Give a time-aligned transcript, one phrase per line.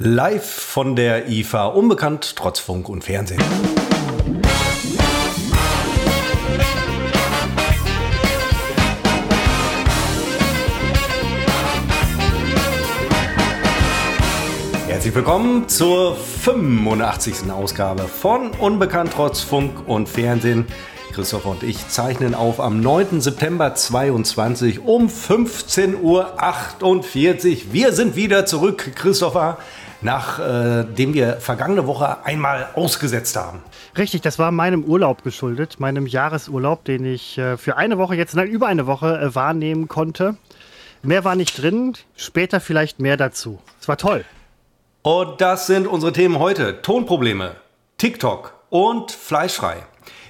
[0.00, 3.42] Live von der IFA, unbekannt trotz Funk und Fernsehen.
[14.86, 17.50] Herzlich willkommen zur 85.
[17.50, 20.68] Ausgabe von Unbekannt trotz Funk und Fernsehen.
[21.12, 23.20] Christopher und ich zeichnen auf am 9.
[23.20, 27.72] September 22 um 15.48 Uhr.
[27.72, 29.58] Wir sind wieder zurück, Christopher,
[30.00, 33.62] nachdem äh, wir vergangene Woche einmal ausgesetzt haben.
[33.96, 38.34] Richtig, das war meinem Urlaub geschuldet, meinem Jahresurlaub, den ich äh, für eine Woche, jetzt
[38.34, 40.36] nein, über eine Woche äh, wahrnehmen konnte.
[41.02, 43.60] Mehr war nicht drin, später vielleicht mehr dazu.
[43.80, 44.24] Es war toll.
[45.02, 46.82] Und das sind unsere Themen heute.
[46.82, 47.56] Tonprobleme,
[47.98, 49.84] TikTok und Fleischfrei.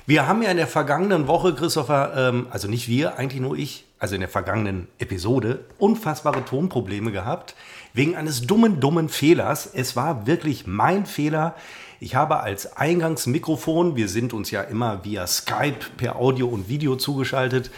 [0.07, 3.85] Wir haben ja in der vergangenen Woche, Christopher, ähm, also nicht wir, eigentlich nur ich,
[3.99, 7.55] also in der vergangenen Episode, unfassbare Tonprobleme gehabt,
[7.95, 9.69] wegen eines dummen, dummen Fehlers.
[9.73, 11.55] Es war wirklich mein Fehler.
[12.01, 16.95] Ich habe als Eingangsmikrofon, wir sind uns ja immer via Skype per Audio und Video
[16.97, 17.71] zugeschaltet,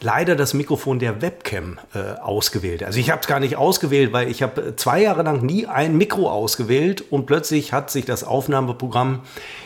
[0.00, 2.82] leider das Mikrofon der Webcam äh, ausgewählt.
[2.82, 5.96] Also ich habe es gar nicht ausgewählt, weil ich habe zwei Jahre lang nie ein
[5.96, 9.20] Mikro ausgewählt und plötzlich hat sich das Aufnahmeprogramm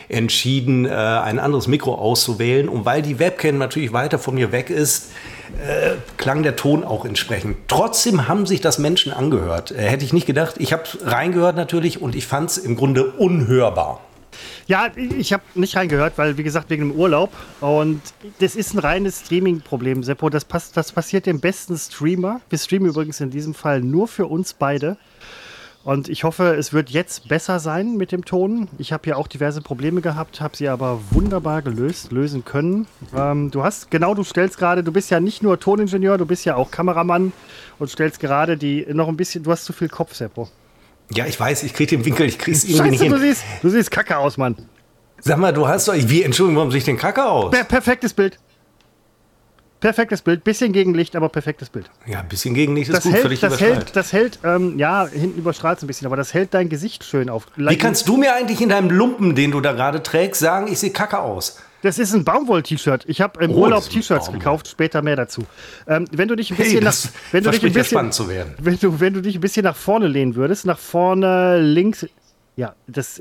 [0.09, 2.69] entschieden, äh, ein anderes Mikro auszuwählen.
[2.69, 5.11] Und weil die Webcam natürlich weiter von mir weg ist,
[5.59, 7.57] äh, klang der Ton auch entsprechend.
[7.67, 9.71] Trotzdem haben sich das Menschen angehört.
[9.71, 10.55] Äh, hätte ich nicht gedacht.
[10.59, 14.01] Ich habe reingehört natürlich und ich fand es im Grunde unhörbar.
[14.67, 17.31] Ja, ich habe nicht reingehört, weil, wie gesagt, wegen dem Urlaub.
[17.59, 18.01] Und
[18.39, 20.29] das ist ein reines Streaming-Problem, Seppo.
[20.29, 22.41] Das, pass das passiert dem besten Streamer.
[22.49, 24.97] Wir streamen übrigens in diesem Fall nur für uns beide.
[25.83, 28.67] Und ich hoffe, es wird jetzt besser sein mit dem Ton.
[28.77, 32.85] Ich habe ja auch diverse Probleme gehabt, habe sie aber wunderbar gelöst, lösen können.
[33.15, 36.45] Ähm, du hast, genau, du stellst gerade, du bist ja nicht nur Toningenieur, du bist
[36.45, 37.33] ja auch Kameramann
[37.79, 40.49] und stellst gerade die noch ein bisschen, du hast zu viel Kopf, Seppo.
[41.13, 43.11] Ja, ich weiß, ich kriege den Winkel, ich kriege es irgendwie Scheiße, nicht hin.
[43.11, 44.55] du siehst, du siehst kacke aus, Mann.
[45.19, 47.51] Sag mal, du hast doch, wie, Entschuldigung, warum sehe ich denn kacke aus?
[47.51, 48.37] Per perfektes Bild.
[49.81, 51.89] Perfektes Bild, bisschen Gegenlicht, aber perfektes Bild.
[52.05, 55.07] Ja, ein bisschen Gegenlicht ist Das gut, hält, völlig das hält, das hält, ähm, ja,
[55.07, 57.47] hinten überstrahlt es ein bisschen, aber das hält dein Gesicht schön auf.
[57.55, 60.77] Wie kannst du mir eigentlich in deinem Lumpen, den du da gerade trägst, sagen, ich
[60.79, 61.59] sehe kacke aus?
[61.81, 63.05] Das ist ein Baumwoll-T-Shirt.
[63.07, 65.45] Ich habe im Oh, Urlaub T-Shirts gekauft, später mehr dazu.
[65.87, 68.29] Ähm, wenn du dich ein Hey, bisschen das nach, wenn du dich ein bisschen, zu
[68.29, 68.53] werden.
[68.59, 72.05] wenn du, wenn du dich ein bisschen nach vorne lehnen würdest, nach vorne links,
[72.55, 73.19] ja, das,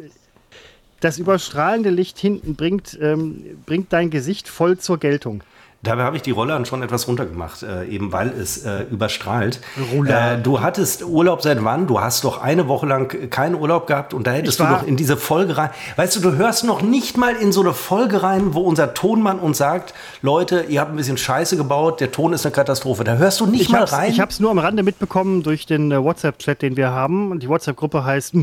[1.00, 5.43] das überstrahlende Licht hinten bringt, ähm, bringt dein Gesicht voll zur Geltung.
[5.83, 9.61] Dabei habe ich die Rollern schon etwas runtergemacht, äh, eben weil es äh, überstrahlt.
[10.07, 11.87] Äh, du hattest Urlaub seit wann?
[11.87, 14.97] Du hast doch eine Woche lang keinen Urlaub gehabt und da hättest du doch in
[14.99, 15.71] diese Folge rein.
[15.97, 19.39] Weißt du, du hörst noch nicht mal in so eine Folge rein, wo unser Tonmann
[19.39, 23.03] uns sagt, Leute, ihr habt ein bisschen Scheiße gebaut, der Ton ist eine Katastrophe.
[23.05, 24.11] Da hörst du nicht Ich mal rein.
[24.11, 27.31] ich habe es nur am Rande mitbekommen durch den äh, WhatsApp-Chat, den wir haben.
[27.31, 28.35] Und die WhatsApp-Gruppe heißt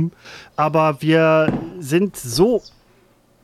[0.56, 2.62] Aber wir sind so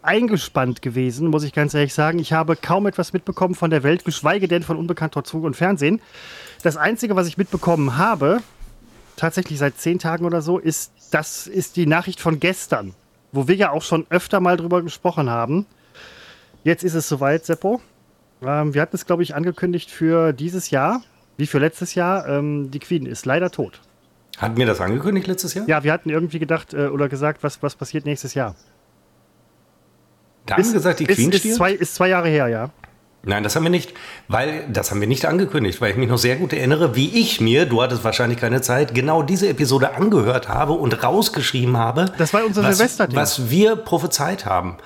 [0.07, 2.19] eingespannt gewesen, muss ich ganz ehrlich sagen.
[2.19, 5.57] Ich habe kaum etwas mitbekommen von der Welt, geschweige denn von Unbekannt trotz Funk und
[5.57, 6.01] Fernsehen.
[6.63, 8.41] Das Einzige, was ich mitbekommen habe,
[9.17, 12.95] tatsächlich seit zehn Tagen oder so, ist, das ist die Nachricht von gestern,
[13.33, 15.67] wo wir ja auch schon öfter mal drüber gesprochen haben.
[16.65, 17.81] Jetzt ist es soweit, Seppo.
[18.43, 21.03] Ähm, wir hatten es, glaube ich, angekündigt für dieses Jahr,
[21.37, 22.29] wie für letztes Jahr.
[22.29, 23.81] Ähm, die Queen ist leider tot.
[24.39, 25.67] Hatten wir das angekündigt letztes Jahr?
[25.69, 28.55] Ja, wir hatten irgendwie gedacht äh, oder gesagt, was, was passiert nächstes Jahr.
[30.47, 31.57] Da haben wir gesagt, die ist, Queen ist, stirbt?
[31.57, 32.71] zwei, ist zwei Jahre her, ja.
[33.25, 33.93] Nein, das haben wir nicht,
[34.29, 37.41] weil das haben wir nicht angekündigt, weil ich mich noch sehr gut erinnere, wie ich
[37.41, 42.07] mir, du hattest wahrscheinlich keine Zeit, genau diese Episode angehört habe und rausgeschrieben habe.
[42.19, 43.17] Das war unser was, Silvesterding.
[43.17, 44.77] Was wir prophezeit haben.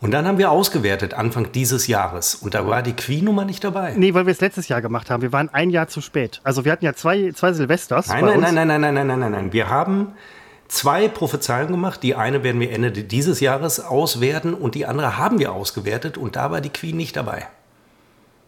[0.00, 3.94] Und dann haben wir ausgewertet Anfang dieses Jahres und da war die Queen-Nummer nicht dabei.
[3.94, 5.22] Nee, weil wir es letztes Jahr gemacht haben.
[5.22, 6.40] Wir waren ein Jahr zu spät.
[6.42, 8.08] Also wir hatten ja zwei, zwei Silvesters.
[8.08, 9.52] Nein, nein, nein, nein, nein, nein, nein, nein, nein.
[9.52, 10.08] Wir haben
[10.72, 12.02] zwei Prophezeiungen gemacht.
[12.02, 16.36] Die eine werden wir Ende dieses Jahres auswerten und die andere haben wir ausgewertet und
[16.36, 17.46] da war die Queen nicht dabei.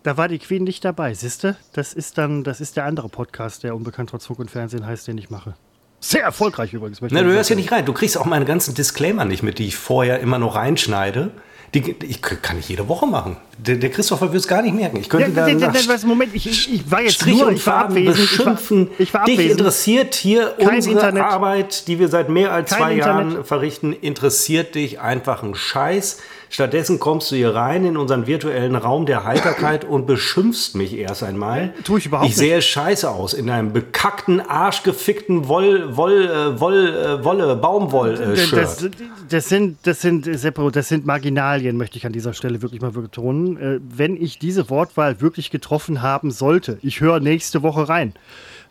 [0.02, 1.56] Da war die Queen nicht dabei, siehste?
[1.72, 5.06] Das ist dann, das ist der andere Podcast, der unbekannt trotz Funk und Fernsehen heißt,
[5.06, 5.54] den ich mache.
[6.00, 7.00] Sehr erfolgreich übrigens.
[7.00, 7.86] Na, du hörst ja nicht rein.
[7.86, 11.30] Du kriegst auch meine ganzen Disclaimer nicht mit, die ich vorher immer noch reinschneide.
[11.74, 13.36] Die, ich kann ich jede Woche machen.
[13.58, 14.98] Der, der Christopher wird es gar nicht merken.
[14.98, 17.66] Ich könnte Ja, da was, Moment, ich, ich, ich war jetzt Strich nur, und ich
[17.66, 18.16] war abwesend.
[18.18, 18.90] Ich war, beschimpfen.
[18.98, 19.58] ich war Dich abwesend.
[19.60, 21.22] interessiert hier Kein unsere Internet.
[21.24, 23.46] Arbeit, die wir seit mehr als Kein zwei Jahren Internet.
[23.48, 26.18] verrichten, interessiert dich einfach ein Scheiß.
[26.54, 31.24] Stattdessen kommst du hier rein in unseren virtuellen Raum der Heiterkeit und beschimpfst mich erst
[31.24, 31.74] einmal.
[31.82, 36.94] Tu ich überhaupt Ich sehe scheiße aus in einem bekackten, arschgefickten Woll, Woll, äh, Woll,
[36.94, 38.52] äh, Wolle, Baumwoll-Shirt.
[38.52, 38.88] Das,
[39.28, 42.92] das sind, das sind, Seppo, das sind Marginalien, möchte ich an dieser Stelle wirklich mal
[42.92, 43.56] betonen.
[43.56, 48.14] Äh, wenn ich diese Wortwahl wirklich getroffen haben sollte, ich höre nächste Woche rein.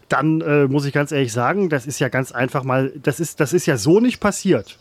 [0.08, 3.42] dann äh, muss ich ganz ehrlich sagen, das ist ja ganz einfach mal, das ist,
[3.42, 4.78] das ist ja so nicht passiert.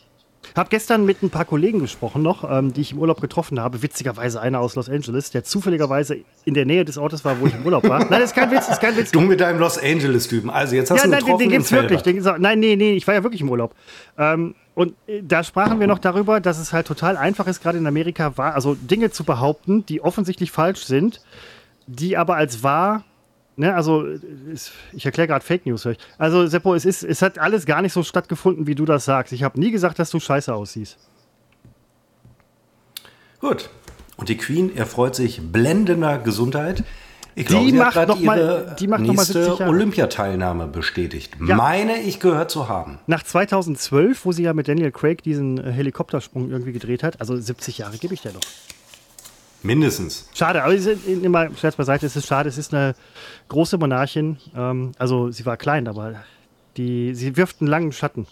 [0.57, 3.83] Habe gestern mit ein paar Kollegen gesprochen noch, ähm, die ich im Urlaub getroffen habe.
[3.83, 7.55] Witzigerweise einer aus Los Angeles, der zufälligerweise in der Nähe des Ortes war, wo ich
[7.55, 8.01] im Urlaub war.
[8.01, 9.11] Nein, das ist kein Witz, das ist kein Witz.
[9.11, 10.51] Du mit deinem Los Angeles-Typen.
[10.51, 12.03] Also jetzt hast ja, du nein, den, den gibt's wirklich.
[12.03, 13.75] Den, nein, nee, nee, ich war ja wirklich im Urlaub.
[14.19, 17.79] Ähm, und äh, da sprachen wir noch darüber, dass es halt total einfach ist, gerade
[17.79, 21.21] in Amerika, wahr, also Dinge zu behaupten, die offensichtlich falsch sind,
[21.87, 23.05] die aber als wahr,
[23.57, 24.07] ne, also
[24.93, 25.85] ich erkläre gerade Fake News.
[25.85, 25.99] hör ich.
[26.19, 29.33] Also Seppo, es, ist, es hat alles gar nicht so stattgefunden, wie du das sagst.
[29.33, 30.99] Ich habe nie gesagt, dass du scheiße aussiehst.
[33.41, 33.71] Gut.
[34.17, 36.85] Und die Queen erfreut sich blendender Gesundheit.
[37.35, 39.71] Ich Die glaube, sie macht noch mal- die macht noch mal nächste 70 Jahre.
[39.73, 41.33] Olympiateilnahme bestätigt.
[41.47, 41.57] Ja.
[41.57, 42.99] Meine ich gehört zu haben.
[43.07, 47.79] Nach 2012, wo sie ja mit Daniel Craig diesen Helikoptersprung irgendwie gedreht hat, also 70
[47.79, 48.41] Jahre gebe ich dir noch.
[49.63, 50.29] Mindestens.
[50.35, 52.95] Schade, aber es ist immer Scherz beiseite, es ist schade, es ist eine
[53.49, 54.39] große Monarchin.
[54.57, 56.25] Ähm, also sie war klein, aber
[56.77, 58.27] die, sie wirft einen langen Schatten.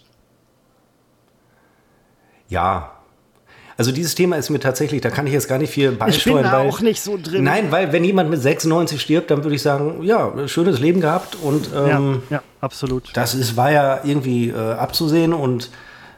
[2.49, 2.91] Ja.
[3.77, 6.43] Also dieses Thema ist mir tatsächlich, da kann ich jetzt gar nicht viel beisteuern.
[6.43, 7.43] da weil, auch nicht so drin.
[7.43, 11.35] Nein, weil wenn jemand mit 96 stirbt, dann würde ich sagen, ja, schönes Leben gehabt
[11.41, 13.09] und ähm, ja, ja, absolut.
[13.13, 15.71] das ist, war ja irgendwie äh, abzusehen und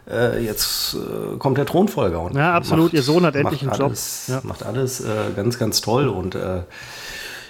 [0.09, 2.21] äh, jetzt äh, kommt der Thronfolger.
[2.21, 2.93] Und Ja, absolut.
[2.93, 3.87] Ihr Sohn hat endlich macht einen Job.
[3.89, 4.41] alles, Ja.
[4.43, 6.61] Macht alles äh, ganz, ganz toll und äh,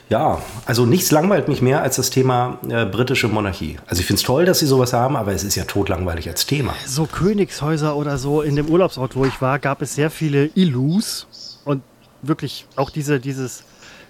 [0.10, 3.78] ja, also nichts langweilt mich mehr als das Thema äh, britische Monarchie.
[3.88, 6.46] Also ich finde es toll, dass sie sowas haben, aber es ist ja totlangweilig als
[6.46, 6.74] Thema.
[6.86, 11.60] So Königshäuser oder so, in dem Urlaubsort, wo ich war, gab es sehr viele Illus
[11.66, 11.82] und
[12.22, 13.64] wirklich auch diese, dieses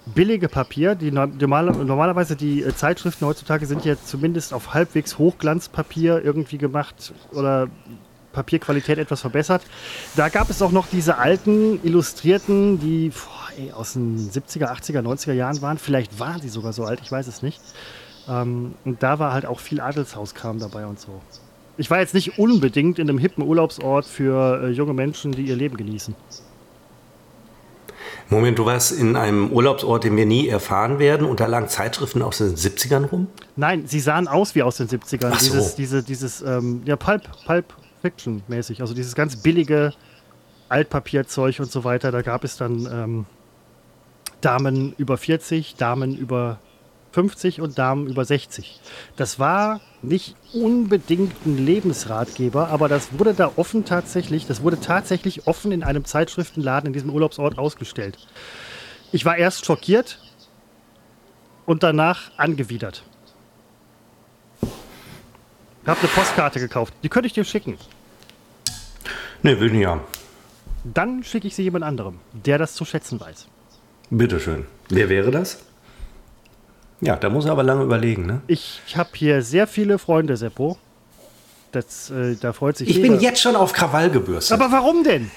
[0.06, 0.96] billige Papier.
[0.96, 6.58] Die no- normale, normalerweise die äh, Zeitschriften heutzutage sind ja zumindest auf halbwegs Hochglanzpapier irgendwie
[6.58, 7.68] gemacht oder
[8.34, 9.62] Papierqualität etwas verbessert.
[10.16, 15.02] Da gab es auch noch diese alten Illustrierten, die boah, ey, aus den 70er, 80er,
[15.02, 15.78] 90er Jahren waren.
[15.78, 17.62] Vielleicht waren sie sogar so alt, ich weiß es nicht.
[18.28, 21.22] Ähm, und da war halt auch viel Adelshauskram dabei und so.
[21.78, 25.56] Ich war jetzt nicht unbedingt in einem hippen Urlaubsort für äh, junge Menschen, die ihr
[25.56, 26.16] Leben genießen.
[28.30, 32.22] Moment, du warst in einem Urlaubsort, den wir nie erfahren werden und da lagen Zeitschriften
[32.22, 33.28] aus den 70ern rum?
[33.56, 35.32] Nein, sie sahen aus wie aus den 70ern.
[35.34, 35.52] Ach so.
[35.52, 37.66] Dieses, diese, dieses ähm, ja, Pulp, Pulp
[38.04, 38.82] Fiction mäßig.
[38.82, 39.94] Also dieses ganz billige
[40.68, 42.12] Altpapierzeug und so weiter.
[42.12, 43.26] Da gab es dann ähm,
[44.42, 46.60] Damen über 40, Damen über
[47.14, 48.82] 50 und Damen über 60.
[49.16, 55.48] Das war nicht unbedingt ein Lebensratgeber, aber das wurde da offen tatsächlich, das wurde tatsächlich
[55.48, 58.18] offen in einem Zeitschriftenladen in diesem Urlaubsort ausgestellt.
[59.14, 60.20] Ich war erst schockiert
[61.66, 63.04] und danach angewidert.
[65.86, 66.94] Hab eine Postkarte gekauft.
[67.04, 67.78] Die könnte ich dir schicken.
[69.44, 70.02] Ne, will nicht haben.
[70.84, 73.48] Dann schicke ich sie jemand anderem, der das zu schätzen weiß.
[74.10, 74.66] Bitteschön.
[74.90, 75.60] Wer wäre das?
[77.02, 78.42] Ja, da muss er aber lange überlegen, ne?
[78.48, 80.78] Ich, ich habe hier sehr viele Freunde, Seppo.
[81.72, 83.10] Das, äh, da freut sich Ich jeder.
[83.10, 84.60] bin jetzt schon auf Krawall gebürstet.
[84.60, 85.32] Aber warum denn?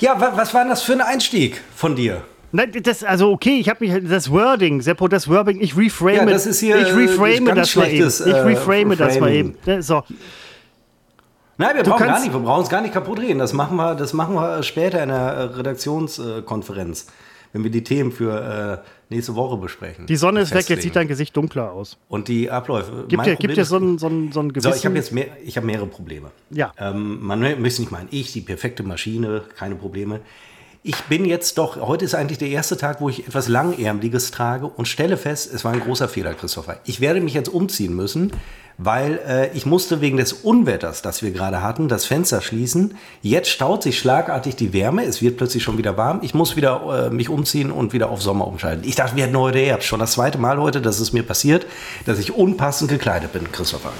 [0.00, 2.22] ja, wa was war denn das für ein Einstieg von dir?
[2.52, 6.26] Nein, das, also okay, ich habe mich das Wording, Seppo, das Wording, ich reframe Ja,
[6.26, 7.96] das ist hier, ich reframe äh, ganz das mal eben.
[7.96, 9.54] schlechtes, Ich äh, reframe das mal eben.
[9.66, 10.02] Ne, So,
[11.58, 13.38] Nein, wir brauchen gar nicht, wir brauchen uns gar nicht kaputt reden.
[13.40, 17.06] Das machen wir, das machen wir später in der äh, Redaktionskonferenz,
[17.52, 20.06] wenn wir die Themen für äh, nächste Woche besprechen.
[20.06, 20.82] die Sonne ist weg, jetzt Festlegen.
[20.82, 21.98] sieht dein Gesicht dunkler aus.
[22.08, 23.06] Und die Abläufe.
[23.08, 24.72] Gibt dir, gibt dir so ein, so ein, so ein So, gewissen...
[24.78, 26.30] ich habe jetzt mehr, ich habe mehrere Probleme.
[26.50, 26.72] Ja.
[26.78, 30.20] Ähm, man möchte nicht meinen, ich, die perfekte Maschine, keine Probleme.
[30.84, 34.66] Ich bin jetzt doch, heute ist eigentlich der erste Tag, wo ich etwas Langärmliches trage
[34.66, 36.78] und stelle fest, es war ein großer Fehler, Christopher.
[36.84, 38.30] Ich werde mich jetzt umziehen müssen,
[38.78, 42.96] weil äh, ich musste wegen des Unwetters, das wir gerade hatten, das Fenster schließen.
[43.22, 46.20] Jetzt staut sich schlagartig die Wärme, es wird plötzlich schon wieder warm.
[46.22, 48.88] Ich muss wieder äh, mich umziehen und wieder auf Sommer umschalten.
[48.88, 49.88] Ich dachte, wir hätten heute Herbst.
[49.88, 51.66] Schon das zweite Mal heute, dass es mir passiert,
[52.06, 53.92] dass ich unpassend gekleidet bin, Christopher.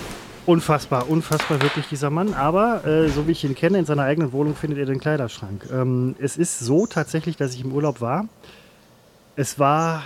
[0.47, 2.32] Unfassbar, unfassbar wirklich dieser Mann.
[2.32, 5.68] Aber äh, so wie ich ihn kenne, in seiner eigenen Wohnung findet er den Kleiderschrank.
[5.73, 8.26] Ähm, es ist so tatsächlich, dass ich im Urlaub war.
[9.35, 10.04] Es war.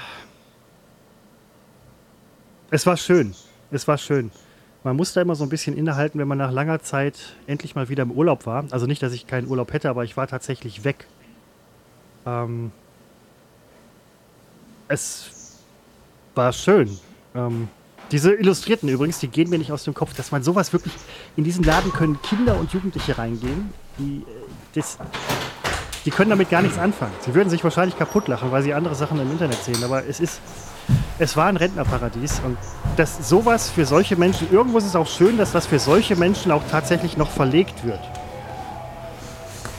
[2.71, 3.35] Es war schön.
[3.71, 4.31] Es war schön.
[4.85, 7.89] Man muss da immer so ein bisschen innehalten, wenn man nach langer Zeit endlich mal
[7.89, 8.65] wieder im Urlaub war.
[8.71, 11.07] Also nicht, dass ich keinen Urlaub hätte, aber ich war tatsächlich weg.
[12.27, 12.73] Ähm,
[14.89, 15.59] es
[16.35, 16.99] war schön.
[17.35, 17.69] Ähm,
[18.11, 20.93] diese Illustrierten übrigens, die gehen mir nicht aus dem Kopf, dass man sowas wirklich.
[21.37, 24.25] In diesen Laden können Kinder und Jugendliche reingehen, die, äh,
[24.75, 24.99] das,
[26.05, 27.15] die können damit gar nichts anfangen.
[27.21, 29.83] Sie würden sich wahrscheinlich kaputt lachen, weil sie andere Sachen im Internet sehen.
[29.85, 30.41] Aber es ist.
[31.19, 32.57] Es war ein Rentnerparadies und
[32.97, 36.51] dass sowas für solche Menschen, irgendwo ist es auch schön, dass das für solche Menschen
[36.51, 38.01] auch tatsächlich noch verlegt wird.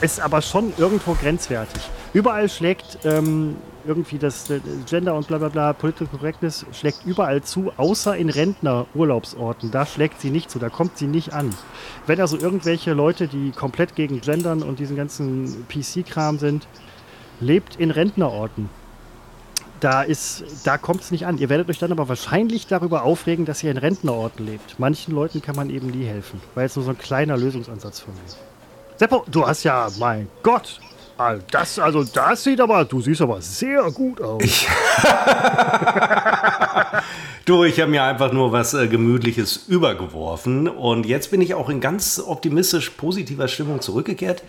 [0.02, 1.82] Ist aber schon irgendwo grenzwertig.
[2.14, 3.56] Überall schlägt ähm,
[3.86, 8.30] irgendwie das äh, Gender und bla bla bla, Political Correctness schlägt überall zu, außer in
[8.30, 9.72] Rentner-Urlaubsorten.
[9.72, 11.54] Da schlägt sie nicht zu, da kommt sie nicht an.
[12.08, 16.68] Wenn also irgendwelche Leute, die komplett gegen Gendern und diesen ganzen PC-Kram sind,
[17.40, 18.70] lebt in Rentnerorten.
[19.84, 20.06] Da,
[20.64, 21.38] da kommt es nicht an.
[21.38, 24.80] Ihr werdet euch dann aber wahrscheinlich darüber aufregen, dass ihr in Rentnerorten lebt.
[24.80, 26.40] Manchen Leuten kann man eben nie helfen.
[26.56, 28.22] War jetzt nur so ein kleiner Lösungsansatz von mir.
[28.96, 30.80] Seppo, du hast ja, mein Gott,
[31.52, 34.42] das, also das sieht aber, du siehst aber sehr gut aus.
[34.44, 34.68] Ich
[37.46, 41.70] du, ich habe mir einfach nur was äh, Gemütliches übergeworfen und jetzt bin ich auch
[41.70, 44.44] in ganz optimistisch positiver Stimmung zurückgekehrt.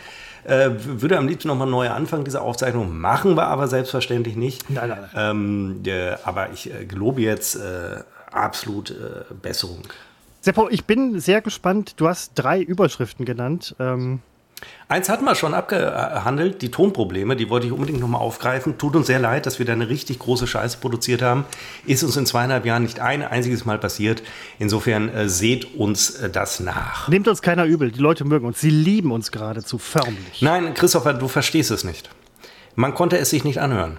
[0.45, 2.99] Äh, würde am liebsten nochmal neu anfangen, diese Aufzeichnung.
[2.99, 4.69] Machen wir aber selbstverständlich nicht.
[4.71, 5.31] Nein, nein, nein.
[5.31, 9.83] Ähm, äh, aber ich äh, gelobe jetzt äh, absolut äh, Besserung.
[10.41, 11.95] Seppo, ich bin sehr gespannt.
[11.97, 13.75] Du hast drei Überschriften genannt.
[13.79, 14.21] Ähm
[14.87, 18.77] Eins hatten wir schon abgehandelt, die Tonprobleme, die wollte ich unbedingt nochmal aufgreifen.
[18.79, 21.45] Tut uns sehr leid, dass wir da eine richtig große Scheiße produziert haben.
[21.87, 24.23] Ist uns in zweieinhalb Jahren nicht ein einziges Mal passiert.
[24.59, 27.09] Insofern äh, seht uns äh, das nach.
[27.09, 30.43] Nehmt uns keiner übel, die Leute mögen uns, sie lieben uns geradezu förmlich.
[30.43, 32.11] Nein, Christopher, du verstehst es nicht.
[32.75, 33.99] Man konnte es sich nicht anhören.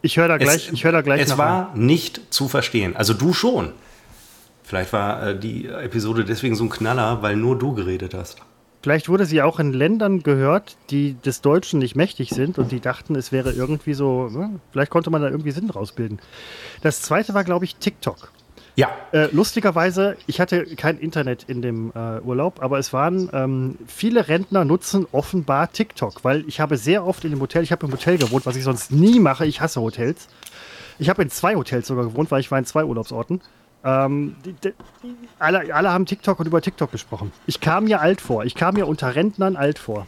[0.00, 1.80] Ich höre da gleich, es, ich da gleich Es war an.
[1.86, 2.94] nicht zu verstehen.
[2.94, 3.72] Also du schon.
[4.62, 8.38] Vielleicht war äh, die Episode deswegen so ein Knaller, weil nur du geredet hast.
[8.80, 12.80] Vielleicht wurde sie auch in Ländern gehört, die des Deutschen nicht mächtig sind und die
[12.80, 14.60] dachten, es wäre irgendwie so, ne?
[14.70, 16.20] vielleicht konnte man da irgendwie Sinn rausbilden.
[16.82, 18.30] Das zweite war, glaube ich, TikTok.
[18.76, 18.90] Ja.
[19.10, 24.28] Äh, lustigerweise, ich hatte kein Internet in dem äh, Urlaub, aber es waren ähm, viele
[24.28, 27.92] Rentner nutzen offenbar TikTok, weil ich habe sehr oft in dem Hotel, ich habe im
[27.92, 30.28] Hotel gewohnt, was ich sonst nie mache, ich hasse Hotels.
[31.00, 33.40] Ich habe in zwei Hotels sogar gewohnt, weil ich war in zwei Urlaubsorten.
[33.84, 34.72] Ähm, die, die,
[35.38, 37.32] alle, alle haben TikTok und über TikTok gesprochen.
[37.46, 38.44] Ich kam mir alt vor.
[38.44, 40.06] Ich kam mir unter Rentnern alt vor.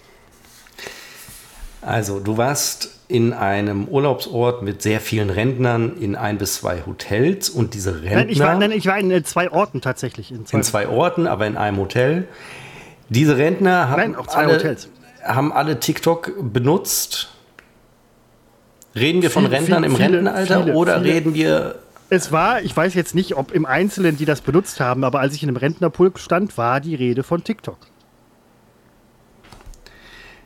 [1.83, 7.49] Also, du warst in einem Urlaubsort mit sehr vielen Rentnern in ein bis zwei Hotels
[7.49, 8.17] und diese Rentner.
[8.17, 10.31] Nein, ich war, nein, ich war in zwei Orten tatsächlich.
[10.31, 12.29] In zwei, in zwei Orten, aber in einem Hotel.
[13.09, 14.77] Diese Rentner haben, nein, alle,
[15.25, 17.35] haben alle TikTok benutzt.
[18.95, 21.77] Reden wir von Rentnern viel, im viele, Rentenalter viele, oder reden wir
[22.11, 25.35] es war, ich weiß jetzt nicht, ob im Einzelnen die das benutzt haben, aber als
[25.35, 27.79] ich in einem Rentnerpulk stand, war die Rede von TikTok.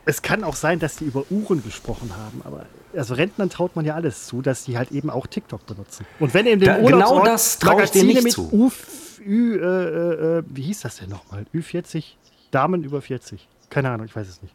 [0.05, 3.83] Es kann auch sein, dass die über Uhren gesprochen haben, aber also Rentnern traut man
[3.83, 6.05] ja alles zu, dass die halt eben auch TikTok benutzen.
[6.19, 8.47] Und wenn in dem da, genau das traue ich dir nicht zu.
[8.53, 8.71] U,
[9.25, 11.47] Ü, äh, äh, wie hieß das denn nochmal?
[11.53, 12.03] Ü40,
[12.51, 13.47] Damen über 40.
[13.71, 14.53] Keine Ahnung, ich weiß es nicht.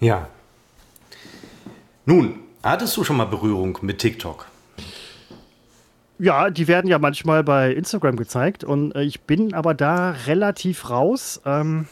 [0.00, 0.28] Ja.
[2.06, 4.46] Nun, hattest du schon mal Berührung mit TikTok?
[6.22, 10.88] Ja, die werden ja manchmal bei Instagram gezeigt und äh, ich bin aber da relativ
[10.88, 11.40] raus.
[11.44, 11.88] Ähm,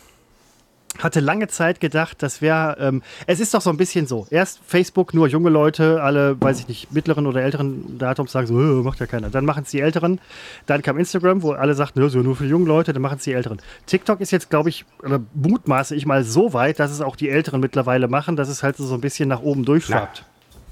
[0.99, 4.29] hatte lange Zeit gedacht, das wäre, ähm, es ist doch so ein bisschen so.
[4.31, 8.61] Erst Facebook, nur junge Leute, alle, weiß ich nicht, mittleren oder älteren Datums sagen so,
[8.61, 9.31] äh, macht ja keiner.
[9.31, 10.21] Dann machen es die Älteren.
[10.67, 13.33] Dann kam Instagram, wo alle sagten, so nur für junge Leute, dann machen es die
[13.33, 13.61] Älteren.
[13.87, 17.31] TikTok ist jetzt, glaube ich, oder mutmaße ich mal so weit, dass es auch die
[17.31, 20.25] Älteren mittlerweile machen, dass es halt so ein bisschen nach oben durchschwappt.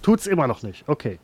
[0.03, 0.85] Tut es immer noch nicht.
[0.87, 1.19] Okay.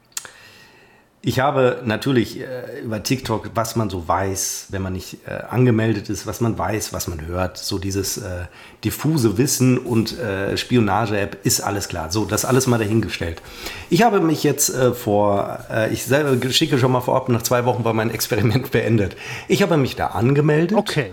[1.27, 6.11] Ich habe natürlich äh, über TikTok, was man so weiß, wenn man nicht äh, angemeldet
[6.11, 8.45] ist, was man weiß, was man hört, so dieses äh,
[8.85, 12.11] diffuse Wissen und äh, Spionage-App ist alles klar.
[12.11, 13.41] So, das alles mal dahingestellt.
[13.89, 17.65] Ich habe mich jetzt äh, vor, äh, ich selber schicke schon mal vorab, nach zwei
[17.65, 19.17] Wochen war mein Experiment beendet.
[19.49, 20.77] Ich habe mich da angemeldet.
[20.77, 21.11] Okay.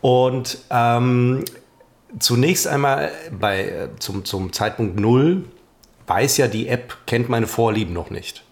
[0.00, 1.44] Und ähm,
[2.18, 5.44] zunächst einmal bei, zum, zum Zeitpunkt Null
[6.06, 8.42] weiß ja die App, kennt meine Vorlieben noch nicht.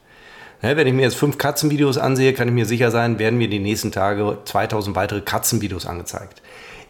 [0.62, 3.59] Wenn ich mir jetzt fünf Katzenvideos ansehe, kann ich mir sicher sein, werden mir die
[3.59, 6.40] nächsten Tage 2000 weitere Katzenvideos angezeigt.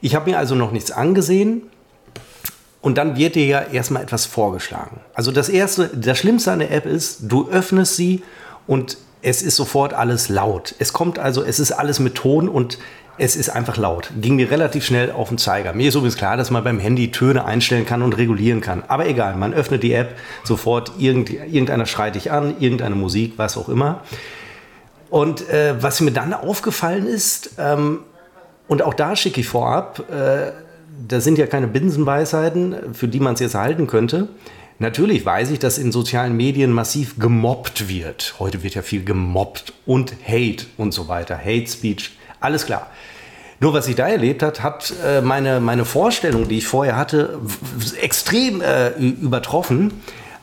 [0.02, 1.62] Ich habe mir also noch nichts angesehen
[2.82, 5.00] und dann wird dir ja erstmal etwas vorgeschlagen.
[5.14, 8.22] Also das erste, das Schlimmste an der App ist, du öffnest sie
[8.66, 10.74] und es ist sofort alles laut.
[10.78, 12.78] Es kommt also, es ist alles mit Ton und
[13.18, 14.10] es ist einfach laut.
[14.20, 15.72] Ging mir relativ schnell auf den Zeiger.
[15.72, 18.82] Mir ist übrigens klar, dass man beim Handy Töne einstellen kann und regulieren kann.
[18.88, 23.56] Aber egal, man öffnet die App, sofort irgend, irgendeiner schreit dich an, irgendeine Musik, was
[23.56, 24.02] auch immer.
[25.10, 28.00] Und äh, was mir dann aufgefallen ist, ähm,
[28.66, 30.52] und auch da schicke ich vorab, äh,
[31.06, 34.28] da sind ja keine Binsenweisheiten, für die man es jetzt halten könnte.
[34.78, 38.36] Natürlich weiß ich, dass in sozialen Medien massiv gemobbt wird.
[38.38, 41.38] Heute wird ja viel gemobbt und Hate und so weiter.
[41.38, 42.88] Hate Speech, alles klar.
[43.62, 47.38] Nur was ich da erlebt hat, hat äh, meine, meine Vorstellung, die ich vorher hatte,
[48.00, 50.02] extrem äh, übertroffen.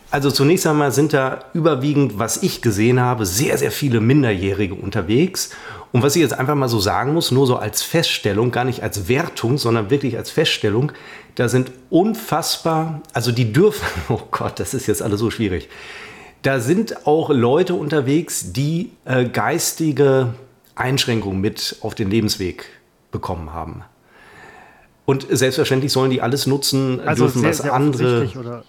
[0.09, 5.49] Also zunächst einmal sind da überwiegend, was ich gesehen habe, sehr, sehr viele Minderjährige unterwegs.
[5.91, 8.83] Und was ich jetzt einfach mal so sagen muss, nur so als Feststellung, gar nicht
[8.83, 10.93] als Wertung, sondern wirklich als Feststellung,
[11.35, 15.67] da sind unfassbar, also die dürfen, oh Gott, das ist jetzt alles so schwierig.
[16.41, 20.35] da sind auch Leute unterwegs, die äh, geistige
[20.75, 22.78] Einschränkungen mit auf den Lebensweg
[23.12, 23.84] bekommen haben.
[25.06, 28.30] Und selbstverständlich sollen die alles nutzen, Also dürfen sehr, was sehr andere.
[28.38, 28.63] Oder?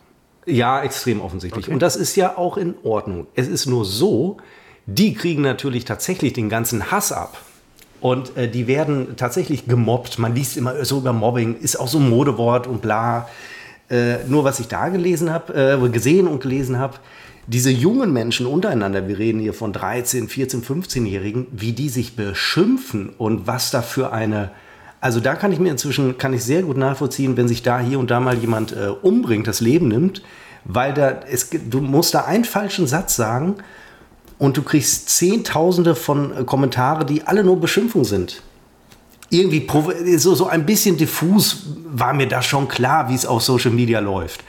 [0.46, 1.66] Ja, extrem offensichtlich.
[1.66, 1.74] Okay.
[1.74, 3.26] Und das ist ja auch in Ordnung.
[3.34, 4.38] Es ist nur so,
[4.86, 7.36] die kriegen natürlich tatsächlich den ganzen Hass ab.
[8.00, 10.18] Und äh, die werden tatsächlich gemobbt.
[10.18, 13.28] Man liest immer so über Mobbing, ist auch so ein Modewort und bla.
[13.90, 16.94] Äh, nur was ich da gelesen habe, äh, gesehen und gelesen habe,
[17.50, 23.08] diese jungen Menschen untereinander, wir reden hier von 13, 14, 15-Jährigen, wie die sich beschimpfen
[23.18, 24.52] und was da für eine,
[25.00, 27.98] also da kann ich mir inzwischen, kann ich sehr gut nachvollziehen, wenn sich da hier
[27.98, 30.22] und da mal jemand äh, umbringt, das Leben nimmt,
[30.64, 33.56] weil da, es, du musst da einen falschen Satz sagen
[34.38, 38.42] und du kriegst Zehntausende von äh, Kommentare, die alle nur Beschimpfung sind.
[39.28, 39.66] Irgendwie
[40.18, 43.98] so, so ein bisschen diffus war mir das schon klar, wie es auf Social Media
[43.98, 44.44] läuft.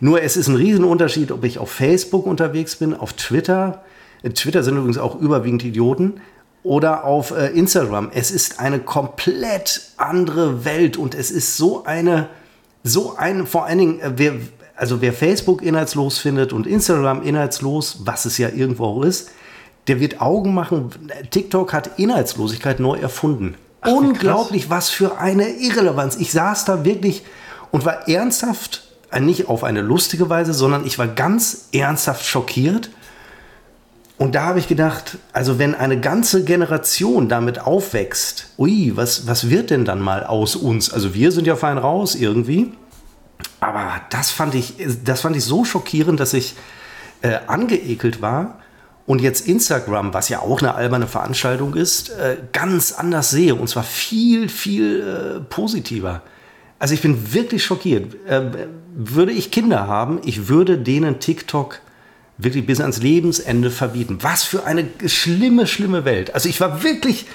[0.00, 3.82] Nur es ist ein Riesenunterschied, ob ich auf Facebook unterwegs bin, auf Twitter.
[4.22, 6.20] Äh, Twitter sind übrigens auch überwiegend Idioten.
[6.62, 8.10] Oder auf äh, Instagram.
[8.14, 12.28] Es ist eine komplett andere Welt und es ist so eine,
[12.82, 14.32] so eine, vor allen Dingen, äh, wer,
[14.74, 19.30] also wer Facebook inhaltslos findet und Instagram inhaltslos, was es ja irgendwo auch ist,
[19.88, 20.90] der wird Augen machen.
[21.30, 23.56] TikTok hat Inhaltslosigkeit neu erfunden.
[23.82, 26.16] wie Unglaublich, was für eine Irrelevanz.
[26.16, 27.24] Ich saß da wirklich
[27.70, 28.84] und war ernsthaft,
[29.20, 32.90] nicht auf eine lustige Weise, sondern ich war ganz ernsthaft schockiert.
[34.16, 39.50] Und da habe ich gedacht, also wenn eine ganze Generation damit aufwächst, ui, was, was
[39.50, 40.92] wird denn dann mal aus uns?
[40.92, 42.72] Also wir sind ja fein raus irgendwie.
[43.60, 46.54] Aber das fand ich, das fand ich so schockierend, dass ich
[47.22, 48.58] äh, angeekelt war
[49.06, 53.54] und jetzt Instagram, was ja auch eine alberne Veranstaltung ist, äh, ganz anders sehe.
[53.54, 56.22] Und zwar viel, viel äh, positiver.
[56.78, 58.14] Also ich bin wirklich schockiert.
[58.26, 58.42] Äh,
[58.94, 61.80] würde ich Kinder haben, ich würde denen TikTok
[62.38, 64.18] wirklich bis ans Lebensende verbieten.
[64.20, 66.34] Was für eine schlimme, schlimme Welt.
[66.34, 67.26] Also ich war wirklich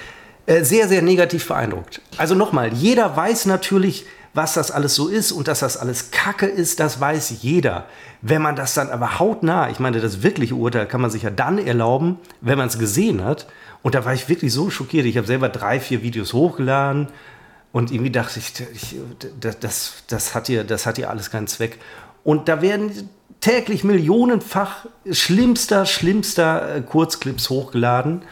[0.45, 2.01] äh, sehr, sehr negativ beeindruckt.
[2.17, 6.45] Also nochmal, jeder weiß natürlich, was das alles so ist und dass das alles Kacke
[6.45, 7.87] ist, das weiß jeder.
[8.21, 11.29] Wenn man das dann aber hautnah, ich meine, das wirkliche Urteil kann man sich ja
[11.29, 13.47] dann erlauben, wenn man es gesehen hat.
[13.81, 15.05] Und da war ich wirklich so schockiert.
[15.05, 17.07] Ich habe selber drei, vier Videos hochgeladen
[17.71, 18.95] und irgendwie dachte ich, ich
[19.39, 21.79] das, das, hat hier, das hat hier alles keinen Zweck.
[22.23, 23.09] Und da werden
[23.41, 28.23] täglich millionenfach schlimmster, schlimmster äh, Kurzclips hochgeladen.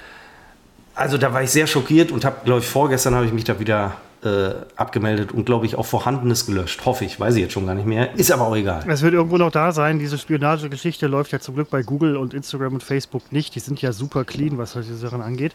[0.95, 3.60] Also da war ich sehr schockiert und habe, glaube ich, vorgestern habe ich mich da
[3.60, 6.86] wieder äh, abgemeldet und, glaube ich, auch Vorhandenes gelöscht.
[6.86, 8.17] Hoffe ich, weiß ich jetzt schon gar nicht mehr.
[8.17, 8.84] Ist aber auch egal.
[8.88, 9.99] Es wird irgendwo noch da sein.
[9.99, 13.56] Diese Spionagegeschichte läuft ja zum Glück bei Google und Instagram und Facebook nicht.
[13.56, 15.53] Die sind ja super clean, was solche Sachen angeht.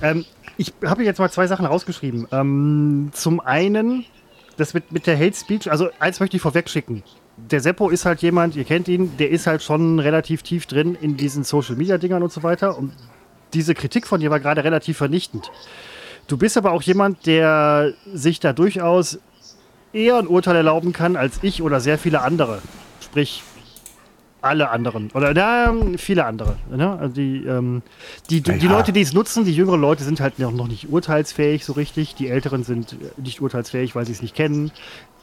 [0.00, 0.24] Ähm,
[0.56, 2.28] ich habe jetzt mal zwei Sachen rausgeschrieben.
[2.30, 4.04] Ähm, zum einen,
[4.56, 7.02] das mit, mit der Hate Speech, also eins möchte ich vorweg schicken.
[7.36, 10.96] Der Seppo ist halt jemand, ihr kennt ihn, der ist halt schon relativ tief drin
[11.00, 12.78] in diesen Social Media Dingern und so weiter.
[12.78, 12.92] Und
[13.54, 15.50] diese Kritik von dir war gerade relativ vernichtend.
[16.26, 19.18] Du bist aber auch jemand, der sich da durchaus
[19.92, 22.60] eher ein Urteil erlauben kann als ich oder sehr viele andere.
[23.00, 23.42] Sprich,
[24.44, 25.10] alle anderen.
[25.14, 26.56] Oder na, viele andere.
[26.70, 26.98] Ne?
[26.98, 27.82] Also die, ähm,
[28.28, 28.66] die, die, die.
[28.66, 32.14] Leute, die es nutzen, die jüngeren Leute sind halt noch nicht urteilsfähig so richtig.
[32.14, 34.70] Die Älteren sind äh, nicht urteilsfähig, weil sie es nicht kennen.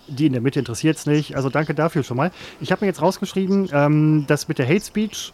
[0.07, 1.35] Die in der Mitte interessiert es nicht.
[1.35, 2.31] Also danke dafür schon mal.
[2.59, 5.33] Ich habe mir jetzt rausgeschrieben, ähm, das mit der Hate Speech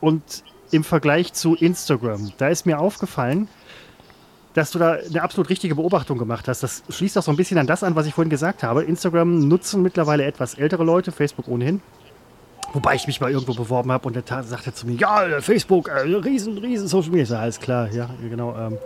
[0.00, 0.22] und
[0.70, 2.32] im Vergleich zu Instagram.
[2.38, 3.48] Da ist mir aufgefallen,
[4.54, 6.62] dass du da eine absolut richtige Beobachtung gemacht hast.
[6.62, 8.82] Das schließt auch so ein bisschen an das an, was ich vorhin gesagt habe.
[8.82, 11.80] Instagram nutzen mittlerweile etwas ältere Leute, Facebook ohnehin.
[12.72, 15.88] Wobei ich mich mal irgendwo beworben habe und der Ta- sagte zu mir, ja, Facebook,
[15.88, 17.26] äh, riesen, riesen Social Media.
[17.26, 18.56] Sag, alles klar, ja, genau.
[18.56, 18.78] Ähm,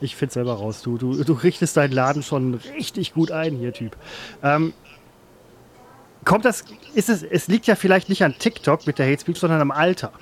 [0.00, 0.80] ich finde selber raus.
[0.82, 3.96] Du, du, du richtest deinen Laden schon richtig gut ein hier, Typ.
[4.42, 4.72] Ähm,
[6.24, 9.38] kommt das, ist es, es liegt ja vielleicht nicht an TikTok mit der Hate Speech,
[9.38, 10.12] sondern am Alter.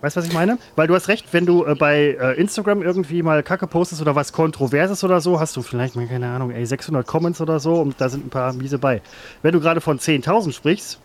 [0.00, 0.58] Weißt du, was ich meine?
[0.76, 4.14] Weil du hast recht, wenn du äh, bei äh, Instagram irgendwie mal Kacke postest oder
[4.14, 7.74] was Kontroverses oder so, hast du vielleicht mal, keine Ahnung, ey, 600 Comments oder so
[7.74, 9.02] und da sind ein paar miese bei.
[9.42, 11.00] Wenn du gerade von 10.000 sprichst,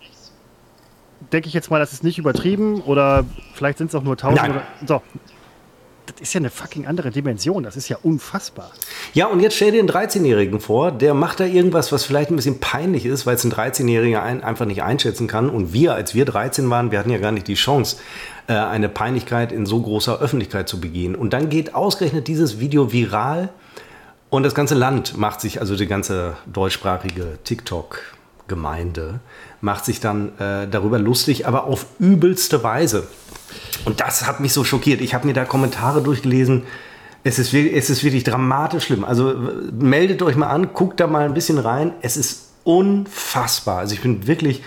[1.32, 4.36] denke ich jetzt mal, das ist nicht übertrieben oder vielleicht sind es auch nur 1.000
[4.36, 4.52] Nein.
[4.52, 5.02] oder so.
[6.06, 8.72] Das ist ja eine fucking andere Dimension, das ist ja unfassbar.
[9.14, 12.36] Ja, und jetzt stell dir einen 13-Jährigen vor, der macht da irgendwas, was vielleicht ein
[12.36, 15.50] bisschen peinlich ist, weil es ein 13-Jähriger ein, einfach nicht einschätzen kann.
[15.50, 17.98] Und wir, als wir 13 waren, wir hatten ja gar nicht die Chance,
[18.54, 21.16] eine Peinlichkeit in so großer Öffentlichkeit zu begehen.
[21.16, 23.50] Und dann geht ausgerechnet dieses Video viral
[24.30, 29.20] und das ganze Land macht sich, also die ganze deutschsprachige TikTok-Gemeinde,
[29.62, 33.08] macht sich dann äh, darüber lustig, aber auf übelste Weise.
[33.86, 35.02] Und das hat mich so schockiert.
[35.02, 36.64] Ich habe mir da Kommentare durchgelesen.
[37.24, 39.04] Es ist, es ist wirklich dramatisch schlimm.
[39.06, 41.94] Also w- meldet euch mal an, guckt da mal ein bisschen rein.
[42.02, 43.80] Es ist unfassbar.
[43.80, 44.62] Also ich bin wirklich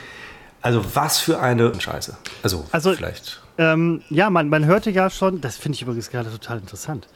[0.60, 2.16] Also was für eine Scheiße.
[2.42, 3.40] Also, Also, vielleicht.
[3.58, 7.08] Ähm, ja, man, man hörte ja schon, das finde ich übrigens gerade total interessant.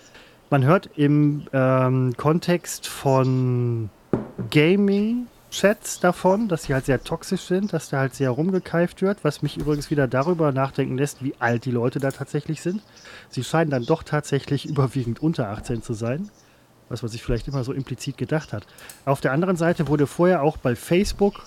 [0.50, 3.88] Man hört im ähm, Kontext von
[4.50, 9.42] Gaming-Chats davon, dass sie halt sehr toxisch sind, dass da halt sehr rumgekeift wird, was
[9.42, 12.83] mich übrigens wieder darüber nachdenken lässt, wie alt die Leute da tatsächlich sind.
[13.31, 16.28] Sie scheinen dann doch tatsächlich überwiegend unter 18 zu sein,
[16.88, 18.66] was man sich vielleicht immer so implizit gedacht hat.
[19.05, 21.44] Auf der anderen Seite wurde vorher auch bei Facebook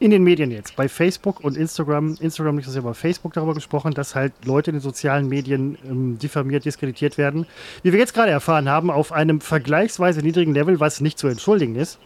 [0.00, 3.54] in den Medien jetzt, bei Facebook und Instagram, Instagram nicht so sehr, aber Facebook darüber
[3.54, 7.46] gesprochen, dass halt Leute in den sozialen Medien ähm, diffamiert, diskreditiert werden.
[7.82, 11.74] Wie wir jetzt gerade erfahren haben, auf einem vergleichsweise niedrigen Level, was nicht zu entschuldigen
[11.74, 11.98] ist,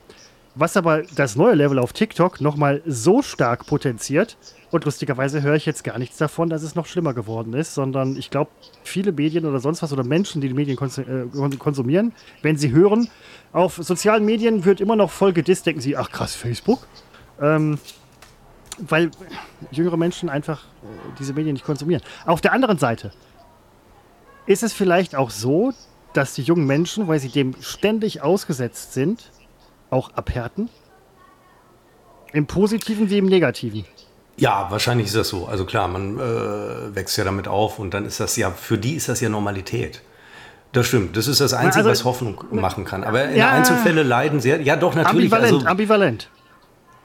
[0.54, 4.36] was aber das neue Level auf TikTok nochmal so stark potenziert.
[4.70, 8.16] Und lustigerweise höre ich jetzt gar nichts davon, dass es noch schlimmer geworden ist, sondern
[8.16, 8.50] ich glaube,
[8.84, 13.08] viele Medien oder sonst was oder Menschen, die die Medien äh, konsumieren, wenn sie hören,
[13.52, 16.86] auf sozialen Medien wird immer noch voll gedisst, denken sie, ach krass, Facebook?
[17.42, 17.78] Ähm,
[18.78, 19.10] weil
[19.70, 20.86] jüngere Menschen einfach äh,
[21.18, 22.02] diese Medien nicht konsumieren.
[22.24, 23.12] Auf der anderen Seite
[24.46, 25.72] ist es vielleicht auch so,
[26.14, 29.30] dass die jungen Menschen, weil sie dem ständig ausgesetzt sind,
[29.90, 30.68] auch abhärten.
[32.32, 33.84] Im Positiven wie im Negativen.
[34.38, 35.46] Ja, wahrscheinlich ist das so.
[35.46, 38.94] Also klar, man äh, wächst ja damit auf und dann ist das ja, für die
[38.94, 40.00] ist das ja Normalität.
[40.72, 41.18] Das stimmt.
[41.18, 43.04] Das ist das Einzige, Also- was Hoffnung machen kann.
[43.04, 43.50] Aber in Ja.
[43.50, 44.62] Einzelfälle leiden sehr.
[44.62, 45.30] Ja, doch, natürlich.
[45.30, 46.30] Ambivalent, also, ambivalent.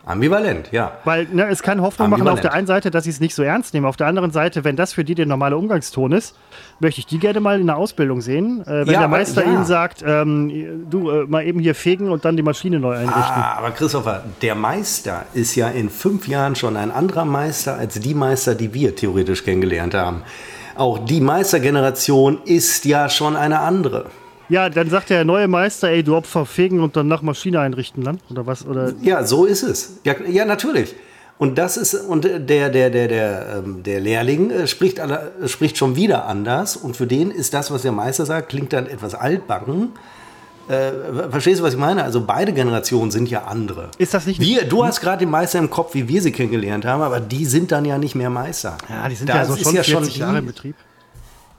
[0.08, 0.94] Ambivalent, ja.
[1.04, 3.44] Weil ne, es kann Hoffnung machen auf der einen Seite, dass sie es nicht so
[3.44, 3.86] ernst nehmen.
[3.86, 6.36] Auf der anderen Seite, wenn das für die der normale Umgangston ist,
[6.80, 8.62] möchte ich die gerne mal in der Ausbildung sehen.
[8.62, 9.52] Äh, wenn Ja, der Meister ja.
[9.52, 13.14] ihnen sagt, ähm, du äh, mal eben hier fegen und dann die Maschine neu einrichten.
[13.16, 18.00] Ah, aber Christopher, der Meister ist ja in fünf Jahren schon ein anderer Meister als
[18.00, 20.24] die Meister, die wir theoretisch kennengelernt haben.
[20.76, 24.06] Auch die Meistergeneration ist ja schon eine andere.
[24.50, 28.04] Ja, dann sagt der neue Meister, ey, du Opfer fegen und dann nach Maschine einrichten
[28.04, 29.98] dann oder was oder Ja, so ist es.
[30.04, 30.96] Ja, ja natürlich.
[31.38, 35.78] Und das ist und der der der der ähm, der Lehrling äh, spricht alle, spricht
[35.78, 39.14] schon wieder anders und für den ist das, was der Meister sagt, klingt dann etwas
[39.14, 39.90] altbacken.
[40.68, 42.04] Äh, verstehst du, was ich meine?
[42.04, 43.90] Also beide Generationen sind ja andere.
[44.00, 46.84] Ist das nicht- Wir, du hast gerade den Meister im Kopf, wie wir sie kennengelernt
[46.86, 48.78] haben, aber die sind dann ja nicht mehr Meister.
[48.90, 50.76] ja, die sind Das ja so ist schon ja 40 die- Jahre im Betrieb.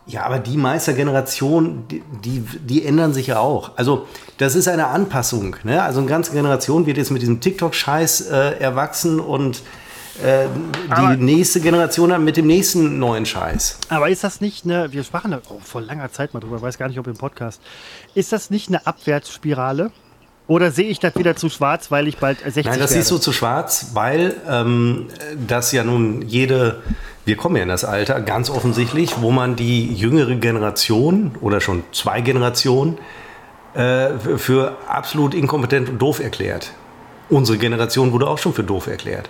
[0.09, 3.73] Ja, aber die Meistergeneration, die, die, die ändern sich ja auch.
[3.77, 4.07] Also
[4.39, 5.57] das ist eine Anpassung.
[5.65, 5.83] Ne?
[5.83, 9.63] Also eine ganze Generation wird jetzt mit diesem TikTok-Scheiß äh, erwachsen und
[10.25, 10.47] äh,
[10.87, 13.79] die Aber- nächste Generation dann mit dem nächsten neuen Scheiß.
[13.91, 16.79] Aber ist das nicht eine, wir sprachen da oh, vor langer Zeit mal drüber, weiß
[16.79, 17.61] gar nicht, ob im Podcast,
[18.15, 19.91] ist das nicht eine Abwärtsspirale?
[20.47, 23.03] Oder sehe ich das wieder zu schwarz, weil ich bald 60 Nein, das werde?
[23.03, 25.09] siehst du zu schwarz, weil ähm,
[25.47, 26.83] das ja nun jede,
[27.29, 31.83] wir kommen ja in das Alter, ganz offensichtlich, wo man die jüngere Generation oder schon
[31.93, 32.97] zwei Generationen
[33.75, 36.73] äh, für- absolut inkompetent und doof erklärt.
[37.29, 39.29] Unsere Generation wurde auch schon für doof erklärt.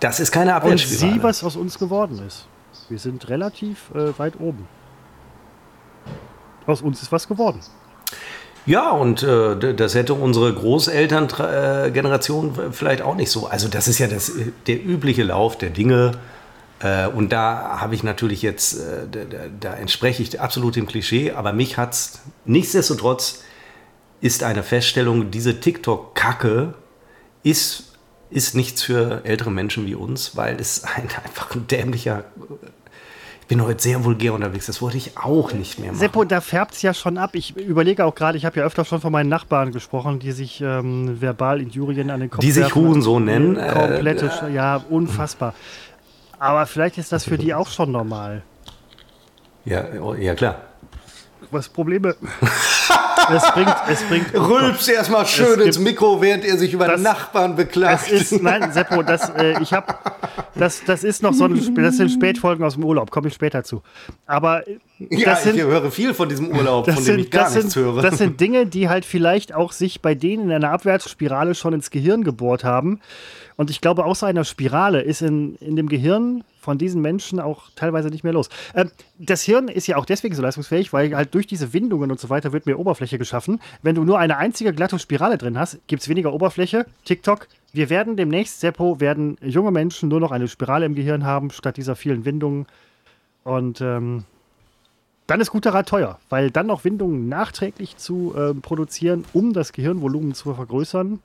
[0.00, 1.12] Das ist keine Und Abwärtsspirale.
[1.12, 2.46] sieh, was aus uns geworden ist.
[2.88, 4.66] Wir sind relativ äh, weit oben.
[6.66, 7.60] Aus uns ist was geworden.
[8.64, 13.48] Ja, und äh, das hätte unsere Großelterngeneration vielleicht auch nicht so.
[13.48, 16.12] Also das ist ja das, äh, der übliche Lauf der Dinge.
[16.82, 19.06] Äh, und da habe ich natürlich jetzt, äh,
[19.60, 23.42] da, entspreche ich absolut dem Klischee, aber mich hat es nichtsdestotrotz
[24.20, 26.74] ist eine Feststellung, diese TikTok-Kacke
[27.42, 27.92] ist,
[28.30, 32.24] ist nichts für ältere Menschen wie uns, weil es ein, einfach ein dämlicher...
[33.40, 35.98] Ich bin heute sehr vulgär unterwegs, das wollte ich auch nicht mehr machen.
[35.98, 37.30] Seppo, da färbt es ja schon ab.
[37.34, 40.62] Ich überlege auch gerade, ich habe ja öfter schon von meinen Nachbarn gesprochen, die sich
[40.62, 42.74] ähm, verbal Injurien an den Kopf Die sich.
[42.74, 43.56] Hurensohn nennen.
[43.56, 45.54] Äh, Komplette, Sch- ja, unfassbar.
[46.42, 48.42] Aber vielleicht ist das für die auch schon normal.
[49.64, 50.56] Ja, oh, ja klar.
[51.52, 52.16] Was Probleme?
[53.32, 54.34] es bringt, es bringt.
[54.34, 58.10] Rülps erstmal schön ins Mikro, während er sich über Das- Nachbarn beklagt.
[58.10, 60.18] Das ist, nein, Seppo, das, äh, ich hab,
[60.56, 63.62] das, das ist noch so ein, das sind Spätfolgen aus dem Urlaub, komme ich später
[63.62, 63.82] zu.
[64.26, 64.78] Aber äh,
[65.10, 67.84] ja, sind, ich höre viel von diesem Urlaub, von dem sind, ich gar nichts sind,
[67.84, 68.02] höre.
[68.02, 71.92] das sind Dinge, die halt vielleicht auch sich bei denen in einer Abwärtsspirale schon ins
[71.92, 73.00] Gehirn gebohrt haben.
[73.56, 77.70] Und ich glaube, außer einer Spirale ist in, in dem Gehirn von diesen Menschen auch
[77.74, 78.48] teilweise nicht mehr los.
[78.74, 82.20] Ähm, das Hirn ist ja auch deswegen so leistungsfähig, weil halt durch diese Windungen und
[82.20, 83.60] so weiter wird mehr Oberfläche geschaffen.
[83.82, 86.86] Wenn du nur eine einzige glatte Spirale drin hast, gibt es weniger Oberfläche.
[87.04, 87.48] TikTok.
[87.72, 91.76] Wir werden demnächst, Seppo, werden junge Menschen nur noch eine Spirale im Gehirn haben, statt
[91.76, 92.66] dieser vielen Windungen.
[93.44, 94.24] Und ähm,
[95.26, 99.72] dann ist guter Rat teuer, weil dann noch Windungen nachträglich zu ähm, produzieren, um das
[99.72, 101.20] Gehirnvolumen zu vergrößern.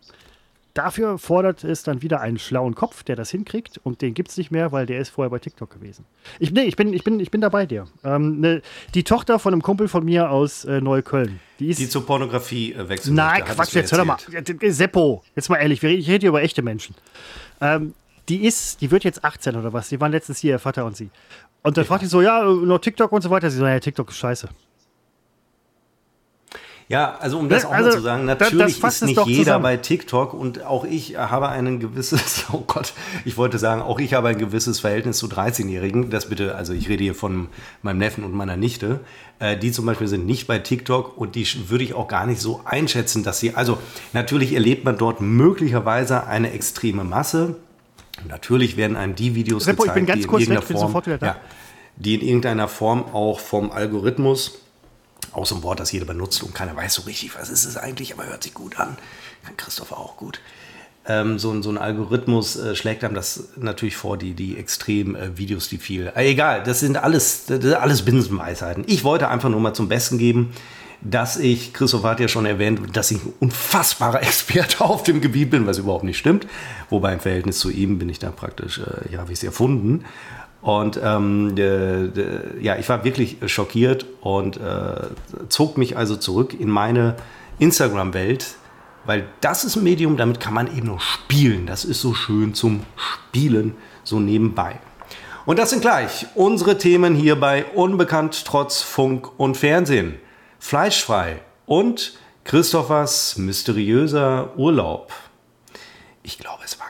[0.78, 4.38] Dafür fordert es dann wieder einen schlauen Kopf, der das hinkriegt und den gibt es
[4.38, 6.06] nicht mehr, weil der ist vorher bei TikTok gewesen.
[6.38, 7.88] Ich, nee, ich, bin, ich, bin, ich bin da bei dir.
[8.04, 8.62] Ähm, ne,
[8.94, 11.80] die Tochter von einem Kumpel von mir aus äh, Neukölln, die ist.
[11.80, 14.18] die zur Pornografie äh, wechseln Nein, Quatsch, jetzt hör doch mal.
[14.30, 16.94] d- Seppo, jetzt mal ehrlich, ich rede hier über echte Menschen.
[17.60, 17.96] Ähm,
[18.30, 19.90] die ist, die wird jetzt 18 oder was.
[19.90, 21.10] Die waren letztens hier, ihr Vater und sie.
[21.63, 21.88] Und dann ja.
[21.88, 23.50] fragte ich so, ja, noch TikTok und so weiter.
[23.50, 24.48] Sie so, ja, TikTok ist scheiße.
[26.89, 29.63] Ja, also um das auch also, mal zu sagen, natürlich ist nicht jeder zusammen.
[29.63, 32.93] bei TikTok und auch ich habe ein gewisses, oh Gott,
[33.26, 36.10] ich wollte sagen, auch ich habe ein gewisses Verhältnis zu 13-Jährigen.
[36.10, 37.50] Das bitte, also ich rede hier von
[37.82, 39.02] meinem Neffen und meiner Nichte.
[39.39, 42.39] Äh, die zum Beispiel sind nicht bei TikTok und die würde ich auch gar nicht
[42.39, 43.80] so einschätzen, dass sie, also
[44.13, 47.58] natürlich erlebt man dort möglicherweise eine extreme Masse.
[48.30, 51.04] Natürlich werden einem die Videos Repo, gezeigt, ich bin ganz kurz weg, Form.
[51.21, 51.36] Ja,
[51.97, 54.62] die in irgendeiner Form auch vom Algorithmus
[55.38, 57.78] auch so ein Wort, das jeder benutzt und keiner weiß so richtig, was ist es
[57.78, 58.97] eigentlich, aber hört sich gut an.
[59.45, 60.39] Kann Christopher auch gut.
[61.10, 65.38] Ähm, so, so, ein Algorithmus äh, schlägt einem das natürlich vor, die, die extremen äh,
[65.38, 66.12] Videos, die viel.
[66.15, 68.84] Äh, egal, das sind alles, das sind alles Binsenweisheiten.
[68.88, 70.52] Ich wollte einfach nur mal zum Besten geben,
[71.00, 75.50] dass ich, Christoph hat ja schon erwähnt, dass ich ein unfassbarer Experte auf dem Gebiet
[75.50, 76.45] bin, was überhaupt nicht stimmt.
[76.89, 80.04] Wobei im Verhältnis zu ihm bin ich dann praktisch, äh, ja, ich es erfunden.
[80.62, 85.08] Und ähm, de, de, ja, ich war wirklich schockiert und äh,
[85.50, 87.15] zog mich also zurück in meine
[87.60, 88.56] Instagram-Welt,
[89.06, 91.65] weil das ist ein Medium, damit kann man eben nur spielen.
[91.67, 94.80] Das ist so schön zum Spielen, so nebenbei.
[95.46, 100.20] Und das sind gleich unsere Themen hier bei Unbekannt trotz Funk und Fernsehen.
[100.60, 105.13] Fleischfrei und Christophers mysteriöser Urlaub.
[106.24, 106.87] Ich glaube, es war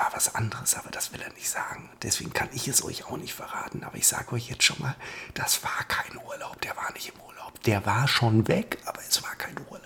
[0.00, 1.90] war was anderes, aber das will er nicht sagen.
[2.02, 3.84] Deswegen kann ich es euch auch nicht verraten.
[3.84, 4.94] Aber ich sage euch jetzt schon mal,
[5.34, 6.60] das war kein Urlaub.
[6.62, 7.62] Der war nicht im Urlaub.
[7.64, 9.80] Der war schon weg, aber es war kein Urlaub.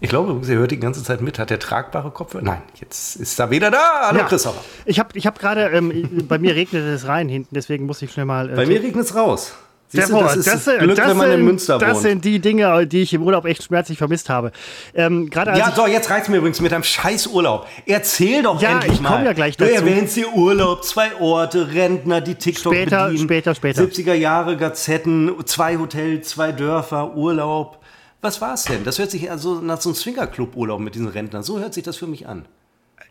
[0.00, 1.38] Ich glaube übrigens, ihr hört die ganze Zeit mit.
[1.38, 2.42] Hat der tragbare Kopfhörer?
[2.42, 4.08] Nein, jetzt ist er wieder da.
[4.08, 4.24] Hallo ja.
[4.24, 4.64] Christopher.
[4.86, 8.10] Ich habe ich hab gerade, ähm, bei mir regnet es rein hinten, deswegen muss ich
[8.10, 8.50] schnell mal.
[8.50, 9.54] Äh, bei mir regnet es raus.
[9.92, 14.50] Siehst du, das Glück, sind die Dinge, die ich im Urlaub echt schmerzlich vermisst habe.
[14.94, 17.66] Ähm, ja, so, jetzt reizt mir übrigens mit deinem scheiß Urlaub.
[17.84, 19.10] Erzähl doch ja, endlich mal.
[19.10, 19.70] Ja, ich komme ja gleich dazu.
[19.70, 23.24] Du erwähnst hier Urlaub, zwei Orte, Rentner, die TikTok später, bedienen.
[23.24, 23.82] Später, später.
[23.82, 27.78] 70er Jahre Gazetten, zwei Hotels, zwei Dörfer, Urlaub.
[28.22, 28.84] Was war es denn?
[28.84, 31.42] Das hört sich also nach so einem Swingerclub-Urlaub mit diesen Rentnern.
[31.42, 32.46] So hört sich das für mich an.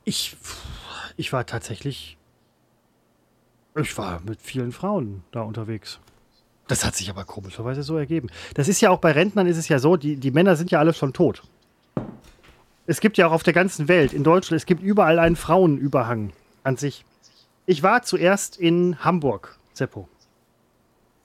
[0.04, 0.36] Ich,
[1.16, 2.18] ich war tatsächlich,
[3.80, 6.00] ich war mit vielen Frauen da unterwegs.
[6.72, 8.30] Das hat sich aber komischerweise so ergeben.
[8.54, 10.80] Das ist ja auch bei Rentnern ist es ja so, die, die Männer sind ja
[10.80, 11.44] alle schon tot.
[12.86, 16.32] Es gibt ja auch auf der ganzen Welt, in Deutschland, es gibt überall einen Frauenüberhang
[16.64, 17.04] an sich.
[17.66, 20.08] Ich war zuerst in Hamburg, Seppo.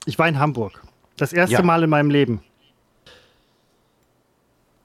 [0.04, 0.82] Ich war in Hamburg.
[1.16, 1.62] Das erste ja.
[1.62, 2.42] Mal in meinem Leben.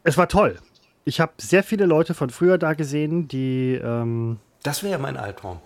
[0.03, 0.59] Es war toll.
[1.05, 3.81] Ich habe sehr viele Leute von früher da gesehen, die.
[3.83, 5.59] Ähm das wäre ja mein Albtraum.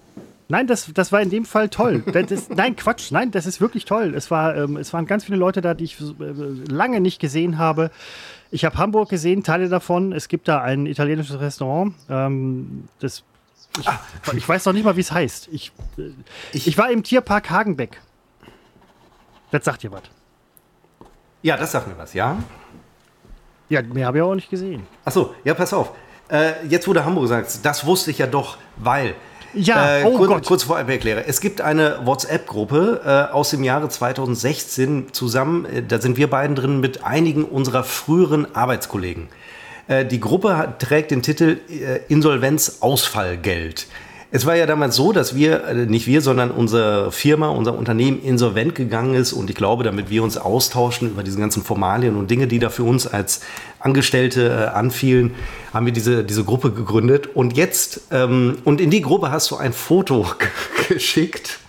[0.47, 2.03] Nein, das, das war in dem Fall toll.
[2.29, 4.13] Ist, nein, Quatsch, nein, das ist wirklich toll.
[4.15, 6.05] Es, war, ähm, es waren ganz viele Leute da, die ich äh,
[6.69, 7.89] lange nicht gesehen habe.
[8.51, 10.13] Ich habe Hamburg gesehen, Teile davon.
[10.13, 11.95] Es gibt da ein italienisches Restaurant.
[12.09, 13.23] Ähm, das,
[13.79, 13.99] ich, ah.
[14.33, 15.49] ich, weiß noch nicht mal, wie es heißt.
[15.51, 16.11] Ich, äh,
[16.53, 17.99] ich, ich, war im Tierpark Hagenbeck.
[19.51, 20.03] Das sagt dir was.
[21.41, 22.37] Ja, das sagt mir was, ja.
[23.69, 24.85] Ja, mehr habe ich auch nicht gesehen.
[25.03, 25.91] Achso, ja, pass auf.
[26.29, 29.15] Äh, jetzt, wo du Hamburg sagst, das wusste ich ja doch, weil
[29.55, 30.45] ja, äh, oh kurz, Gott.
[30.45, 31.25] kurz vorab erkläre.
[31.25, 35.65] Es gibt eine WhatsApp-Gruppe äh, aus dem Jahre 2016 zusammen.
[35.65, 39.29] Äh, da sind wir beiden drin mit einigen unserer früheren Arbeitskollegen.
[39.87, 43.87] Äh, die Gruppe hat, trägt den Titel äh, Insolvenzausfallgeld.
[44.31, 48.21] Es war ja damals so, dass wir, äh, nicht wir, sondern unsere Firma, unser Unternehmen
[48.21, 52.29] insolvent gegangen ist und ich glaube, damit wir uns austauschen über diese ganzen Formalien und
[52.29, 53.41] Dinge, die da für uns als
[53.85, 55.35] Angestellte äh, anfielen,
[55.73, 59.57] haben wir diese, diese Gruppe gegründet und jetzt, ähm, und in die Gruppe hast du
[59.57, 60.25] ein Foto
[60.89, 61.59] geschickt.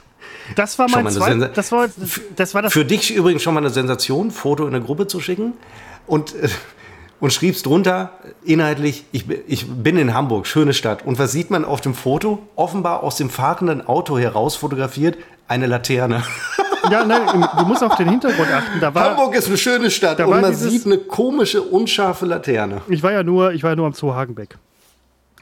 [0.54, 1.52] Das war mein zweites.
[1.54, 1.88] Das war,
[2.36, 2.72] das war das.
[2.72, 5.54] Für dich übrigens schon mal eine Sensation, Foto in eine Gruppe zu schicken.
[6.06, 6.48] Und äh,
[7.18, 8.12] und schriebst drunter
[8.44, 11.04] inhaltlich, ich, ich, bin in Hamburg, schöne Stadt.
[11.06, 12.46] Und was sieht man auf dem Foto?
[12.56, 15.16] Offenbar aus dem fahrenden Auto heraus fotografiert
[15.48, 16.22] eine Laterne.
[16.90, 18.80] Ja, nein, du musst auf den Hintergrund achten.
[18.80, 22.82] Da war, Hamburg ist eine schöne Stadt und man dieses, sieht eine komische, unscharfe Laterne.
[22.88, 24.56] Ich war ja nur, ich war ja nur am Zoo Hagenbeck.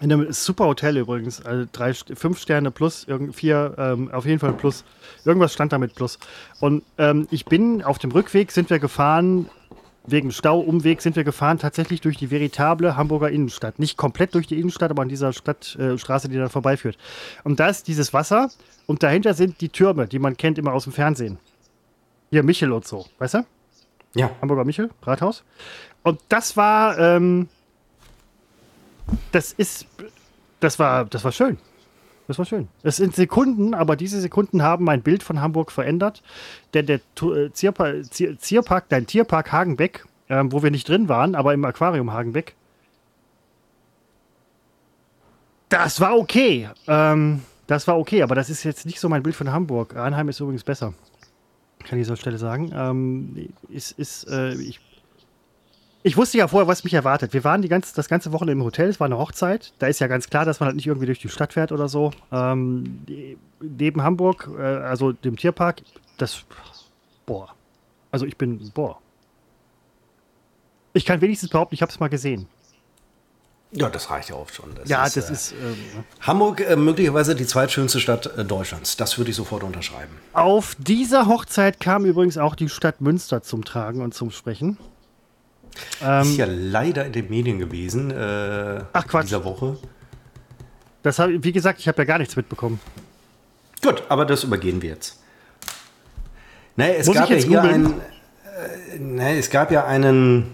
[0.01, 4.53] In einem super Hotel übrigens, also drei, fünf Sterne plus, vier, ähm, auf jeden Fall
[4.53, 4.85] plus.
[5.25, 6.19] Irgendwas stand da mit plus.
[6.61, 9.49] Und ähm, ich bin auf dem Rückweg sind wir gefahren
[10.07, 13.79] wegen Stauumweg sind wir gefahren, tatsächlich durch die veritable Hamburger Innenstadt.
[13.79, 16.99] Nicht komplett durch die Innenstadt, aber an dieser Stadtstraße, äh, die da vorbeiführt.
[17.43, 18.51] Und da ist dieses Wasser
[18.87, 21.39] und dahinter sind die Türme, die man kennt immer aus dem Fernsehen.
[22.31, 23.47] Hier Michel und so, weißt du?
[24.15, 24.31] Ja.
[24.41, 25.43] Hamburger Michel, Rathaus.
[26.03, 27.49] Und das war, ähm,
[29.33, 29.87] das ist,
[30.61, 31.59] das war, das war schön.
[32.27, 32.69] Das war schön.
[32.83, 36.23] Es sind Sekunden, aber diese Sekunden haben mein Bild von Hamburg verändert.
[36.73, 41.53] Denn der äh, Zierpark, Zierpark dein Tierpark Hagenbeck, ähm, wo wir nicht drin waren, aber
[41.53, 42.55] im Aquarium Hagenbeck,
[45.75, 46.69] Das war okay.
[46.87, 49.97] Ähm, das war okay, aber das ist jetzt nicht so mein Bild von Hamburg.
[49.97, 50.95] Arnheim ist übrigens besser.
[51.81, 52.71] Kann ich an dieser Stelle sagen.
[52.73, 54.79] Ähm, ist, ist, äh, ich,
[56.07, 57.33] ich wusste ja vorher, was mich erwartet.
[57.33, 59.73] Wir waren die ganze, das ganze Wochenende im Hotel, es war eine Hochzeit.
[59.79, 61.89] Da ist ja ganz klar, dass man halt nicht irgendwie durch die Stadt fährt oder
[61.89, 62.11] so.
[62.31, 63.07] Ähm,
[63.61, 65.81] neben Hamburg, äh, also dem Tierpark,
[66.19, 66.45] das,
[67.25, 67.55] boah.
[68.13, 68.99] Also ich bin, boah.
[70.93, 72.49] Ich kann wenigstens behaupten, ich habe es mal gesehen.
[73.73, 74.75] Ja, das reicht ja oft schon.
[74.75, 75.53] Das ja, ist, das äh, ist.
[75.53, 78.99] Ähm, Hamburg äh, möglicherweise die zweitschönste Stadt äh, Deutschlands.
[78.99, 80.13] Das würde ich sofort unterschreiben.
[80.35, 84.77] Auf dieser Hochzeit kam übrigens auch die Stadt Münster zum Tragen und zum Sprechen.
[86.03, 88.11] Ähm, ist ja leider in den Medien gewesen.
[88.11, 89.27] Äh, Ach Quatsch.
[89.27, 89.77] Dieser Woche.
[91.03, 92.81] Das hab, wie gesagt, ich habe ja gar nichts mitbekommen.
[93.83, 95.21] Gut, aber das übergehen wir jetzt.
[96.77, 97.87] Naja, es Muss gab ja hier einen.
[97.87, 100.51] Äh, naja, es gab ja einen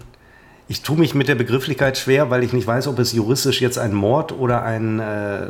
[0.71, 3.77] ich tue mich mit der Begrifflichkeit schwer, weil ich nicht weiß, ob es juristisch jetzt
[3.77, 5.47] ein Mord oder ein, äh,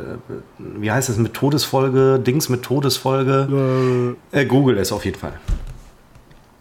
[0.58, 4.16] wie heißt es, mit Todesfolge, Dings mit Todesfolge.
[4.32, 5.34] Äh, äh, Google es auf jeden Fall.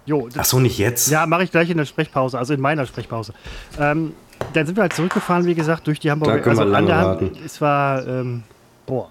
[0.05, 1.09] Jo, Ach so, nicht jetzt?
[1.09, 3.33] Ja, mache ich gleich in der Sprechpause, also in meiner Sprechpause.
[3.79, 4.13] Ähm,
[4.53, 6.37] dann sind wir halt zurückgefahren, wie gesagt, durch die Hamburger.
[6.37, 7.31] Da können also wir lange warten.
[7.45, 8.43] Es war, ähm,
[8.85, 9.09] boah,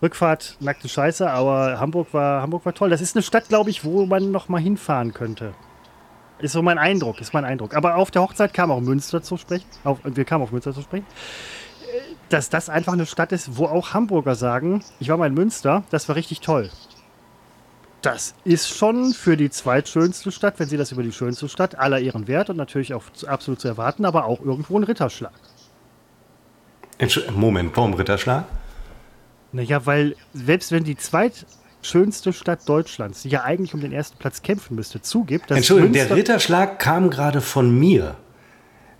[0.00, 2.90] Rückfahrt nackte Scheiße, aber Hamburg war, Hamburg war toll.
[2.90, 5.54] Das ist eine Stadt, glaube ich, wo man noch mal hinfahren könnte.
[6.38, 7.74] Ist so mein Eindruck, ist mein Eindruck.
[7.74, 9.66] Aber auf der Hochzeit kam auch Münster zu sprechen.
[9.82, 11.06] Auf, wir kamen auf Münster zu sprechen.
[12.28, 15.82] Dass das einfach eine Stadt ist, wo auch Hamburger sagen, ich war mal in Münster,
[15.90, 16.70] das war richtig toll.
[18.02, 21.98] Das ist schon für die zweitschönste Stadt, wenn sie das über die schönste Stadt, aller
[21.98, 25.32] ihren Wert und natürlich auch absolut zu erwarten, aber auch irgendwo ein Ritterschlag.
[27.34, 28.44] Moment, warum Ritterschlag?
[29.52, 31.46] Naja, weil selbst wenn die zweit
[31.82, 35.92] schönste Stadt Deutschlands, die ja eigentlich um den ersten Platz kämpfen müsste, zugibt, dass Entschuldigung,
[35.92, 38.16] Münster der Ritterschlag kam gerade von mir,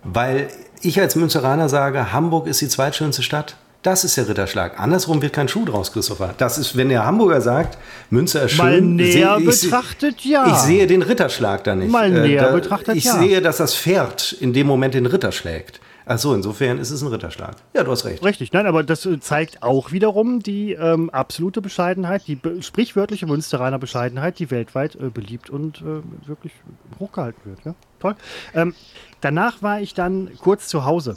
[0.03, 0.49] weil
[0.81, 3.57] ich als Münzeraner sage, Hamburg ist die zweitschönste Stadt.
[3.81, 4.77] Das ist der Ritterschlag.
[4.77, 6.33] Andersrum wird kein Schuh draus, Christopher.
[6.37, 7.77] Das ist, wenn der Hamburger sagt,
[8.09, 8.65] Münster ist schön.
[8.65, 10.47] Mal näher sehe, ich, betrachtet, ja.
[10.47, 11.89] Ich sehe den Ritterschlag da nicht.
[11.89, 13.13] Mal näher äh, da, betrachtet, ich ja.
[13.13, 15.79] Ich sehe, dass das Pferd in dem Moment den Ritter schlägt.
[16.05, 17.55] Achso, insofern ist es ein Ritterschlag.
[17.73, 18.21] Ja, du hast recht.
[18.21, 23.27] Richtig, nein, aber das äh, zeigt auch wiederum die ähm, absolute Bescheidenheit, die be sprichwörtliche
[23.27, 26.51] Münsteraner Bescheidenheit, die weltweit äh, beliebt und äh, wirklich
[26.99, 27.59] hochgehalten wird.
[27.63, 27.75] Ja?
[27.99, 28.15] Toll.
[28.53, 28.73] Ähm,
[29.21, 31.15] danach war ich dann kurz zu Hause.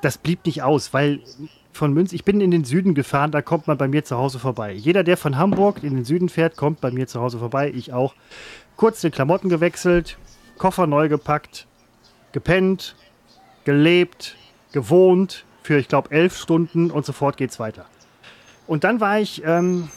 [0.00, 1.20] Das blieb nicht aus, weil
[1.72, 4.38] von Münster, ich bin in den Süden gefahren, da kommt man bei mir zu Hause
[4.38, 4.72] vorbei.
[4.72, 7.72] Jeder, der von Hamburg in den Süden fährt, kommt bei mir zu Hause vorbei.
[7.74, 8.14] Ich auch.
[8.76, 10.18] Kurz die Klamotten gewechselt,
[10.58, 11.66] Koffer neu gepackt,
[12.32, 12.96] gepennt,
[13.64, 14.36] gelebt,
[14.72, 17.86] gewohnt für, ich glaube, elf Stunden und sofort geht's weiter.
[18.66, 19.90] Und dann war ich, ähm,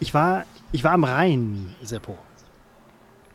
[0.00, 2.16] ich war, ich war am Rhein, Seppo.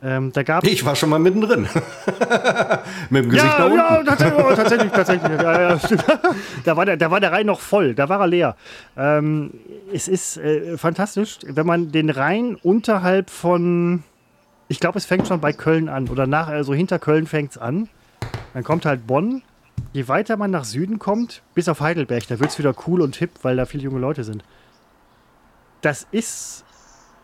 [0.05, 1.61] Ähm, da gab ich war schon mal mittendrin.
[3.09, 3.77] Mit dem Gesicht ja, nach unten.
[3.77, 5.41] Ja, tatsächlich, oh, tatsächlich, tatsächlich.
[5.41, 5.79] Ja, ja,
[6.65, 8.57] da, war der, da war der Rhein noch voll, da war er leer.
[8.97, 9.51] Ähm,
[9.93, 14.03] es ist äh, fantastisch, wenn man den Rhein unterhalb von,
[14.67, 17.57] ich glaube, es fängt schon bei Köln an oder nach, also hinter Köln fängt es
[17.57, 17.87] an.
[18.53, 19.41] Dann kommt halt Bonn.
[19.93, 23.15] Je weiter man nach Süden kommt, bis auf Heidelberg, da wird es wieder cool und
[23.15, 24.43] hip, weil da viele junge Leute sind.
[25.81, 26.65] Das ist,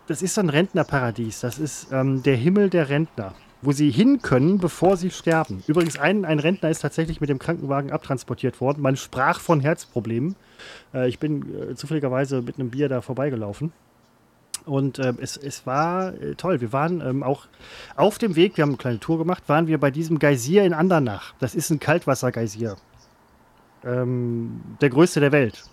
[0.09, 1.41] das ist so ein Rentnerparadies.
[1.41, 5.63] Das ist ähm, der Himmel der Rentner, wo sie hin können, bevor sie sterben.
[5.67, 8.81] Übrigens, ein, ein Rentner ist tatsächlich mit dem Krankenwagen abtransportiert worden.
[8.81, 10.35] Man sprach von Herzproblemen.
[10.95, 13.71] Äh, ich bin äh, zufälligerweise mit einem Bier da vorbeigelaufen.
[14.65, 16.59] Und äh, es, es war äh, toll.
[16.59, 17.45] Wir waren ähm, auch
[17.95, 20.73] auf dem Weg, wir haben eine kleine Tour gemacht, waren wir bei diesem Geysir in
[20.73, 21.35] Andernach.
[21.39, 22.77] Das ist ein Kaltwassergeysir.
[23.85, 25.65] Ähm, der größte der Welt.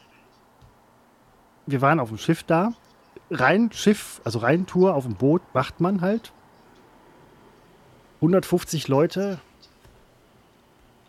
[1.65, 2.75] Wir waren auf dem Schiff da.
[3.31, 6.33] Rein Schiff, also rein Tour auf dem Boot macht man halt.
[8.21, 9.39] 150 Leute,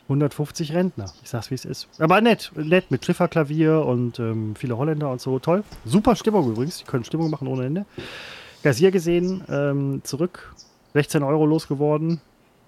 [0.08, 1.12] 150 Rentner.
[1.22, 1.88] Ich sag's, wie es ist.
[2.00, 5.38] Aber nett, nett mit Schifferklavier und ähm, viele Holländer und so.
[5.40, 5.64] Toll.
[5.86, 6.78] Super Stimmung übrigens.
[6.78, 7.86] Die können Stimmung machen ohne Ende.
[8.64, 10.56] Gazier gesehen, ähm, zurück.
[10.94, 12.22] 16 Euro losgeworden.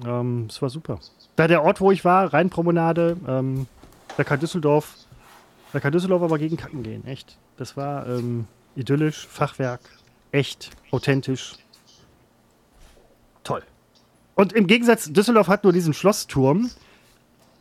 [0.05, 0.99] Ähm, es war super.
[1.37, 3.67] Da der Ort, wo ich war, Rheinpromenade, ähm,
[4.17, 4.95] da kann Düsseldorf,
[5.71, 7.05] da kann Düsseldorf aber gegen Kacken gehen.
[7.07, 7.37] Echt.
[7.57, 9.81] Das war ähm, idyllisch, Fachwerk,
[10.31, 11.55] echt, authentisch.
[13.43, 13.63] Toll.
[14.35, 16.69] Und im Gegensatz, Düsseldorf hat nur diesen Schlossturm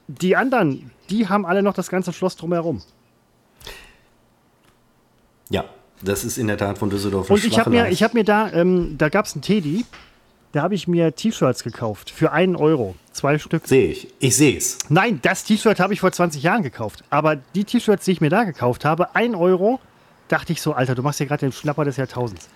[0.08, 2.82] die anderen, die haben alle noch das ganze Schloss drumherum.
[5.50, 5.64] Ja,
[6.02, 7.30] das ist in der Tat von Düsseldorf.
[7.30, 9.84] Und ich habe mir, hab mir da, ähm, da gab es einen Teddy,
[10.52, 12.96] da habe ich mir T-Shirts gekauft für einen Euro.
[13.12, 13.66] Zwei Stück.
[13.66, 14.08] Sehe ich.
[14.18, 14.78] Ich sehe es.
[14.88, 17.04] Nein, das T-Shirt habe ich vor 20 Jahren gekauft.
[17.10, 19.78] Aber die T-Shirts, die ich mir da gekauft habe, ein Euro,
[20.28, 22.48] dachte ich so, Alter, du machst hier gerade den Schnapper des Jahrtausends.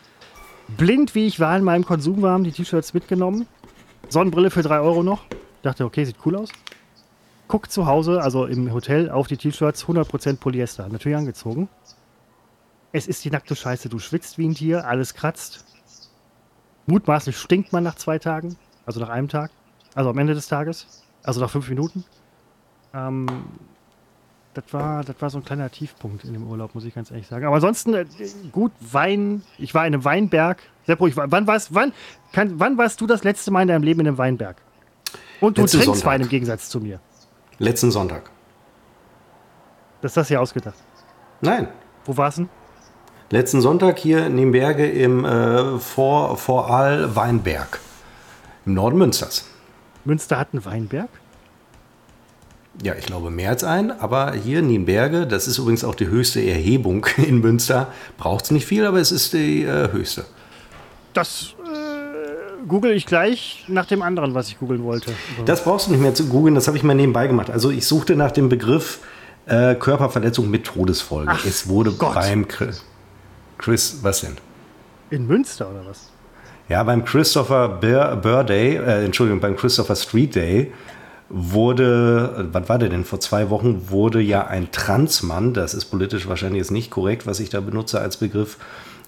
[0.76, 3.46] Blind wie ich war in meinem Konsum, haben die T-Shirts mitgenommen.
[4.08, 5.24] Sonnenbrille für drei Euro noch.
[5.62, 6.50] Dachte, okay, sieht cool aus
[7.52, 10.88] gucke zu Hause, also im Hotel, auf die T-Shirts 100% Polyester.
[10.88, 11.68] Natürlich angezogen.
[12.92, 13.90] Es ist die nackte Scheiße.
[13.90, 15.66] Du schwitzt wie ein Tier, alles kratzt.
[16.86, 18.56] Mutmaßlich stinkt man nach zwei Tagen,
[18.86, 19.50] also nach einem Tag,
[19.94, 22.04] also am Ende des Tages, also nach fünf Minuten.
[22.94, 23.26] Ähm,
[24.55, 27.26] das war, das war so ein kleiner Tiefpunkt in dem Urlaub, muss ich ganz ehrlich
[27.26, 27.46] sagen.
[27.46, 28.05] Aber ansonsten äh,
[28.50, 29.42] gut, Wein.
[29.59, 30.59] Ich war in einem Weinberg.
[30.86, 31.92] Seppo, ich war, wann, warst, wann,
[32.32, 34.57] kann, wann warst du das letzte Mal in deinem Leben in einem Weinberg?
[35.40, 36.12] Und du Letzten trinkst Sonntag.
[36.12, 37.00] Wein im Gegensatz zu mir.
[37.59, 38.30] Letzten Sonntag.
[40.00, 40.76] Das ist das hier ausgedacht.
[41.40, 41.68] Nein.
[42.05, 42.48] Wo war's denn?
[43.30, 47.80] Letzten Sonntag hier in den Berge im äh, Vor Voraal Weinberg.
[48.66, 49.48] Im Norden Münsters.
[50.05, 51.09] Münster hat einen Weinberg?
[52.80, 56.06] Ja, ich glaube mehr als ein, aber hier in Nienberge, das ist übrigens auch die
[56.06, 60.24] höchste Erhebung in Münster, braucht es nicht viel, aber es ist die äh, höchste.
[61.12, 65.12] Das äh, google ich gleich nach dem anderen, was ich googeln wollte.
[65.44, 67.50] Das brauchst du nicht mehr zu googeln, das habe ich mal nebenbei gemacht.
[67.50, 69.00] Also ich suchte nach dem Begriff
[69.46, 71.30] äh, Körperverletzung mit Todesfolge.
[71.34, 72.14] Ach, es wurde Gott.
[72.14, 72.82] beim Chris,
[73.58, 74.36] Chris, was denn?
[75.10, 76.08] In Münster oder was?
[76.70, 80.72] Ja, beim Christopher Bur Burr Day, äh, Entschuldigung, beim Christopher Street Day
[81.33, 86.28] wurde, was war der denn, vor zwei Wochen wurde ja ein Transmann, das ist politisch
[86.28, 88.59] wahrscheinlich jetzt nicht korrekt, was ich da benutze als Begriff,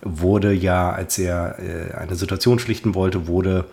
[0.02, 3.66] wurde ja, als er äh, eine Situation schlichten wollte, wurde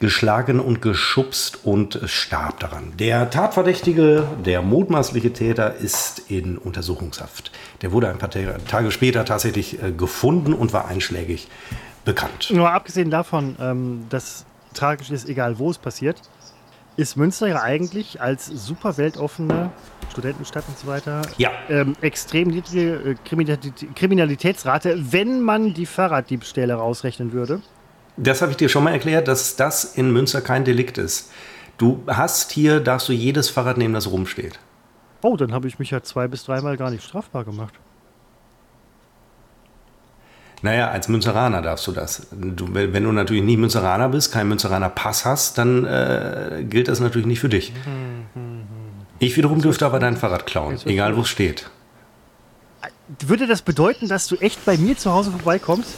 [0.00, 2.92] geschlagen und geschubst und starb daran.
[2.98, 7.52] Der Tatverdächtige, der mutmaßliche Täter, ist in Untersuchungshaft.
[7.82, 11.48] Der wurde ein paar Ta- Tage später tatsächlich äh, gefunden und war einschlägig
[12.04, 12.50] bekannt.
[12.50, 16.20] Nur abgesehen davon, ähm, dass tragisch ist, egal wo es passiert,
[16.96, 19.70] ist Münster ja eigentlich als super weltoffene
[20.10, 21.50] Studentenstadt und so weiter Ja.
[21.68, 27.60] ähm, extrem niedrige äh, Kriminalität- Kriminalitätsrate, wenn man die Fahrraddiebstähle rausrechnen würde.
[28.16, 31.32] Das habe ich dir schon mal erklärt, dass das in Münster kein Delikt ist.
[31.78, 34.60] Du hast hier, darfst du jedes Fahrrad nehmen, das rumsteht.
[35.22, 37.74] Oh, dann habe ich mich ja zwei bis dreimal gar nicht strafbar gemacht.
[40.64, 42.26] Naja, als Münzeraner darfst du das.
[42.32, 47.00] Du, wenn du natürlich nicht Münzeraner bist, keinen Münzeraner Pass hast, dann äh, gilt das
[47.00, 47.74] natürlich nicht für dich.
[49.18, 51.68] Ich wiederum dürfte aber dein Fahrrad klauen, egal wo es steht.
[53.26, 55.96] Würde das bedeuten, dass du echt bei mir zu Hause vorbeikommst?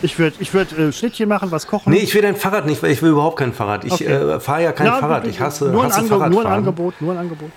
[0.00, 1.92] Ich würde ich würd, äh, Schnittchen machen, was kochen.
[1.92, 3.84] Nee, ich will dein Fahrrad nicht, weil ich will überhaupt kein Fahrrad.
[3.84, 4.06] Ich Okay.
[4.06, 5.26] äh, fahre ja kein Na, Fahrrad.
[5.26, 6.58] Ich hasse, nur, ein hasse Ange nur ein Fahrradfahren.
[6.58, 7.50] Angebot, nur ein Angebot.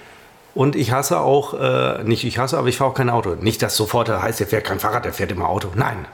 [0.55, 3.35] Und ich hasse auch, äh, nicht ich hasse, aber ich fahre auch kein Auto.
[3.35, 5.69] Nicht, dass sofort heißt, der fährt kein Fahrrad, der fährt immer Auto.
[5.75, 6.05] Nein.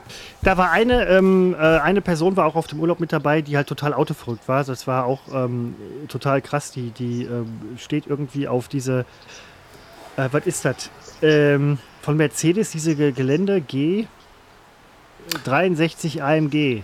[0.42, 3.56] Da war eine, ähm, äh, eine Person war auch auf dem Urlaub mit dabei, die
[3.56, 4.62] halt total autoverrückt war.
[4.62, 5.74] Das war auch ähm,
[6.08, 6.70] total krass.
[6.70, 9.06] Die, die ähm, steht irgendwie auf diese,
[10.16, 10.90] äh, was ist das?
[11.22, 14.06] Ähm, von Mercedes, diese Ge- Gelände G
[15.44, 16.82] 63 AMG.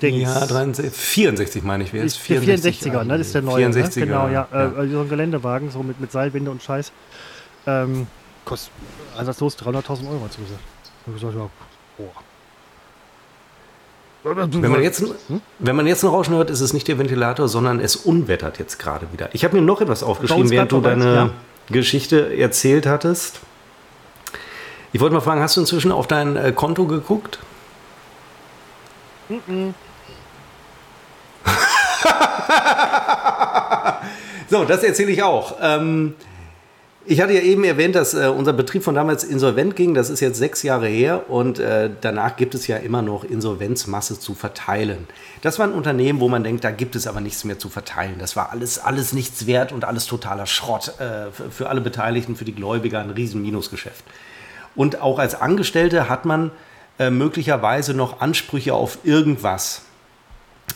[0.00, 0.22] Dings.
[0.22, 3.18] Ja, 63, 64 meine ich, wer ist Ist der 64er, ne?
[3.18, 3.66] Das ist der neue.
[3.66, 4.06] 64er, ne?
[4.06, 4.48] Genau, ja.
[4.52, 4.82] ja.
[4.82, 6.92] Äh, so ein Geländewagen, so mit, mit Seilwinde und Scheiß.
[7.66, 8.06] Ähm,
[8.44, 8.72] kostet
[9.16, 10.60] ansatzlos 300.000 Euro, hat sie gesagt.
[11.06, 11.50] Gesagt, ja,
[11.98, 12.12] boah.
[14.24, 15.42] Wenn man, jetzt, Hm?
[15.58, 18.78] wenn man jetzt ein Rauschen hört, ist es nicht der Ventilator, sondern es unwettert jetzt
[18.78, 19.28] gerade wieder.
[19.34, 21.30] Ich habe mir noch etwas aufgeschrieben, während du deine ja.
[21.68, 23.40] Geschichte erzählt hattest.
[24.94, 27.38] Ich wollte mal fragen, hast du inzwischen auf dein äh, Konto geguckt?
[34.50, 35.56] so, das erzähle ich auch.
[35.60, 36.14] Ähm,
[37.06, 39.92] ich hatte ja eben erwähnt, dass äh, unser Betrieb von damals insolvent ging.
[39.92, 44.18] Das ist jetzt sechs Jahre her und äh, danach gibt es ja immer noch Insolvenzmasse
[44.18, 45.06] zu verteilen.
[45.42, 48.14] Das war ein Unternehmen, wo man denkt, da gibt es aber nichts mehr zu verteilen.
[48.18, 52.36] Das war alles, alles nichts wert und alles totaler Schrott äh, für, für alle Beteiligten,
[52.36, 54.04] für die Gläubiger ein riesen Minusgeschäft.
[54.74, 56.52] Und auch als Angestellte hat man
[56.98, 59.82] äh, möglicherweise noch Ansprüche auf irgendwas.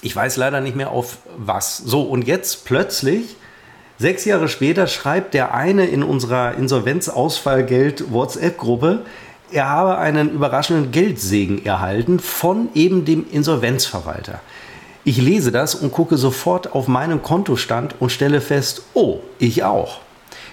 [0.03, 1.79] Ich weiß leider nicht mehr auf was.
[1.79, 3.37] So, und jetzt plötzlich,
[3.99, 9.05] sechs Jahre später, schreibt der eine in unserer Insolvenzausfallgeld-WhatsApp-Gruppe,
[9.51, 14.41] er habe einen überraschenden Geldsegen erhalten von eben dem Insolvenzverwalter.
[15.05, 20.01] Ich lese das und gucke sofort auf meinen Kontostand und stelle fest, oh, ich auch.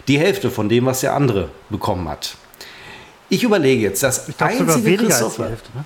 [0.07, 2.37] Die Hälfte von dem, was der andere bekommen hat.
[3.35, 5.69] Ich überlege jetzt, das Ich sogar einzige weniger als die Christopher, Hälfte.
[5.75, 5.85] Ne?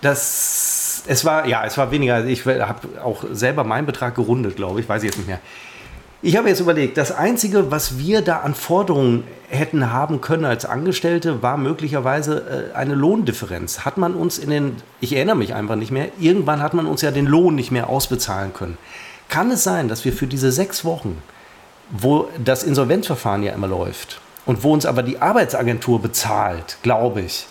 [0.00, 2.24] das, es war, ja, es war weniger.
[2.24, 5.40] Ich habe auch selber meinen Betrag gerundet, glaube ich, weiß ich jetzt nicht mehr.
[6.22, 10.64] Ich habe jetzt überlegt, das Einzige, was wir da an Forderungen hätten haben können als
[10.64, 13.80] Angestellte, war möglicherweise äh, eine Lohndifferenz.
[13.80, 17.02] Hat man uns in den, ich erinnere mich einfach nicht mehr, irgendwann hat man uns
[17.02, 18.78] ja den Lohn nicht mehr ausbezahlen können.
[19.28, 21.22] Kann es sein, dass wir für diese sechs Wochen,
[21.90, 27.46] wo das Insolvenzverfahren ja immer läuft und wo uns aber die Arbeitsagentur bezahlt, glaube ich,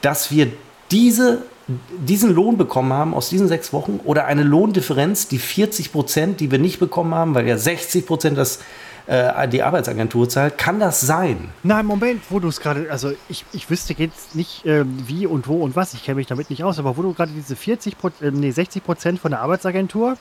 [0.00, 0.50] dass wir
[0.90, 6.40] diese, diesen Lohn bekommen haben aus diesen sechs Wochen oder eine Lohndifferenz, die 40 Prozent,
[6.40, 8.60] die wir nicht bekommen haben, weil ja 60 Prozent das
[9.06, 10.56] äh, die Arbeitsagentur zahlt.
[10.56, 11.50] Kann das sein?
[11.64, 15.48] Nein, Moment, wo du es gerade, also ich, ich wüsste jetzt nicht äh, wie und
[15.48, 17.94] wo und was, ich kenne mich damit nicht aus, aber wo du gerade diese 40,
[18.22, 20.16] äh, nee, 60 Prozent von der Arbeitsagentur,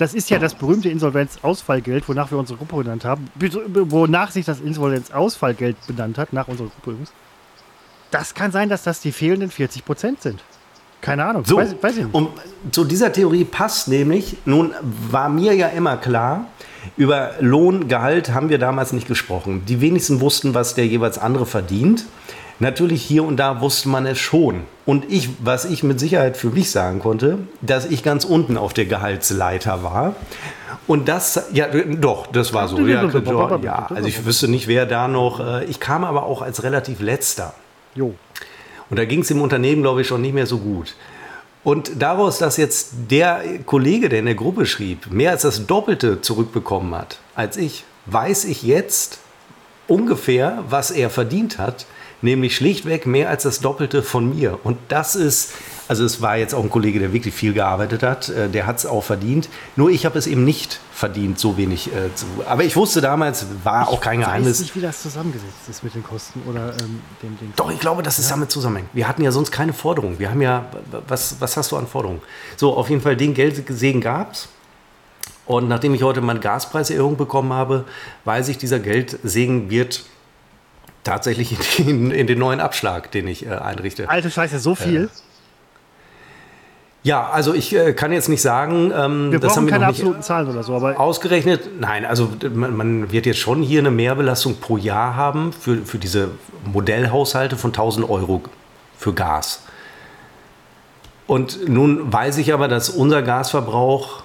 [0.00, 4.60] das ist ja das berühmte Insolvenzausfallgeld, wonach wir unsere Gruppe benannt haben, wonach sich das
[4.60, 7.12] Insolvenzausfallgeld benannt hat, nach unserer Gruppe übrigens.
[8.10, 10.42] Das kann sein, dass das die fehlenden 40 Prozent sind.
[11.02, 11.44] Keine Ahnung.
[11.44, 11.96] So, weiß, weiß.
[12.12, 12.30] Und
[12.72, 14.72] zu dieser Theorie passt nämlich, nun
[15.10, 16.46] war mir ja immer klar,
[16.96, 19.64] über Lohn, Gehalt haben wir damals nicht gesprochen.
[19.66, 22.06] Die wenigsten wussten, was der jeweils andere verdient.
[22.60, 24.62] Natürlich hier und da wusste man es schon.
[24.84, 28.74] Und ich, was ich mit Sicherheit für mich sagen konnte, dass ich ganz unten auf
[28.74, 30.14] der Gehaltsleiter war.
[30.86, 32.78] Und das, ja, doch, das war so.
[32.86, 33.08] Ja,
[33.62, 35.40] ja, also ich wüsste nicht, wer da noch.
[35.40, 37.54] Äh, ich kam aber auch als relativ letzter.
[37.94, 38.14] Jo.
[38.90, 40.94] Und da ging es im Unternehmen, glaube ich, schon nicht mehr so gut.
[41.62, 46.20] Und daraus, dass jetzt der Kollege, der in der Gruppe schrieb, mehr als das Doppelte
[46.20, 49.18] zurückbekommen hat als ich, weiß ich jetzt
[49.88, 51.86] ungefähr, was er verdient hat,
[52.22, 54.58] nämlich schlichtweg mehr als das Doppelte von mir.
[54.62, 55.52] Und das ist
[55.90, 58.28] also es war jetzt auch ein Kollege, der wirklich viel gearbeitet hat.
[58.28, 59.48] Äh, der hat es auch verdient.
[59.74, 62.26] Nur ich habe es eben nicht verdient, so wenig äh, zu.
[62.46, 64.52] Aber ich wusste damals, war ich auch kein Geheimnis.
[64.52, 67.52] Ich weiß nicht, wie das zusammengesetzt ist mit den Kosten oder ähm, dem Ding.
[67.56, 68.36] Doch, ich glaube, dass es ja.
[68.36, 68.90] damit zusammenhängt.
[68.92, 70.20] Wir hatten ja sonst keine Forderung.
[70.20, 70.66] Wir haben ja,
[71.08, 72.20] was, was hast du an Forderungen?
[72.56, 74.48] So, auf jeden Fall den Geldsegen gab es.
[75.44, 77.84] Und nachdem ich heute meine Gaspreiserhöhung bekommen habe,
[78.26, 80.04] weiß ich, dieser Geldsegen wird
[81.04, 84.08] tatsächlich in den, in den neuen Abschlag, den ich äh, einrichte.
[84.08, 85.04] Alte Scheiße, so viel?
[85.04, 85.08] Äh,
[87.02, 90.22] ja, also ich äh, kann jetzt nicht sagen, ähm, wir das haben wir keine absoluten
[90.22, 91.80] Zahlen oder so, aber ausgerechnet.
[91.80, 95.98] Nein, also man, man, wird jetzt schon hier eine Mehrbelastung pro Jahr haben für, für
[95.98, 96.32] diese
[96.70, 98.42] Modellhaushalte von 1000 Euro
[98.98, 99.62] für Gas.
[101.26, 104.24] Und nun weiß ich aber, dass unser Gasverbrauch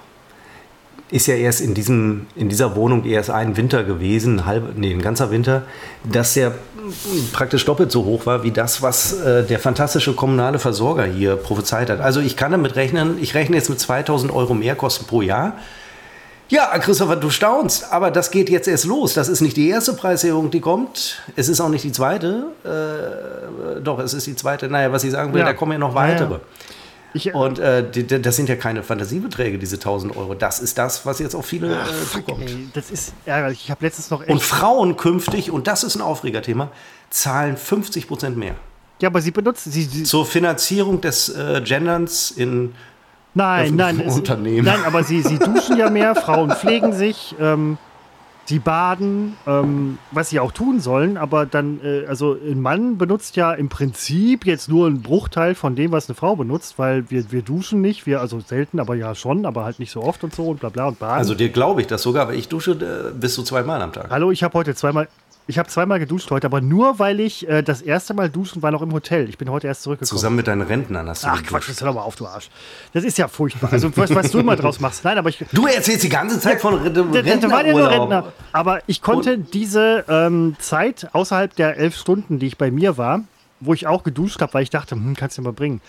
[1.16, 5.02] ist ja erst in, diesem, in dieser Wohnung erst ein Winter gewesen, halb, nee, ein
[5.02, 5.64] ganzer Winter,
[6.04, 6.52] dass der
[7.32, 11.90] praktisch doppelt so hoch war wie das, was äh, der fantastische kommunale Versorger hier prophezeit
[11.90, 12.02] hat.
[12.02, 15.54] Also ich kann damit rechnen, ich rechne jetzt mit 2000 Euro Mehrkosten pro Jahr.
[16.50, 19.14] Ja, Christopher, du staunst, aber das geht jetzt erst los.
[19.14, 21.24] Das ist nicht die erste Preiserhöhung, die kommt.
[21.38, 22.48] Es ist auch nicht die zweite.
[22.66, 24.68] Äh, doch, es ist die zweite.
[24.68, 25.46] Naja, was ich sagen will, ja.
[25.46, 26.34] da kommen ja noch weitere.
[26.34, 26.75] Ja, ja.
[27.16, 30.34] Ich, und äh, die, das sind ja keine Fantasiebeträge, diese 1000 Euro.
[30.34, 32.42] Das ist das, was jetzt auf viele äh, zukommt.
[32.50, 33.62] Ey, das ist ärgerlich.
[33.64, 34.28] Ich habe letztens noch.
[34.28, 36.72] und Frauen künftig, und das ist ein Aufregerthema,
[37.10, 38.56] zahlen 50 Prozent mehr.
[39.02, 42.76] Ja, aber sie benutzen sie, sie zur Finanzierung des äh, Genderns in
[43.34, 44.66] Nein, nein, Unternehmen.
[44.66, 47.36] nein, aber sie, sie duschen ja mehr, Frauen pflegen sich.
[47.40, 47.78] Ähm,
[48.48, 53.36] Sie baden, ähm, was sie auch tun sollen, aber dann, äh, also ein Mann benutzt
[53.36, 57.32] ja im Prinzip jetzt nur einen Bruchteil von dem, was eine Frau benutzt, weil wir,
[57.32, 60.36] wir duschen nicht, wir also selten, aber ja schon, aber halt nicht so oft und
[60.36, 61.18] so und bla bla und baden.
[61.18, 64.12] Also dir glaube ich das sogar, aber ich dusche äh, bis zu zweimal am Tag.
[64.12, 65.08] Hallo, ich habe heute zweimal,
[65.48, 68.72] ich habe zweimal geduscht heute, aber nur weil ich äh, das erste Mal duschen war
[68.72, 69.30] noch im Hotel.
[69.30, 70.18] Ich bin heute erst zurückgekommen.
[70.18, 71.44] Zusammen mit deinen Rentnern hast du Ach.
[71.44, 72.50] Quatsch, das hör doch mal auf, du Arsch.
[72.94, 73.72] Das ist ja furchtbar.
[73.72, 75.04] Also was, was du immer draus machst.
[75.04, 75.44] Nein, aber ich.
[75.52, 77.52] Du erzählst die ganze Zeit von Rentner.
[77.52, 78.34] waren ja nur Rentner.
[78.52, 79.54] Aber ich konnte Und?
[79.54, 83.22] diese ähm, Zeit außerhalb der elf Stunden, die ich bei mir war,
[83.60, 85.82] wo ich auch geduscht habe, weil ich dachte, hm, kannst du mal bringen.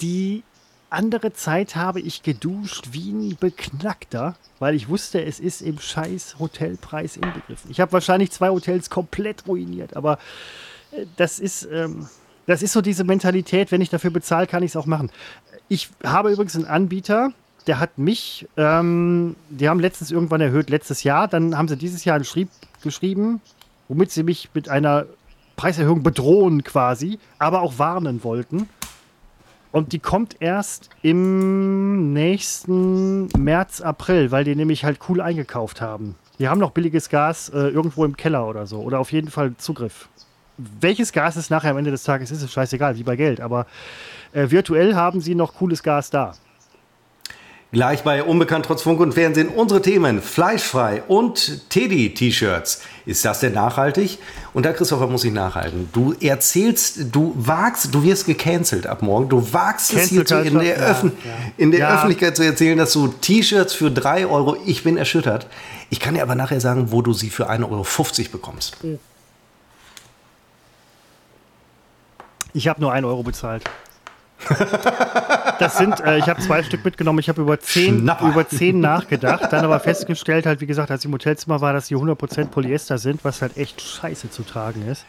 [0.00, 0.42] Die
[0.90, 6.38] andere Zeit habe ich geduscht wie ein Beknackter, weil ich wusste, es ist im scheiß
[6.38, 7.70] Hotelpreis inbegriffen.
[7.70, 10.18] Ich habe wahrscheinlich zwei Hotels komplett ruiniert, aber
[10.92, 12.08] äh, das ist, ähm,
[12.46, 15.10] das ist so diese Mentalität, wenn ich dafür bezahle, kann ich es auch machen.
[15.68, 17.32] Ich habe übrigens einen Anbieter,
[17.66, 22.04] der hat mich, ähm, die haben letztens irgendwann erhöht, letztes Jahr, dann haben sie dieses
[22.04, 22.48] Jahr einen Schrieb
[22.82, 23.40] geschrieben,
[23.88, 25.06] womit sie mich mit einer
[25.56, 28.68] Preiserhöhung bedrohen quasi, aber auch warnen wollten.
[29.72, 36.14] Und die kommt erst im nächsten März, April, weil die nämlich halt cool eingekauft haben.
[36.38, 38.80] Die haben noch billiges Gas äh, irgendwo im Keller oder so.
[38.80, 40.08] Oder auf jeden Fall Zugriff.
[40.58, 43.40] Welches Gas es nachher am Ende des Tages ist, ist scheißegal, wie bei Geld.
[43.40, 43.66] Aber
[44.32, 46.34] äh, virtuell haben sie noch cooles Gas da.
[47.72, 52.80] Gleich bei Unbekannt trotz Funk und Fernsehen unsere Themen Fleischfrei und Teddy-T-Shirts.
[53.06, 54.18] Ist das denn nachhaltig?
[54.54, 55.88] Und da, Christopher, muss ich nachhalten.
[55.92, 59.28] Du erzählst, du wagst, du wirst gecancelt ab morgen.
[59.28, 61.30] Du wagst es hier zu, in der, ja, Öffn ja.
[61.56, 61.94] in der ja.
[61.94, 65.48] Öffentlichkeit zu erzählen, dass du T-Shirts für 3 Euro, ich bin erschüttert.
[65.90, 68.76] Ich kann dir aber nachher sagen, wo du sie für 1,50 Euro bekommst.
[72.54, 73.64] Ich habe nur 1 Euro bezahlt.
[75.58, 79.50] Das sind, äh, ich habe zwei Stück mitgenommen, ich habe über zehn, über zehn nachgedacht,
[79.50, 82.98] dann aber festgestellt, halt, wie gesagt, als ich im Hotelzimmer war, dass die 100% Polyester
[82.98, 85.06] sind, was halt echt scheiße zu tragen ist.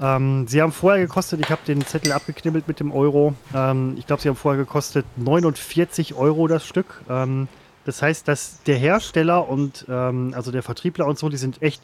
[0.00, 3.34] Ähm, sie haben vorher gekostet, ich habe den Zettel abgeknibbelt mit dem Euro.
[3.54, 7.02] Ähm, ich glaube, sie haben vorher gekostet 49 Euro das Stück.
[7.08, 7.46] Ähm,
[7.86, 11.80] Das heißt, dass der Hersteller und ähm, also der Vertriebler und so, die sind echt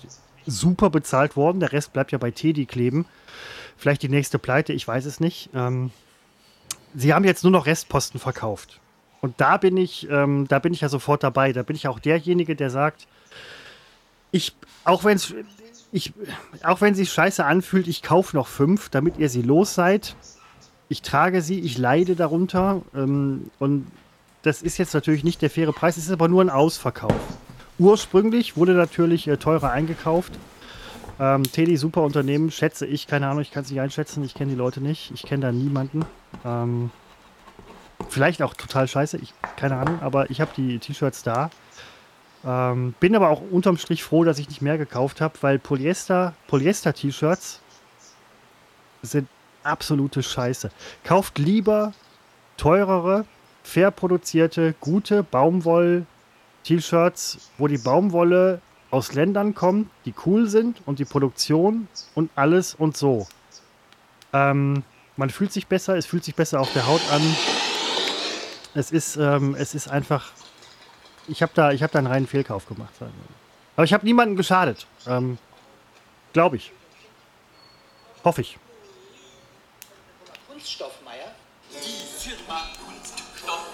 [0.47, 1.61] super bezahlt worden.
[1.61, 3.07] Der Rest bleibt ja bei Teddy kleben.
[3.77, 5.51] Vielleicht die nächste Pleite, ich weiß es nicht.
[6.97, 8.80] Sie haben jetzt nur noch Restposten verkauft.
[9.20, 11.53] Und da bin ich, ähm, da bin ich ja sofort dabei.
[11.53, 13.07] Da bin ich auch derjenige, der sagt,
[14.30, 15.34] ich, auch wenn es,
[15.92, 16.12] ich,
[16.62, 20.16] auch wenn sich scheiße anfühlt, ich kaufe noch fünf, damit ihr sie los seid.
[20.88, 22.82] Ich trage sie, ich leide darunter.
[22.94, 23.86] Ähm, und
[24.42, 27.14] das ist jetzt natürlich nicht der faire Preis, es ist aber nur ein Ausverkauf.
[27.78, 30.32] Ursprünglich wurde natürlich äh, teurer eingekauft.
[31.18, 34.50] Ähm, Teddy, super Unternehmen, schätze ich, keine Ahnung, ich kann es nicht einschätzen, ich kenne
[34.50, 36.04] die Leute nicht, ich kenne da niemanden.
[36.44, 36.90] Ähm,
[38.08, 41.50] vielleicht auch total scheiße, ich, keine Ahnung, aber ich habe die T-Shirts da.
[42.44, 46.34] Ähm, bin aber auch unterm Strich froh, dass ich nicht mehr gekauft habe, weil Polyester,
[46.48, 47.62] Polyester-T-Shirts
[49.02, 49.26] sind
[49.62, 50.70] absolute Scheiße.
[51.02, 51.94] Kauft lieber
[52.58, 53.24] teurere,
[53.62, 58.60] fair produzierte, gute Baumwoll-T-Shirts, wo die Baumwolle
[58.97, 63.28] aus Ländern kommt, die cool sind und die Produktion und alles und so.
[64.32, 64.84] Ähm,
[65.16, 67.22] man fühlt sich besser, es fühlt sich besser auf der Haut an.
[68.74, 70.32] Es ist, ähm, es ist einfach.
[71.28, 72.94] Ich habe da, hab da einen reinen Fehlkauf gemacht.
[73.76, 74.86] Aber ich habe niemanden geschadet.
[75.07, 75.36] Ähm,
[76.32, 76.72] Glaube ich.
[78.24, 78.59] Hoffe ich.
[80.49, 81.32] Kunststoffmeier?
[81.70, 83.66] Die Firma Kunststoff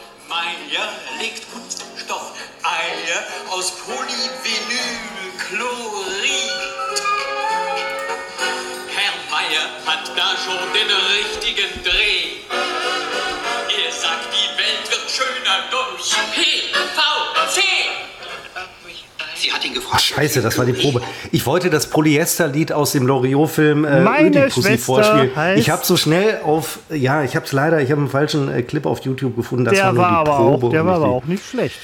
[2.12, 6.52] Legt Kunststoff-Eier aus Polyvinylchlorid.
[8.94, 12.42] Herr Meier hat da schon den richtigen Dreh.
[13.84, 17.58] Er sagt, die Welt wird schöner durch PVC.
[19.34, 20.02] Sie hat ihn gefragt.
[20.02, 21.02] Scheiße, das war die Probe.
[21.32, 25.32] Ich wollte das Polyester-Lied aus dem Loriot-Film äh, Meine Pussy vorspielen.
[25.56, 28.62] Ich habe so schnell auf, ja, ich habe es leider, ich habe einen falschen äh,
[28.62, 29.64] Clip auf YouTube gefunden.
[29.64, 31.80] Das der war, war aber Probe auch, der war aber auch nicht schlecht.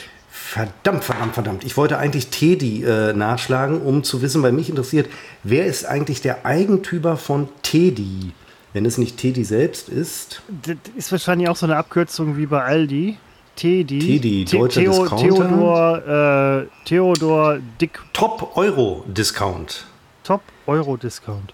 [0.51, 1.65] Verdammt, verdammt, verdammt.
[1.65, 5.11] Ich wollte eigentlich Teddy äh, nachschlagen, um zu wissen, weil mich interessiert,
[5.43, 8.33] wer ist eigentlich der Eigentümer von Teddy?
[8.73, 10.41] Wenn es nicht Teddy selbst ist.
[10.63, 13.19] Das ist wahrscheinlich auch so eine Abkürzung wie bei Aldi.
[13.57, 13.99] Teddy.
[13.99, 15.29] Teddy, deutscher Theo, Discounter.
[15.29, 18.01] Theodor, äh, Theodor Dick.
[18.15, 19.85] Top Euro Discount.
[20.25, 21.53] Top Euro Discount.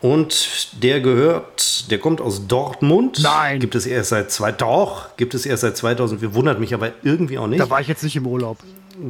[0.00, 3.20] Und der gehört, der kommt aus Dortmund.
[3.22, 3.60] Nein.
[3.60, 6.34] Gibt es erst seit zwei, doch, gibt es erst seit 2004.
[6.34, 7.60] Wundert mich aber irgendwie auch nicht.
[7.60, 8.58] Da war ich jetzt nicht im Urlaub.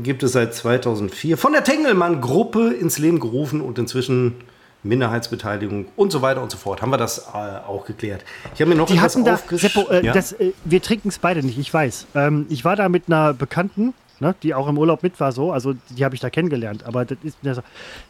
[0.03, 1.37] Gibt es seit 2004.
[1.37, 4.34] Von der Tengelmann-Gruppe ins Leben gerufen und inzwischen
[4.82, 6.82] Minderheitsbeteiligung und so weiter und so fort.
[6.82, 8.24] Haben wir das äh, auch geklärt.
[8.55, 9.39] Ich habe mir noch Die etwas hatten da.
[9.51, 12.07] Seppo, äh, das, äh, wir trinken es beide nicht, ich weiß.
[12.14, 15.53] Ähm, ich war da mit einer Bekannten, ne, die auch im Urlaub mit war, so,
[15.53, 16.85] also die habe ich da kennengelernt.
[16.85, 17.62] Aber das ist mir so.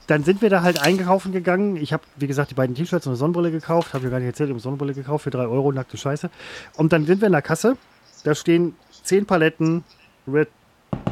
[0.06, 1.76] Dann sind wir da halt einkaufen gegangen.
[1.76, 3.94] Ich habe, wie gesagt, die beiden T-Shirts und eine Sonnenbrille gekauft.
[3.94, 6.30] Habe ich gar nicht erzählt, ich habe eine Sonnenbrille gekauft für 3 Euro, nackte Scheiße.
[6.76, 7.76] Und dann sind wir in der Kasse.
[8.24, 9.84] Da stehen 10 Paletten
[10.26, 10.48] Red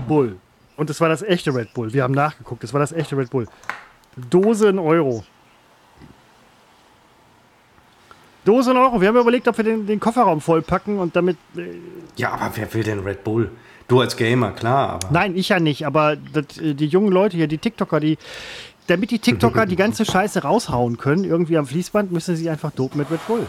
[0.08, 0.36] Bull.
[0.76, 1.92] Und das war das echte Red Bull.
[1.92, 3.46] Wir haben nachgeguckt, das war das echte Red Bull.
[4.30, 5.24] Dose in Euro.
[8.44, 9.00] Dose in Euro.
[9.00, 11.36] Wir haben überlegt, ob wir den, den Kofferraum vollpacken und damit.
[11.56, 11.78] Äh,
[12.16, 13.50] Ja, aber wer will denn Red Bull?
[13.88, 15.08] Du als Gamer, klar, aber.
[15.10, 18.18] nein, ich ja nicht, aber das, äh, die jungen Leute hier, die TikToker, die.
[18.86, 22.98] Damit die TikToker die ganze Scheiße raushauen können, irgendwie am Fließband, müssen sie einfach dopen
[22.98, 23.46] mit Red Bull.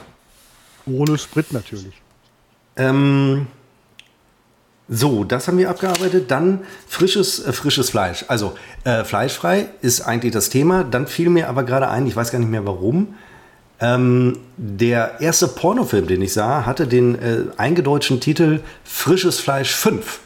[0.86, 1.94] Ohne Sprit natürlich.
[2.78, 3.48] Ähm,
[4.88, 6.30] so, das haben wir abgearbeitet.
[6.30, 8.26] Dann frisches, äh, frisches Fleisch.
[8.28, 10.84] Also äh, fleischfrei ist eigentlich das Thema.
[10.84, 13.16] Dann fiel mir aber gerade ein, ich weiß gar nicht mehr warum.
[13.80, 20.20] Ähm, der erste Pornofilm, den ich sah, hatte den äh, eingedeutschten Titel Frisches Fleisch 5.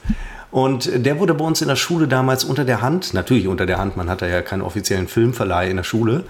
[0.51, 3.77] Und der wurde bei uns in der Schule damals unter der Hand, natürlich unter der
[3.77, 6.23] Hand, man hatte ja keinen offiziellen Filmverleih in der Schule,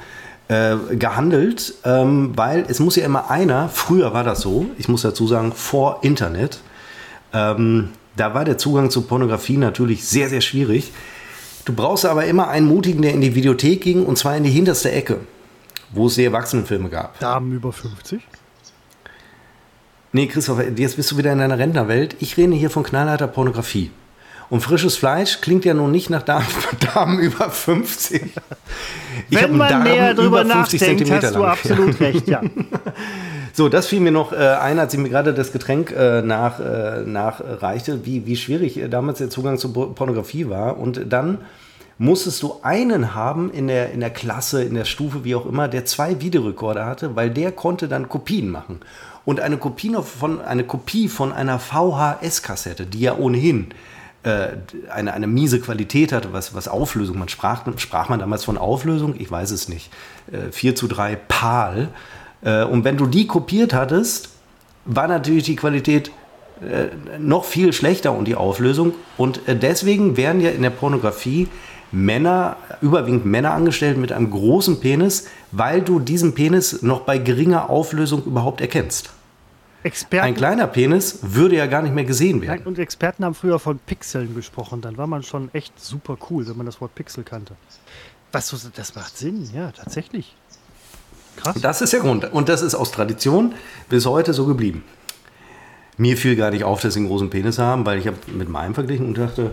[0.49, 5.03] äh, gehandelt, ähm, weil es muss ja immer einer, früher war das so, ich muss
[5.03, 6.59] dazu sagen, vor Internet,
[7.34, 10.91] ähm, da war der Zugang zu Pornografie natürlich sehr, sehr schwierig.
[11.63, 14.49] Du brauchst aber immer einen Mutigen, der in die Videothek ging, und zwar in die
[14.49, 15.20] hinterste Ecke,
[15.92, 17.20] wo es die Erwachsenenfilme gab.
[17.20, 18.22] Damen über 50.
[20.12, 22.16] Nee, Christopher, jetzt bist du wieder in deiner Rentnerwelt.
[22.20, 23.92] Ich rede hier von knallharter Pornografie.
[24.50, 26.48] Und frisches Fleisch klingt ja nun nicht nach Damen,
[26.96, 28.24] Damen über 50.
[29.30, 31.52] Ich Wenn man näher drüber über 50 nachdenkt, Zentimeter hast du lang.
[31.52, 32.42] absolut recht, ja.
[33.54, 36.60] So, das fiel mir noch äh, ein, als ich mir gerade das Getränk äh, nach,
[36.60, 40.78] äh, nachreichte, wie, wie schwierig äh, damals der Zugang zu Por- Pornografie war.
[40.80, 41.40] Und dann
[42.00, 45.68] musstest du einen haben in der, in der Klasse, in der Stufe, wie auch immer,
[45.68, 48.80] der zwei Videorekorder hatte, weil der konnte dann Kopien machen.
[49.26, 53.68] Und eine Kopie von, eine Kopie von einer VHS-Kassette, die ja ohnehin
[54.24, 54.47] äh,
[54.89, 59.16] eine, eine miese Qualität hatte, was, was Auflösung, man sprach, sprach man damals von Auflösung,
[59.20, 59.91] ich weiß es nicht,
[60.32, 61.89] äh, 4 zu 3 PAL.
[62.41, 64.30] Äh, und wenn du die kopiert hattest,
[64.86, 66.12] war natürlich die Qualität
[66.62, 66.88] äh,
[67.20, 68.93] noch viel schlechter und die Auflösung.
[69.18, 71.50] Und äh, deswegen werden ja in der Pornografie
[71.92, 77.70] Männer, überwiegend Männer angestellt mit einem großen Penis, weil du diesen Penis noch bei geringer
[77.70, 79.12] Auflösung überhaupt erkennst.
[79.82, 82.66] Experten, Ein kleiner Penis würde ja gar nicht mehr gesehen werden.
[82.66, 84.82] und Experten haben früher von Pixeln gesprochen.
[84.82, 87.56] Dann war man schon echt super cool, wenn man das Wort Pixel kannte.
[88.32, 90.36] Was, das macht Sinn, ja, tatsächlich.
[91.38, 91.56] Krass.
[91.62, 92.32] Das ist der Grund.
[92.34, 93.54] Und das ist aus Tradition
[93.88, 94.84] bis heute so geblieben.
[95.98, 98.50] Mir fiel gar nicht auf, dass sie einen großen Penis haben, weil ich habe mit
[98.50, 99.52] meinem verglichen und dachte,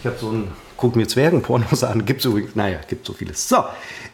[0.00, 3.48] ich habe so einen, guck mir Zwergenpornos an, gibt es übrigens, naja, gibt so vieles.
[3.48, 3.64] So,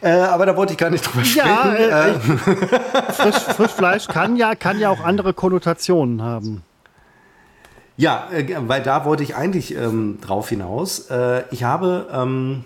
[0.01, 1.91] äh, aber da wollte ich gar nicht drüber Ja, sprechen.
[1.91, 6.63] äh, Äh, Frisch, Frischfleisch kann ja, kann ja auch andere Konnotationen haben.
[7.97, 11.09] Ja, äh, weil da wollte ich eigentlich ähm, drauf hinaus.
[11.09, 12.63] Äh, ich habe ähm,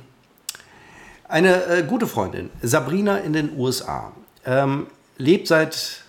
[1.27, 4.13] eine äh, gute Freundin, Sabrina in den USA,
[4.45, 4.87] ähm,
[5.17, 6.03] lebt seit,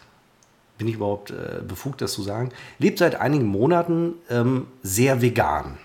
[0.79, 1.33] bin ich überhaupt
[1.67, 5.79] befugt, das zu sagen, lebt seit einigen Monaten ähm, sehr vegan.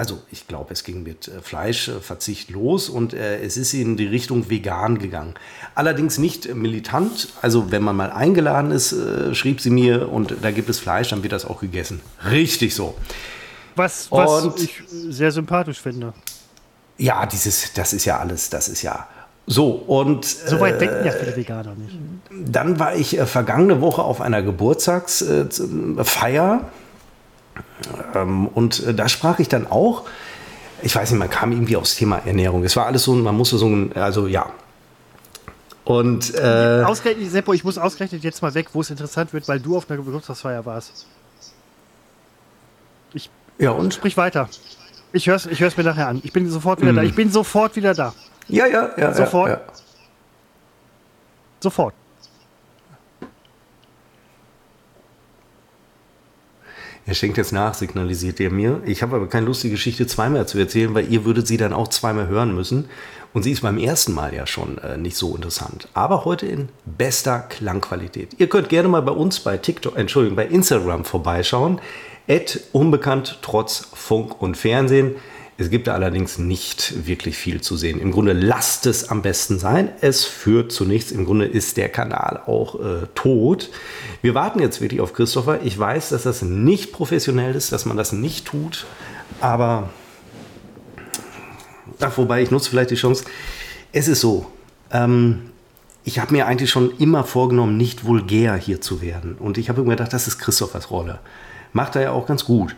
[0.00, 4.06] Also ich glaube, es ging mit äh, Fleischverzicht los und äh, es ist in die
[4.06, 5.34] Richtung vegan gegangen.
[5.74, 7.28] Allerdings nicht äh, militant.
[7.42, 11.10] Also wenn man mal eingeladen ist, äh, schrieb sie mir und da gibt es Fleisch,
[11.10, 12.00] dann wird das auch gegessen.
[12.30, 12.94] Richtig so.
[13.76, 16.14] Was, was Und- ich sehr sympathisch finde.
[16.96, 19.06] Ja, dieses, das ist ja alles, das ist ja
[19.46, 19.68] so.
[19.70, 21.98] Und So weit denken ja viele Veganer nicht.
[22.50, 26.70] Dann war ich äh, vergangene Woche auf einer Geburtstagsfeier
[28.14, 30.04] ähm, und äh, da sprach ich dann auch,
[30.82, 32.64] ich weiß nicht, man kam irgendwie aufs Thema Ernährung.
[32.64, 34.50] Es war alles so, man musste so ein, also ja.
[35.84, 39.60] Und äh, Ausgerechnet, Seppo, ich muss ausgerechnet jetzt mal weg, wo es interessant wird, weil
[39.60, 41.06] du auf einer Geburtstagsfeier warst.
[43.58, 44.48] ja und Sprich weiter.
[45.12, 46.20] Ich hör's, ich hör's mir nachher an.
[46.22, 47.02] Ich bin sofort wieder da.
[47.02, 48.14] Ich bin sofort wieder da.
[48.48, 49.48] ja, ja, ja, Sofort.
[49.48, 49.60] Ja, ja.
[51.60, 51.94] Sofort.
[57.10, 58.82] Er schenkt jetzt nach, signalisiert er mir.
[58.86, 61.88] Ich habe aber keine lustige Geschichte zweimal zu erzählen, weil ihr würdet sie dann auch
[61.88, 62.88] zweimal hören müssen.
[63.32, 65.88] Und sie ist beim ersten Mal ja schon äh, nicht so interessant.
[65.92, 68.36] Aber heute in bester Klangqualität.
[68.38, 71.80] Ihr könnt gerne mal bei uns bei TikTok, Entschuldigung, bei Instagram vorbeischauen.
[72.28, 75.16] At unbekannt trotz Funk und Fernsehen.
[75.60, 78.00] Es gibt da allerdings nicht wirklich viel zu sehen.
[78.00, 79.90] Im Grunde lasst es am besten sein.
[80.00, 81.12] Es führt zu nichts.
[81.12, 83.68] Im Grunde ist der Kanal auch äh, tot.
[84.22, 85.60] Wir warten jetzt wirklich auf Christopher.
[85.62, 88.86] Ich weiß, dass das nicht professionell ist, dass man das nicht tut.
[89.42, 89.90] Aber,
[92.00, 93.26] ach, wobei ich nutze vielleicht die Chance.
[93.92, 94.46] Es ist so.
[94.90, 95.50] Ähm,
[96.04, 99.34] ich habe mir eigentlich schon immer vorgenommen, nicht vulgär hier zu werden.
[99.34, 101.18] Und ich habe mir gedacht, das ist Christophers Rolle.
[101.74, 102.74] Macht er ja auch ganz gut.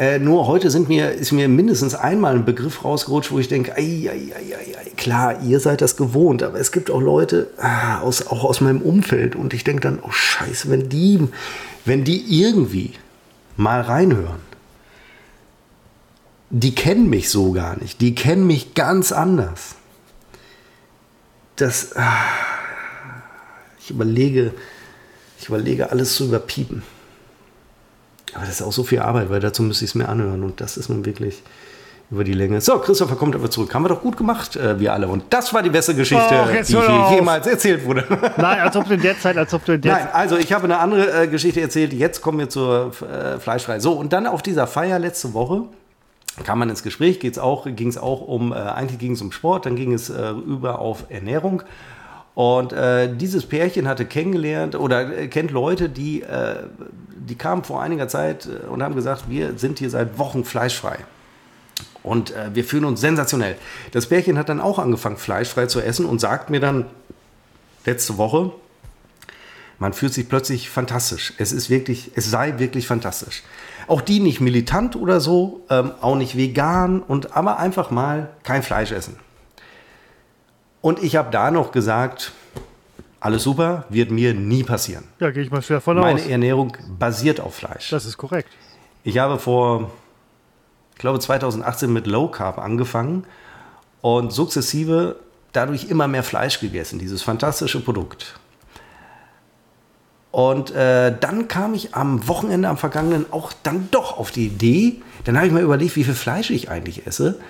[0.00, 3.76] Äh, nur heute sind mir, ist mir mindestens einmal ein Begriff rausgerutscht, wo ich denke,
[3.76, 8.00] ei, ei, ei, ei, klar, ihr seid das gewohnt, aber es gibt auch Leute, ah,
[8.00, 11.28] aus, auch aus meinem Umfeld, und ich denke dann, oh Scheiße, wenn die,
[11.84, 12.94] wenn die irgendwie
[13.58, 14.40] mal reinhören,
[16.48, 19.74] die kennen mich so gar nicht, die kennen mich ganz anders.
[21.56, 22.24] Das, ah,
[23.78, 24.54] ich überlege,
[25.38, 26.82] ich überlege, alles zu überpiepen.
[28.34, 30.42] Aber das ist auch so viel Arbeit, weil dazu müsste ich es mir anhören.
[30.42, 31.42] Und das ist nun wirklich
[32.10, 32.60] über die Länge.
[32.60, 33.72] So, Christopher kommt aber zurück.
[33.72, 35.06] Haben wir doch gut gemacht, äh, wir alle.
[35.06, 38.04] Und das war die beste Geschichte, Och, die hier jemals erzählt wurde.
[38.36, 40.52] Nein, als ob du in der Zeit, als ob du in der Nein, also ich
[40.52, 41.92] habe eine andere äh, Geschichte erzählt.
[41.92, 43.78] Jetzt kommen wir zur äh, Fleischfrei.
[43.78, 45.62] So, und dann auf dieser Feier letzte Woche
[46.44, 49.30] kam man ins Gespräch, ging es auch, ging's auch um, äh, eigentlich ging es um
[49.30, 51.62] Sport, dann ging es äh, über auf Ernährung.
[52.34, 56.56] Und äh, dieses Pärchen hatte kennengelernt oder äh, kennt Leute, die, äh,
[57.16, 60.98] die kamen vor einiger Zeit äh, und haben gesagt, wir sind hier seit Wochen fleischfrei.
[62.02, 63.56] Und äh, wir fühlen uns sensationell.
[63.92, 66.86] Das Pärchen hat dann auch angefangen, fleischfrei zu essen und sagt mir dann
[67.84, 68.52] letzte Woche,
[69.78, 71.32] man fühlt sich plötzlich fantastisch.
[71.38, 73.42] Es ist wirklich, es sei wirklich fantastisch.
[73.86, 78.62] Auch die nicht militant oder so, ähm, auch nicht vegan und aber einfach mal kein
[78.62, 79.16] Fleisch essen.
[80.80, 82.32] Und ich habe da noch gesagt,
[83.20, 85.04] alles super, wird mir nie passieren.
[85.18, 86.26] Ja, gehe ich mal schwer von Meine aus.
[86.26, 87.90] Ernährung basiert auf Fleisch.
[87.90, 88.48] Das ist korrekt.
[89.04, 89.90] Ich habe vor,
[90.92, 93.24] ich glaube 2018 mit Low Carb angefangen
[94.00, 95.16] und sukzessive
[95.52, 98.38] dadurch immer mehr Fleisch gegessen, dieses fantastische Produkt.
[100.30, 105.02] Und äh, dann kam ich am Wochenende, am vergangenen, auch dann doch auf die Idee,
[105.24, 107.40] dann habe ich mir überlegt, wie viel Fleisch ich eigentlich esse.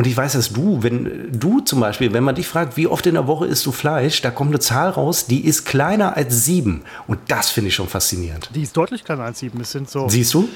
[0.00, 3.04] Und ich weiß, dass du, wenn du zum Beispiel, wenn man dich fragt, wie oft
[3.04, 6.46] in der Woche isst du Fleisch, da kommt eine Zahl raus, die ist kleiner als
[6.46, 6.84] sieben.
[7.06, 8.48] Und das finde ich schon faszinierend.
[8.54, 9.60] Die ist deutlich kleiner als sieben.
[9.60, 10.48] Es sind so Siehst du?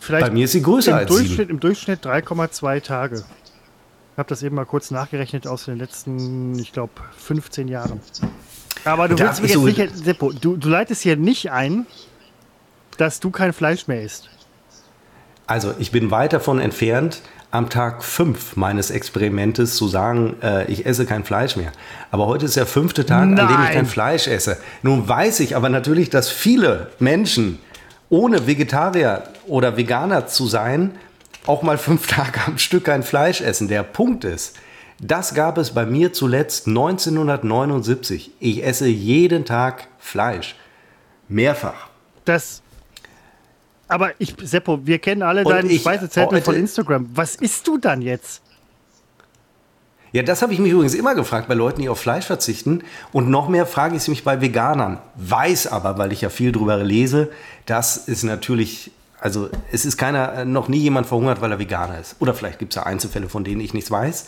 [0.00, 1.50] vielleicht bei mir ist sie größer im als Durchschnitt, sieben.
[1.50, 3.18] Im Durchschnitt 3,2 Tage.
[3.18, 8.00] Ich habe das eben mal kurz nachgerechnet aus den letzten, ich glaube, 15 Jahren.
[8.84, 11.86] Aber du willst ist jetzt nicht, Seppo, du, du leitest hier nicht ein,
[12.96, 14.28] dass du kein Fleisch mehr isst.
[15.46, 20.86] Also ich bin weit davon entfernt, am Tag 5 meines Experimentes zu sagen, äh, ich
[20.86, 21.72] esse kein Fleisch mehr.
[22.10, 23.72] Aber heute ist der fünfte Tag, an dem ich Nein.
[23.72, 24.56] kein Fleisch esse.
[24.82, 27.58] Nun weiß ich aber natürlich, dass viele Menschen,
[28.08, 30.92] ohne Vegetarier oder Veganer zu sein,
[31.46, 33.68] auch mal fünf Tage am Stück kein Fleisch essen.
[33.68, 34.56] Der Punkt ist,
[35.00, 38.32] das gab es bei mir zuletzt 1979.
[38.38, 40.56] Ich esse jeden Tag Fleisch.
[41.28, 41.88] Mehrfach.
[42.24, 42.59] Das.
[43.90, 47.08] Aber ich, Seppo, wir kennen alle Und deinen ich Speisezettel von heute- Instagram.
[47.12, 48.42] Was isst du dann jetzt?
[50.12, 52.82] Ja, das habe ich mich übrigens immer gefragt bei Leuten, die auf Fleisch verzichten.
[53.12, 54.98] Und noch mehr frage ich es mich bei Veganern.
[55.16, 57.30] Weiß aber, weil ich ja viel drüber lese,
[57.66, 61.98] das ist natürlich, also es ist keiner, äh, noch nie jemand verhungert, weil er Veganer
[62.00, 62.16] ist.
[62.18, 64.26] Oder vielleicht gibt es ja Einzelfälle, von denen ich nichts weiß.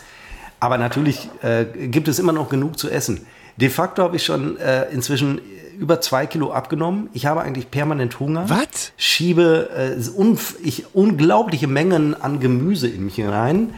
[0.61, 3.27] Aber natürlich äh, gibt es immer noch genug zu essen.
[3.57, 5.41] De facto habe ich schon äh, inzwischen
[5.79, 7.09] über zwei Kilo abgenommen.
[7.13, 8.45] Ich habe eigentlich permanent Hunger.
[8.49, 8.93] Was?
[8.97, 13.75] Schiebe äh, unf- ich, unglaubliche Mengen an Gemüse in mich hinein.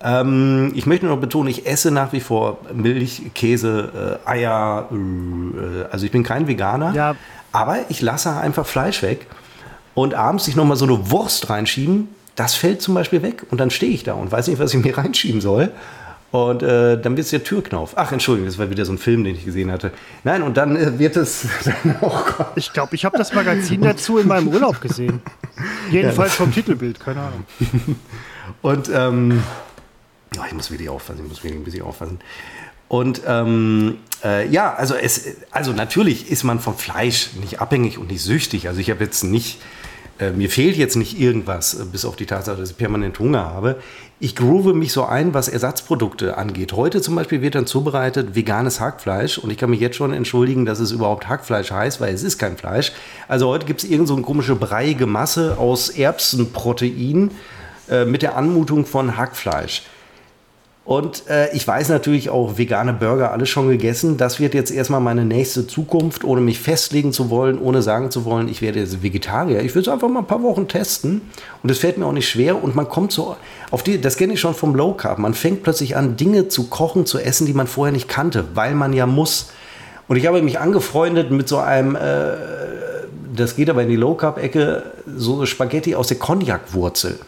[0.00, 4.88] Ähm, ich möchte noch betonen, ich esse nach wie vor Milch, Käse, äh, Eier.
[4.92, 6.92] Äh, also ich bin kein Veganer.
[6.94, 7.16] Ja.
[7.50, 9.26] Aber ich lasse einfach Fleisch weg.
[9.94, 13.44] Und abends sich noch mal so eine Wurst reinschieben, das fällt zum Beispiel weg.
[13.50, 15.72] Und dann stehe ich da und weiß nicht, was ich mir reinschieben soll.
[16.30, 17.92] Und äh, dann wird es der Türknauf.
[17.96, 19.92] Ach, Entschuldigung, das war wieder so ein Film, den ich gesehen hatte.
[20.24, 21.48] Nein, und dann äh, wird es.
[22.02, 22.52] oh Gott.
[22.56, 25.22] Ich glaube, ich habe das Magazin dazu in meinem Urlaub gesehen.
[25.90, 27.46] Jedenfalls vom Titelbild, keine Ahnung.
[28.62, 29.42] Und ähm,
[30.34, 32.18] ja, ich muss wirklich aufpassen, ich muss wirklich ein bisschen aufpassen.
[32.88, 38.10] Und ähm, äh, ja, also es, also natürlich ist man vom Fleisch nicht abhängig und
[38.10, 38.68] nicht süchtig.
[38.68, 39.60] Also ich habe jetzt nicht,
[40.18, 43.44] äh, mir fehlt jetzt nicht irgendwas, äh, bis auf die Tatsache, dass ich permanent Hunger
[43.44, 43.76] habe.
[44.20, 46.72] Ich groove mich so ein, was Ersatzprodukte angeht.
[46.72, 50.66] Heute zum Beispiel wird dann zubereitet veganes Hackfleisch und ich kann mich jetzt schon entschuldigen,
[50.66, 52.92] dass es überhaupt Hackfleisch heißt, weil es ist kein Fleisch.
[53.28, 57.30] Also heute gibt es irgend so eine komische breiige Masse aus Erbsenprotein
[57.88, 59.84] äh, mit der Anmutung von Hackfleisch.
[60.88, 64.16] Und äh, ich weiß natürlich auch, vegane Burger alles schon gegessen.
[64.16, 68.24] Das wird jetzt erstmal meine nächste Zukunft, ohne mich festlegen zu wollen, ohne sagen zu
[68.24, 69.60] wollen, ich werde jetzt Vegetarier.
[69.60, 71.20] Ich will es einfach mal ein paar Wochen testen.
[71.62, 72.64] Und es fällt mir auch nicht schwer.
[72.64, 73.36] Und man kommt so
[73.70, 75.18] auf die, das kenne ich schon vom Low Carb.
[75.18, 78.74] Man fängt plötzlich an, Dinge zu kochen, zu essen, die man vorher nicht kannte, weil
[78.74, 79.50] man ja muss.
[80.08, 82.32] Und ich habe mich angefreundet mit so einem, äh,
[83.36, 84.84] das geht aber in die Low Carb Ecke,
[85.18, 87.18] so Spaghetti aus der Cognac-Wurzel.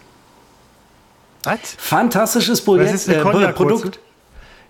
[1.45, 1.59] Was?
[1.79, 3.53] Fantastisches Projekt, Was ist äh?
[3.53, 4.01] Produkt.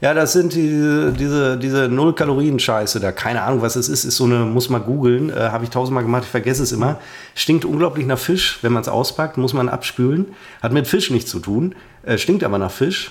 [0.00, 3.12] Ja, das sind diese, diese, diese Null-Kalorien-Scheiße da.
[3.12, 4.04] Keine Ahnung, was es ist.
[4.04, 5.28] Ist so eine, muss man googeln.
[5.28, 6.98] Äh, Habe ich tausendmal gemacht, ich vergesse es immer.
[7.34, 10.34] Stinkt unglaublich nach Fisch, wenn man es auspackt, muss man abspülen.
[10.62, 11.74] Hat mit Fisch nichts zu tun.
[12.02, 13.10] Äh, stinkt aber nach Fisch.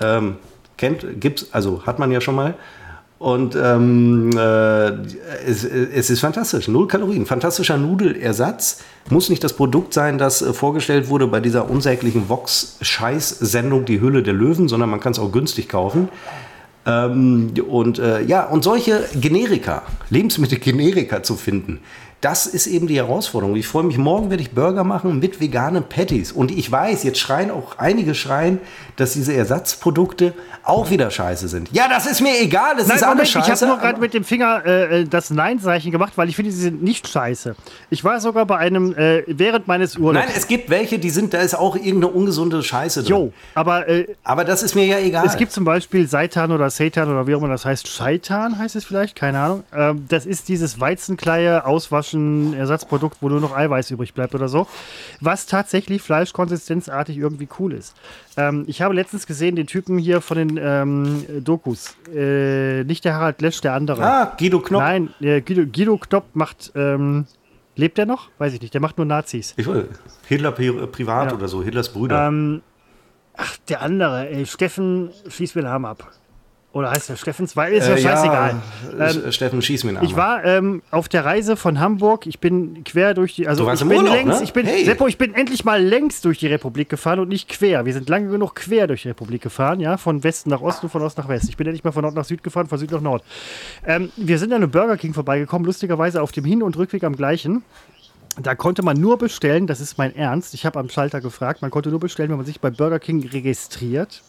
[0.00, 0.36] Ähm,
[0.76, 2.54] kennt, gibt's, also hat man ja schon mal.
[3.24, 4.88] Und ähm, äh,
[5.46, 6.68] es, es ist fantastisch.
[6.68, 7.24] Null Kalorien.
[7.24, 8.82] Fantastischer Nudelersatz.
[9.08, 14.22] Muss nicht das Produkt sein, das äh, vorgestellt wurde bei dieser unsäglichen Vox-Scheiß-Sendung Die Hülle
[14.22, 16.10] der Löwen, sondern man kann es auch günstig kaufen.
[16.84, 21.80] Ähm, und äh, ja, und solche Generika, Lebensmittelgenerika zu finden,
[22.24, 23.54] das ist eben die Herausforderung.
[23.54, 26.32] Ich freue mich, morgen werde ich Burger machen mit veganen Patties.
[26.32, 28.60] Und ich weiß, jetzt schreien auch einige schreien,
[28.96, 31.68] dass diese Ersatzprodukte auch wieder scheiße sind.
[31.72, 33.66] Ja, das ist mir egal, es Nein, ist Moment, alles ich habe scheiße.
[33.66, 36.82] nur gerade mit dem Finger äh, äh, das Nein-Zeichen gemacht, weil ich finde, sie sind
[36.82, 37.56] nicht scheiße.
[37.90, 40.26] Ich war sogar bei einem, äh, während meines Urlaubs.
[40.26, 43.10] Nein, es gibt welche, die sind, da ist auch irgendeine ungesunde Scheiße drin.
[43.10, 45.26] Jo, aber äh, Aber das ist mir ja egal.
[45.26, 47.86] es gibt zum Beispiel Seitan oder Seitan oder wie auch immer das heißt.
[47.88, 49.64] Scheitan heißt es vielleicht, keine Ahnung.
[49.74, 52.13] Ähm, das ist dieses Weizenkleie, Auswaschen,
[52.54, 54.66] Ersatzprodukt, wo nur noch Eiweiß übrig bleibt oder so.
[55.20, 57.94] Was tatsächlich fleischkonsistenzartig irgendwie cool ist.
[58.36, 61.96] Ähm, ich habe letztens gesehen, den Typen hier von den ähm, Dokus.
[62.14, 64.02] Äh, nicht der Harald Lesch, der andere.
[64.04, 64.82] ah, Guido Knopf.
[64.82, 66.72] Nein, äh, Guido, Guido Knopp macht.
[66.74, 67.26] Ähm,
[67.76, 68.28] lebt er noch?
[68.38, 68.74] Weiß ich nicht.
[68.74, 69.54] Der macht nur Nazis.
[69.56, 69.84] Ich weiß,
[70.28, 71.36] Hitler pri privat Ja.
[71.36, 72.28] oder so, Hitlers Brüder.
[72.28, 72.62] Ähm,
[73.36, 76.10] ach, der andere, ey, Steffen, schieß mir den Arm ab.
[76.74, 77.56] Oder heißt der Steffens?
[77.56, 78.56] Weil ist ja Äh, scheißegal.
[78.98, 80.04] Ja, Ähm, äh, Steffen, schieß mir Arm.
[80.04, 82.26] ich war ähm, auf der Reise von Hamburg.
[82.26, 83.46] Ich bin quer durch die.
[83.46, 84.38] Also Du warst ich im bin Urlaub, längs.
[84.40, 84.44] ne?
[84.44, 84.84] Ich bin Hey.
[84.84, 85.06] Seppo.
[85.06, 87.86] Ich bin endlich mal längs durch die Republik gefahren und nicht quer.
[87.86, 91.00] Wir sind lange genug quer durch die Republik gefahren, ja, von Westen nach Osten, von
[91.02, 91.48] Ost nach West.
[91.48, 93.22] Ich bin endlich mal von Nord nach Süd gefahren, von Süd nach Nord.
[93.86, 97.14] Ähm, wir sind an einem Burger King vorbeigekommen, lustigerweise auf dem Hin- und Rückweg am
[97.14, 97.62] gleichen.
[98.42, 100.54] Da konnte man nur bestellen, das ist mein Ernst.
[100.54, 103.24] Ich habe am Schalter gefragt, man konnte nur bestellen, wenn man sich bei Burger King
[103.28, 104.22] registriert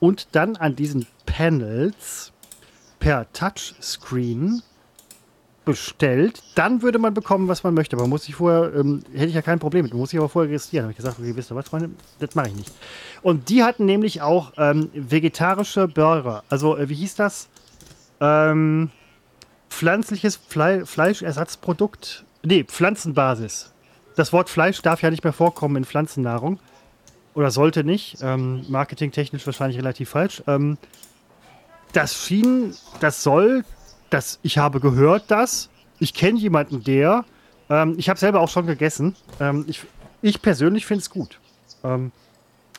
[0.00, 2.32] und dann an diesen Panels
[2.98, 4.62] per Touchscreen
[5.64, 7.94] bestellt, dann würde man bekommen, was man möchte.
[7.94, 10.18] Aber man muss sich vorher, ähm, hätte ich ja kein Problem mit, man muss sich
[10.18, 10.84] aber vorher registrieren.
[10.84, 11.90] Habe ich gesagt, okay, wisst ihr was, Freunde,
[12.20, 12.72] das mache ich nicht.
[13.20, 16.42] Und die hatten nämlich auch ähm, vegetarische Burger.
[16.48, 17.48] Also, äh, wie hieß das?
[18.20, 18.90] Ähm,
[19.68, 22.24] pflanzliches Fle Fleischersatzprodukt.
[22.42, 23.72] Nee, Pflanzenbasis.
[24.16, 26.58] das Wort Fleisch darf ja nicht mehr vorkommen in Pflanzennahrung.
[27.34, 28.18] Oder sollte nicht.
[28.22, 30.42] Ähm, marketingtechnisch wahrscheinlich relativ falsch.
[30.46, 30.76] Ähm,
[31.92, 33.64] das schien, das soll,
[34.10, 35.68] das, ich habe gehört das.
[35.98, 37.24] Ich kenne jemanden, der.
[37.70, 39.14] Ähm, ich habe selber auch schon gegessen.
[39.40, 39.80] Ähm, ich,
[40.22, 41.38] ich persönlich finde es gut.
[41.84, 42.12] Ähm,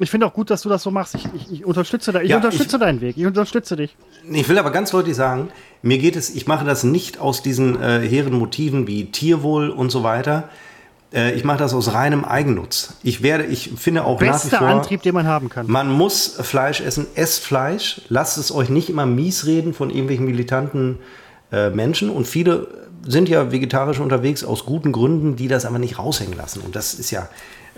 [0.02, 1.16] ich finde auch gut, dass du das so machst.
[1.16, 3.18] Ich, ich, ich unterstütze, da, ich Ja, unterstütze ich- deinen Weg.
[3.18, 3.96] Ich unterstütze dich.
[4.32, 5.50] Ich will aber ganz deutlich sagen,
[5.82, 9.90] mir geht es, ich mache das nicht aus diesen äh, hehren Motiven wie Tierwohl und
[9.90, 10.50] so weiter.
[11.14, 12.94] Äh, ich mache das aus reinem Eigennutz.
[13.04, 15.68] Ich werde, ich finde auch nach wie Bester vor, Antrieb, den man haben kann.
[15.68, 20.26] man muss Fleisch essen, esst Fleisch, lasst es euch nicht immer mies reden von irgendwelchen
[20.26, 21.00] militanten
[21.52, 22.68] äh, Menschen und viele
[23.08, 26.62] sind ja vegetarisch unterwegs aus guten Gründen, die das aber nicht raushängen lassen.
[26.62, 27.30] Und das ist ja,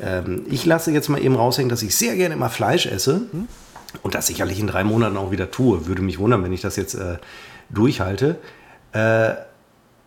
[0.02, 3.22] ähm, ich lasse jetzt mal eben raushängen, dass ich sehr gerne immer Fleisch esse
[4.02, 5.88] und das sicherlich in drei Monaten auch wieder tue.
[5.88, 7.18] Würde mich wundern, wenn ich das jetzt äh,
[7.70, 8.38] durchhalte.
[8.94, 9.34] Äh,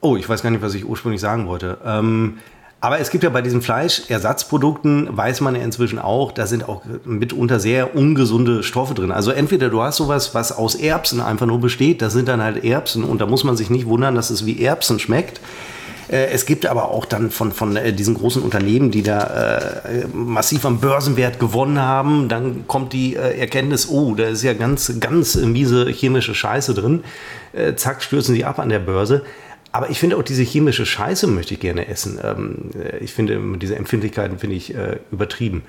[0.01, 1.79] oh, ich weiß gar nicht, was ich ursprünglich sagen wollte.
[1.85, 2.39] Ähm,
[2.85, 6.83] aber es gibt ja bei diesen Fleischersatzprodukten, weiß man ja inzwischen auch, da sind auch
[7.07, 9.11] mitunter sehr ungesunde Stoffe drin.
[9.11, 12.63] Also entweder du hast sowas, was aus Erbsen einfach nur besteht, das sind dann halt
[12.63, 15.41] Erbsen und da muss man sich nicht wundern, dass es wie Erbsen schmeckt.
[16.09, 20.07] Äh, Es gibt aber auch dann von, von äh, diesen großen Unternehmen, die da äh,
[20.13, 24.93] massiv am Börsenwert gewonnen haben, dann kommt die äh, Erkenntnis, oh, da ist ja ganz,
[25.01, 27.03] ganz miese chemische Scheiße drin.
[27.55, 29.23] Äh, zack, stürzen sie ab an der Börse.
[29.75, 32.21] Aber ich finde auch diese chemische Scheiße möchte ich gerne essen.
[32.23, 35.63] Ähm, äh, ich finde diese Empfindlichkeiten finde ich äh, übertrieben.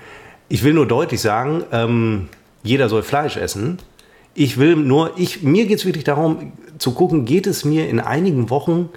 [0.48, 2.28] Ich will nur deutlich sagen, ähm,
[2.62, 3.80] jeder soll Fleisch essen.
[4.36, 8.00] Ich will nur, ich, mir geht es wirklich darum, zu gucken, geht es mir in
[8.00, 8.90] einigen Wochen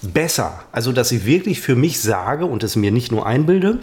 [0.00, 0.64] besser.
[0.72, 3.80] Also, dass ich wirklich für mich sage und es mir nicht nur einbilde,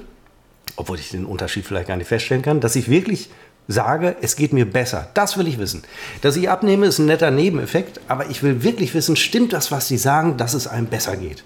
[0.78, 3.30] obwohl ich den Unterschied vielleicht gar nicht feststellen kann, dass ich wirklich
[3.68, 5.08] sage, es geht mir besser.
[5.14, 5.84] Das will ich wissen.
[6.22, 9.88] Dass ich abnehme, ist ein netter Nebeneffekt, aber ich will wirklich wissen, stimmt das, was
[9.88, 11.44] sie sagen, dass es einem besser geht.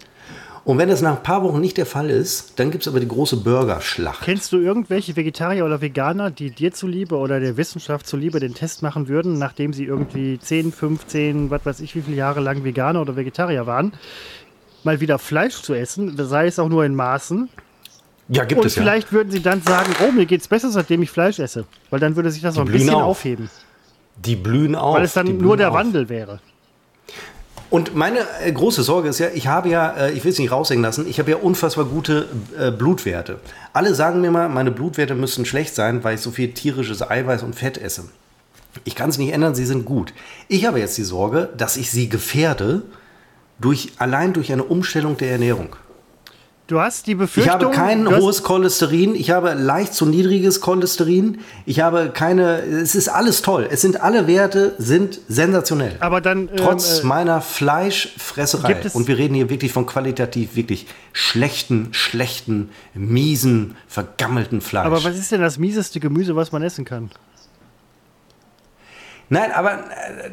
[0.66, 3.00] Und wenn das nach ein paar Wochen nicht der Fall ist, dann gibt es aber
[3.00, 4.24] die große Burgerschlacht.
[4.24, 8.84] Kennst du irgendwelche Vegetarier oder Veganer, die dir zuliebe oder der Wissenschaft zuliebe den Test
[8.84, 13.02] machen würden, nachdem sie irgendwie 10, 15, was weiß ich, wie viele Jahre lang Veganer
[13.02, 13.94] oder Vegetarier waren,
[14.84, 17.50] mal wieder Fleisch zu essen, sei es auch nur in Maßen?
[18.30, 18.84] Ja, gibt Und es ja.
[18.84, 21.66] vielleicht würden sie dann sagen, oh, mir geht's besser, seitdem ich Fleisch esse.
[21.90, 23.04] Weil dann würde sich das noch ein blühen bisschen auf.
[23.04, 23.50] aufheben.
[24.18, 24.96] Die blühen auf.
[24.96, 25.76] Weil es dann die nur der auf.
[25.76, 26.40] Wandel wäre.
[27.72, 30.52] Und meine äh, große Sorge ist ja, ich habe ja, äh, ich will es nicht
[30.52, 32.28] raushängen lassen, ich habe ja unfassbar gute
[32.58, 33.40] äh, Blutwerte.
[33.74, 37.44] Alle sagen mir mal, meine Blutwerte müssten schlecht sein, weil ich so viel tierisches Eiweiß
[37.44, 38.06] und Fett esse.
[38.86, 40.14] Ich kann es nicht ändern, sie sind gut.
[40.48, 42.84] Ich habe jetzt die Sorge, dass ich sie gefährde,
[43.60, 45.76] durch, allein durch eine Umstellung der Ernährung.
[46.70, 47.52] Du hast die Ich Befürchtung.
[47.52, 53.10] habe kein hohes Cholesterin, ich habe leicht zu niedriges Cholesterin, ich habe keine, es ist
[53.10, 53.68] alles toll.
[53.72, 55.96] Es sind alle Werte sind sensationell.
[56.00, 56.42] Aber dann.
[56.48, 58.74] ähm, Trotz äh, meiner Fleischfresserei.
[58.74, 64.86] Gibt es- Und wir reden hier wirklich von qualitativ wirklich schlechten, schlechten, miesen, vergammelten Fleisch.
[64.86, 67.10] aber was ist denn das mieseste Gemüse, was man essen kann?
[69.30, 70.30] Nein, aber äh,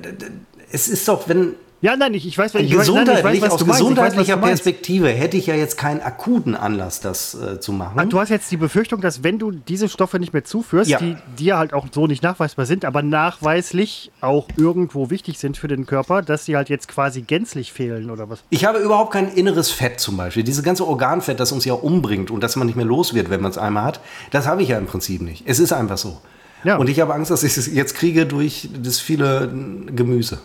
[0.70, 3.50] es ist doch, wenn Ja, nein, ich, ich weiß, ich weiß, nein, ich weiß, was
[3.52, 4.36] aus weiß, gesundheitlicher.
[4.38, 7.92] Perspektive hätte ich ja jetzt keinen akuten Anlass, das äh, zu machen.
[7.96, 10.98] Ach, du hast jetzt die Befürchtung, dass wenn du diese Stoffe nicht mehr zuführst, Ja.
[10.98, 15.68] die dir halt auch so nicht nachweisbar sind, aber nachweislich auch irgendwo wichtig sind für
[15.68, 18.42] den Körper, dass sie halt jetzt quasi gänzlich fehlen oder was?
[18.50, 20.42] Ich habe überhaupt kein inneres Fett zum Beispiel.
[20.44, 23.42] Dieses ganze Organfett, das uns ja umbringt und das man nicht mehr los wird, wenn
[23.42, 24.00] man es einmal hat,
[24.30, 25.42] das habe ich ja im Prinzip nicht.
[25.46, 26.20] Es ist einfach so.
[26.64, 26.76] Ja.
[26.78, 29.52] Und ich habe Angst, dass ich es jetzt kriege durch das viele
[29.94, 30.38] Gemüse.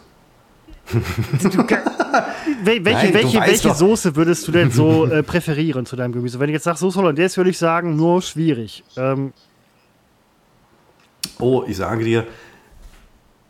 [2.63, 3.75] Wel welche Nein, du welche, welche doch.
[3.75, 6.39] Soße würdest du denn so äh, präferieren zu deinem Gemüse?
[6.39, 8.83] Wenn ich jetzt sage Soße Hollandaise, würde ich sagen, nur schwierig.
[8.97, 9.33] Ähm,
[11.39, 12.25] Oh, ich sage dir,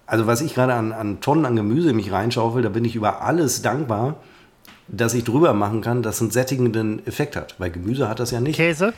[0.06, 2.96] also was ich gerade an, an Tonnen an Gemüse in mich reinschaufel, da bin ich
[2.96, 4.18] über alles dankbar,
[4.88, 7.56] dass ich drüber machen kann, dass es einen sättigenden Effekt hat.
[7.60, 8.58] Weil Gemüse hat das ja nicht.
[8.58, 8.94] Käse?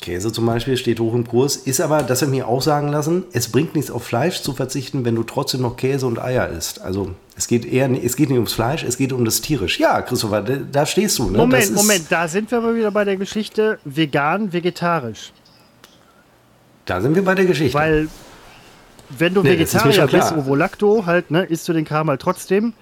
[0.00, 2.88] Käse zum Beispiel steht hoch im Kurs, ist aber, das habe ich mir auch sagen
[2.88, 6.48] lassen, es bringt nichts auf Fleisch zu verzichten, wenn du trotzdem noch Käse und Eier
[6.48, 6.80] isst.
[6.80, 9.78] Also es geht eher, es geht nicht ums Fleisch, es geht um das Tierisch.
[9.78, 11.30] Ja, Christopher, da, stehst du.
[11.30, 11.38] Ne?
[11.38, 15.32] Moment, Moment, da sind wir aber wieder bei der Geschichte vegan, vegetarisch.
[16.84, 17.78] Da sind wir bei der Geschichte.
[17.78, 18.08] Weil,
[19.10, 20.38] wenn du Nee, Vegetarier bist, klar.
[20.38, 22.72] Ovo-Lacto, halt, ne, isst du den Kram halt trotzdem.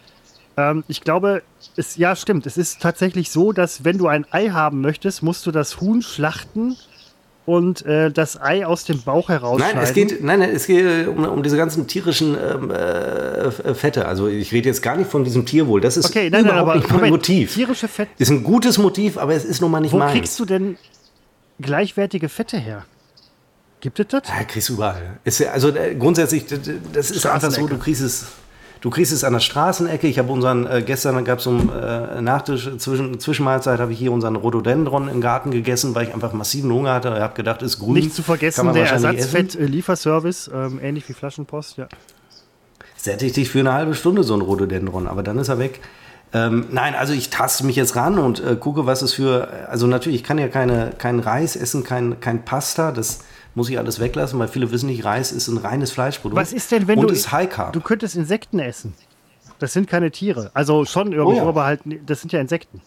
[0.56, 1.42] Ähm, ich glaube,
[1.76, 2.46] es, ja, stimmt.
[2.46, 6.02] Es ist tatsächlich so, dass wenn du ein Ei haben möchtest, musst du das Huhn
[6.02, 6.76] schlachten
[7.49, 9.76] und äh, das Ei aus dem Bauch herausschneiden.
[9.76, 14.07] Nein, es geht, nein, nein, es geht um, um diese ganzen tierischen ähm, äh, Fette.
[14.07, 15.80] Also ich rede jetzt gar nicht von diesem Tierwohl.
[15.80, 17.55] Das ist Okay, nein, nein, überhaupt aber nicht mein Moment, Motiv.
[17.55, 18.11] tierische Fett.
[18.18, 20.12] Ist ein gutes Motiv, aber es ist nun mal nicht Wo meins.
[20.12, 20.76] kriegst du denn
[21.59, 22.84] gleichwertige Fette her?
[23.80, 24.24] Gibt es das?
[24.28, 25.18] Ja, kriegst du überall.
[25.24, 26.44] Ist also äh, grundsätzlich,
[26.92, 28.26] das ist einfach so, du kriegst es,
[28.81, 30.07] Du kriegst es an der Straßenecke.
[30.07, 34.12] Ich habe unseren, äh, gestern gab es um äh, Nachtisch, zwischen, Zwischenmahlzeit habe ich hier
[34.12, 37.09] unseren Rhododendron im Garten gegessen, weil ich einfach massiven Hunger hatte.
[37.09, 37.95] Ich habe gedacht, ist grün.
[37.95, 38.91] Nicht zu vergessen, der.
[38.91, 41.89] Ersatzfett-Lieferservice, ähm, ähnlich wie Flaschenpost, ja.
[42.97, 45.81] sättigt dich für eine halbe Stunde so ein Rhododendron, aber dann ist er weg.
[46.33, 49.49] Ähm, nein, also ich taste mich jetzt ran und äh, gucke, was es für.
[49.68, 53.20] Also natürlich, ich kann ja keine, keinen Reis essen, kein, kein Pasta, das
[53.59, 56.40] muss ich alles weglassen, weil viele wissen nicht, Reis ist ein reines Fleischprodukt.
[56.40, 57.12] Was ist denn, wenn und du.
[57.12, 57.72] ist High Carb.
[57.72, 58.94] Du könntest Insekten essen.
[59.59, 60.52] Das sind keine Tiere.
[60.54, 61.48] Also schon irgendwo, Oh ja.
[61.48, 62.80] aber halt, das sind ja Insekten.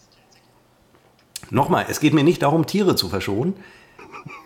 [1.50, 3.52] Nochmal, es geht mir nicht darum, Tiere zu verschonen.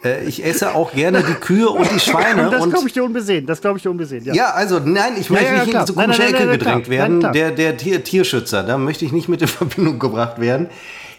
[0.02, 2.50] Äh, ich esse auch gerne die Kühe und die Schweine.
[2.50, 3.46] das glaube ich dir unbesehen.
[3.46, 4.24] Das glaube ich dir unbesehen.
[4.24, 4.34] Ja.
[4.34, 7.18] Ja, also nein, ich möchte ja, ja, nicht in diese komische Ecke gedrängt werden.
[7.20, 10.68] Nein, der der Tier, Tierschützer, da möchte ich nicht mit in Verbindung gebracht werden.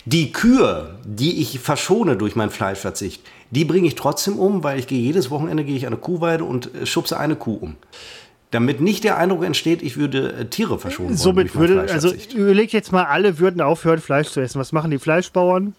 [0.09, 4.87] Die Kühe, die ich verschone durch meinen Fleischverzicht, die bringe ich trotzdem um, weil ich
[4.87, 7.75] gehe jedes Wochenende gehe ich an eine Kuhweide und äh, schubse eine Kuh um.
[8.51, 11.17] Damit nicht der Eindruck entsteht, ich würde äh, Tiere verschonen wollen.
[11.17, 14.59] Somit würde, also überlegt jetzt mal, alle würden aufhören, Fleisch zu essen.
[14.61, 15.75] Was machen die Fleischbauern?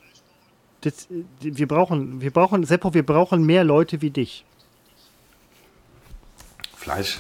[0.83, 1.09] Das,
[1.43, 4.45] die- wir brauchen, wir brauchen, Seppo, wir brauchen mehr Leute wie dich.
[6.77, 7.19] Fleisch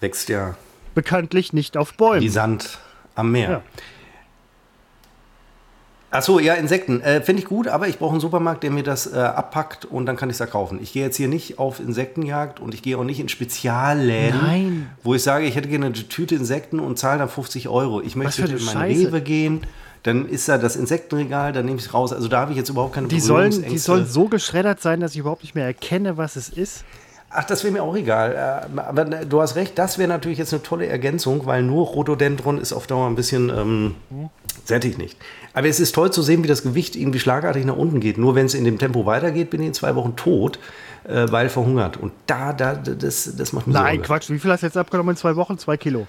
[0.00, 0.56] wächst ja
[0.94, 2.22] Bekanntlich nicht auf Bäumen.
[2.22, 2.78] wie Sand
[3.16, 3.50] am Meer.
[3.50, 3.62] Ja.
[6.12, 7.00] Achso, ja, Insekten.
[7.02, 10.06] Äh, Finde ich gut, aber ich brauche einen Supermarkt, der mir das äh, abpackt und
[10.06, 10.80] dann kann ich es da kaufen.
[10.82, 14.90] Ich gehe jetzt hier nicht auf Insektenjagd und ich gehe auch nicht in Spezialläden, Nein.
[15.04, 18.00] wo ich sage, ich hätte gerne eine Tüte Insekten und zahle dann 50 Euro.
[18.00, 19.06] Ich möchte in eine meine Scheiße.
[19.06, 19.60] Rewe gehen,
[20.02, 22.12] dann ist da das Insektenregal, dann nehme ich es raus.
[22.12, 25.12] Also da habe ich jetzt überhaupt keine Die sollen, die sollen so geschreddert sein, dass
[25.12, 26.84] ich überhaupt nicht mehr erkenne, was es ist.
[27.32, 28.68] Ach, das wäre mir auch egal.
[28.74, 32.58] Äh, Aber du hast recht, das wäre natürlich jetzt eine tolle Ergänzung, weil nur Rhododendron
[32.58, 33.94] ist auf Dauer ein bisschen ähm,
[34.70, 35.18] sättigt nicht.
[35.52, 38.16] Aber es ist toll zu sehen, wie das Gewicht irgendwie schlagartig nach unten geht.
[38.16, 40.58] Nur wenn es in dem Tempo weitergeht, bin ich in zwei Wochen tot,
[41.04, 41.98] äh, weil verhungert.
[41.98, 44.06] Und da, da, das, das macht mir Nein, Sorge.
[44.06, 44.30] Quatsch.
[44.30, 45.58] Wie viel hast du jetzt abgenommen in zwei Wochen?
[45.58, 46.06] Zwei Kilo.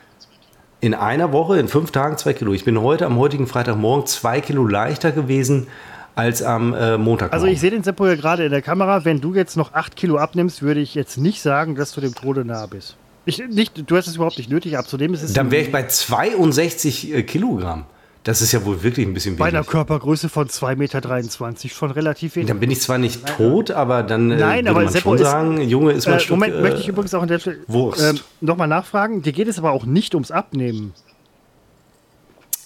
[0.79, 2.53] In einer Woche, in fünf Tagen zwei Kilo.
[2.53, 5.67] Ich bin heute, am heutigen Freitagmorgen, zwei Kilo leichter gewesen
[6.15, 7.33] als am äh, Montag.
[7.33, 9.05] Also ich sehe den Seppo ja gerade in der Kamera.
[9.05, 12.15] Wenn du jetzt noch acht Kilo abnimmst, würde ich jetzt nicht sagen, dass du dem
[12.15, 12.95] Tode nahe bist.
[13.25, 15.19] Ich, nicht, du hast es überhaupt nicht nötig abzunehmen.
[15.33, 17.85] Dann wäre ich bei 62 äh, Kilogramm.
[18.23, 19.67] Das ist ja wohl wirklich ein bisschen bei einer wenig.
[19.69, 22.47] Körpergröße von 2,23 Meter schon relativ wenig.
[22.49, 25.23] Dann bin ich zwar nicht tot, aber dann äh, Nein, aber man Seppo schon ist-
[25.23, 27.39] sagen, Junge ist mal ein Äh, Stück, Moment, äh, möchte ich übrigens auch an der
[27.39, 28.01] Stelle Wurst.
[28.01, 29.23] ähm, nochmal nachfragen.
[29.23, 30.93] Dir geht es aber auch nicht ums Abnehmen.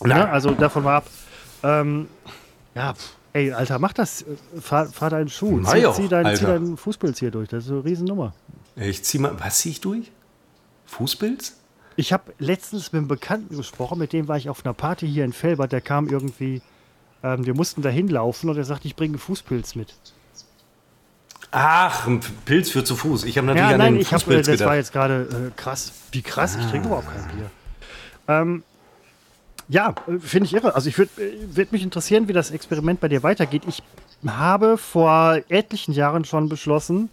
[0.04, 0.18] Nein.
[0.18, 0.30] Ne?
[0.30, 1.08] Also davon mal ab.
[1.64, 2.08] Ähm,
[2.76, 2.94] ja,
[3.32, 4.26] ey, Alter, mach das.
[4.60, 5.62] Fahr, fahr deinen Schuh.
[5.64, 7.48] Zieh, auch, zieh, dein, zieh deinen Fußpilz hier durch.
[7.48, 8.34] Das ist eine Riesennummer.
[8.76, 10.12] Ich zieh mal, was zieh ich durch?
[10.88, 11.56] Fußpilz?
[11.98, 15.24] Ich habe letztens mit einem Bekannten gesprochen, mit dem war ich auf einer Party hier
[15.24, 15.72] in Felbert.
[15.72, 16.62] Der kam irgendwie,
[17.24, 19.94] ähm, wir mussten da hinlaufen und er sagte, ich bringe einen Fußpilz mit.
[21.52, 23.24] Ach, ein Pilz für zu Fuß.
[23.24, 25.60] Ich habe natürlich Ja, an nein, den ich habe, Fußpilz das war jetzt gerade äh,
[25.60, 25.94] krass.
[26.12, 27.50] Wie krass, ich trinke überhaupt kein Bier.
[28.28, 28.64] Ähm,
[29.70, 30.76] ja, äh, finde ich irre.
[30.76, 33.64] Also ich würde äh, würd mich interessieren, wie das Experiment bei dir weitergeht.
[33.68, 33.82] Ich
[34.28, 37.10] habe vor etlichen Jahren schon beschlossen,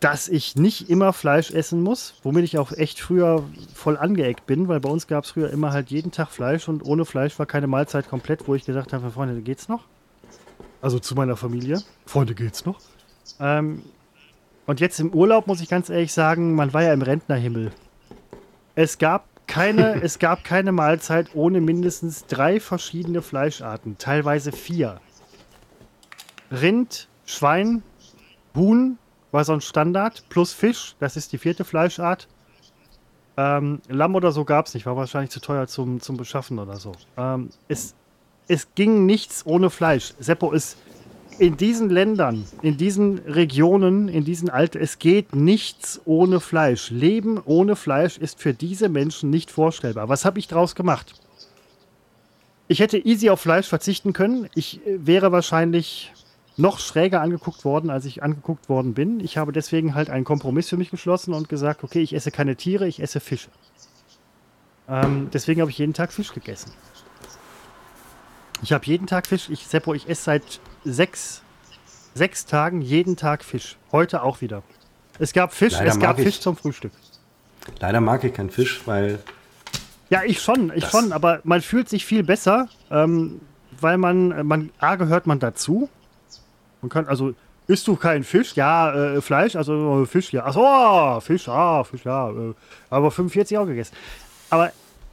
[0.00, 3.44] dass ich nicht immer Fleisch essen muss, womit ich auch echt früher
[3.74, 6.82] voll angeeckt bin, weil bei uns gab es früher immer halt jeden Tag Fleisch und
[6.82, 9.84] ohne Fleisch war keine Mahlzeit komplett, wo ich gesagt habe, Freunde, geht's noch?
[10.80, 11.82] Also zu meiner Familie.
[12.06, 12.80] Freunde, geht's noch?
[13.38, 13.82] Ähm,
[14.66, 17.70] und jetzt im Urlaub muss ich ganz ehrlich sagen, man war ja im Rentnerhimmel.
[18.74, 24.98] Es gab keine, es gab keine Mahlzeit ohne mindestens drei verschiedene Fleischarten, teilweise vier.
[26.50, 27.82] Rind, Schwein,
[28.54, 28.96] Huhn
[29.30, 32.28] war so ein Standard, plus Fisch, das ist die vierte Fleischart.
[33.36, 36.76] Ähm, Lamm oder so gab es nicht, war wahrscheinlich zu teuer zum, zum Beschaffen oder
[36.76, 36.92] so.
[37.16, 37.94] Ähm, es,
[38.48, 40.14] es ging nichts ohne Fleisch.
[40.18, 40.76] Seppo ist
[41.38, 46.90] in diesen Ländern, in diesen Regionen, in diesen Alten, es geht nichts ohne Fleisch.
[46.90, 50.08] Leben ohne Fleisch ist für diese Menschen nicht vorstellbar.
[50.08, 51.14] Was habe ich daraus gemacht?
[52.68, 54.48] Ich hätte easy auf Fleisch verzichten können.
[54.54, 56.12] Ich äh, wäre wahrscheinlich
[56.56, 59.20] noch schräger angeguckt worden, als ich angeguckt worden bin.
[59.20, 62.56] Ich habe deswegen halt einen Kompromiss für mich geschlossen und gesagt, okay, ich esse keine
[62.56, 63.48] Tiere, ich esse Fische.
[64.88, 66.72] Ähm, deswegen habe ich jeden Tag Fisch gegessen.
[68.62, 69.48] Ich habe jeden Tag Fisch.
[69.48, 71.42] Ich, Seppo, ich esse seit sechs,
[72.14, 73.76] sechs Tagen jeden Tag Fisch.
[73.92, 74.62] Heute auch wieder.
[75.18, 76.92] Es gab Fisch, Leider es gab ich- Fisch zum Frühstück.
[77.78, 79.20] Leider mag ich keinen Fisch, weil
[80.10, 83.40] Ja, ich schon, ich schon, aber man fühlt sich viel besser, ähm,
[83.80, 85.88] weil man, man, A, gehört man dazu.
[86.82, 87.34] Man kann, also,
[87.66, 88.54] isst du keinen Fisch?
[88.54, 90.44] Ja, äh, Fleisch, also äh, Fisch, ja.
[90.44, 92.30] Achso, Fisch, ah, Fisch, ja.
[92.30, 92.54] Äh,
[92.90, 93.94] aber 45 auch gegessen.
[94.50, 94.72] Aber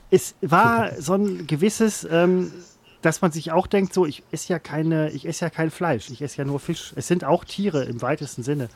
[0.10, 2.52] es war so ein gewisses, ähm,
[3.02, 6.10] dass man sich auch denkt, so, ich esse ja keine, ich esse ja kein Fleisch,
[6.10, 6.94] ich esse ja nur Fisch.
[6.95, 8.69] Es sind auch Tiere im weitesten Sinne.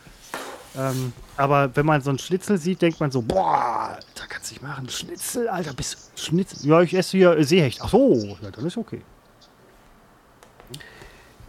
[0.77, 4.53] Ähm, aber wenn man so einen Schnitzel sieht, denkt man so, boah, da kannst du
[4.55, 4.87] nicht machen.
[4.89, 6.69] Schnitzel, Alter, bist Schnitzel.
[6.69, 7.79] Ja, ich esse hier Seehecht.
[7.81, 9.01] Ach so, ja, dann ist okay.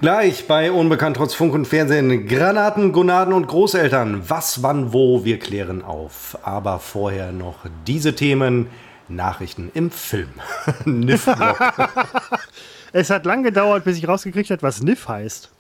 [0.03, 2.27] Gleich bei Unbekannt trotz Funk und Fernsehen.
[2.27, 4.29] Granaten, Gonaden und Großeltern.
[4.29, 6.37] Was, wann, wo, wir klären auf.
[6.43, 8.67] Aber vorher noch diese Themen.
[9.07, 10.31] Nachrichten im Film.
[10.85, 11.57] Niff-Block.
[12.93, 15.51] Es hat lang gedauert, bis ich rausgekriegt habe, was NIF heißt.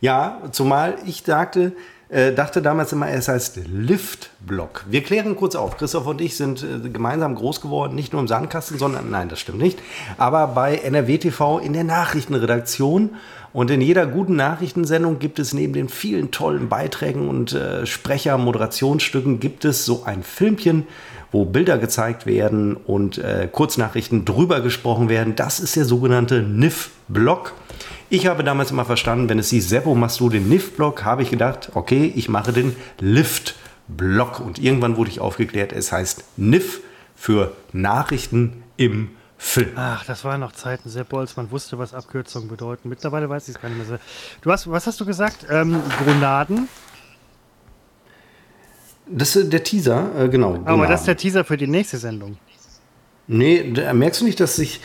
[0.00, 1.72] ja, zumal ich sagte,
[2.08, 4.84] äh, dachte damals immer, es heißt Liftblock.
[4.88, 5.76] Wir klären kurz auf.
[5.76, 9.40] Christoph und ich sind äh, gemeinsam groß geworden, nicht nur im Sandkasten, sondern, nein, das
[9.40, 9.78] stimmt nicht,
[10.18, 13.10] aber bei NRW TV in der Nachrichtenredaktion.
[13.52, 18.36] Und in jeder guten Nachrichtensendung gibt es neben den vielen tollen Beiträgen und äh, Sprecher,
[18.36, 20.88] Moderationsstücken, gibt es so ein Filmchen,
[21.30, 25.36] wo Bilder gezeigt werden und äh, Kurznachrichten drüber gesprochen werden.
[25.36, 27.52] Das ist der sogenannte NIF-Block.
[28.14, 31.30] Ich habe damals immer verstanden, wenn es hieß, Seppo, machst du den NIF-Block, habe ich
[31.30, 34.38] gedacht, okay, ich mache den Lift-Block.
[34.38, 36.80] Und irgendwann wurde ich aufgeklärt, es heißt NIF
[37.16, 39.72] für Nachrichten im Film.
[39.74, 42.88] Ach, das waren noch Zeiten, Seppo, als man wusste, was Abkürzungen bedeuten.
[42.88, 44.04] Mittlerweile weiß ich es gar nicht mehr so.
[44.42, 45.46] Du hast, was hast du gesagt?
[45.50, 46.68] Ähm, Gronaden.
[49.08, 50.54] Das ist der Teaser, äh, genau.
[50.54, 50.86] Aber genau.
[50.86, 52.36] das ist der Teaser für die nächste Sendung.
[53.26, 54.80] Nee, da merkst du nicht, dass sich.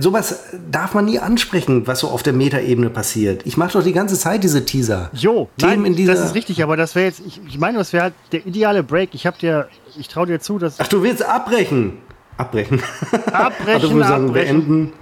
[0.00, 3.42] Sowas darf man nie ansprechen, was so auf der Metaebene passiert.
[3.44, 5.10] Ich mache doch die ganze Zeit diese Teaser.
[5.12, 7.76] Jo, Themen nein, in dieser- das ist richtig, aber das wäre jetzt, ich, ich meine,
[7.76, 9.10] das wäre halt der ideale Break.
[9.12, 9.68] Ich habe dir,
[9.98, 11.98] ich traue dir zu, dass Ach, du willst abbrechen.
[12.38, 12.80] Abbrechen.
[13.32, 14.56] abbrechen, Also, wir sagen, abbrechen.
[14.66, 14.92] beenden.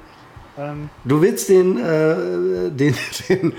[0.59, 2.97] Ähm, Du willst den, äh, den,
[3.29, 3.53] den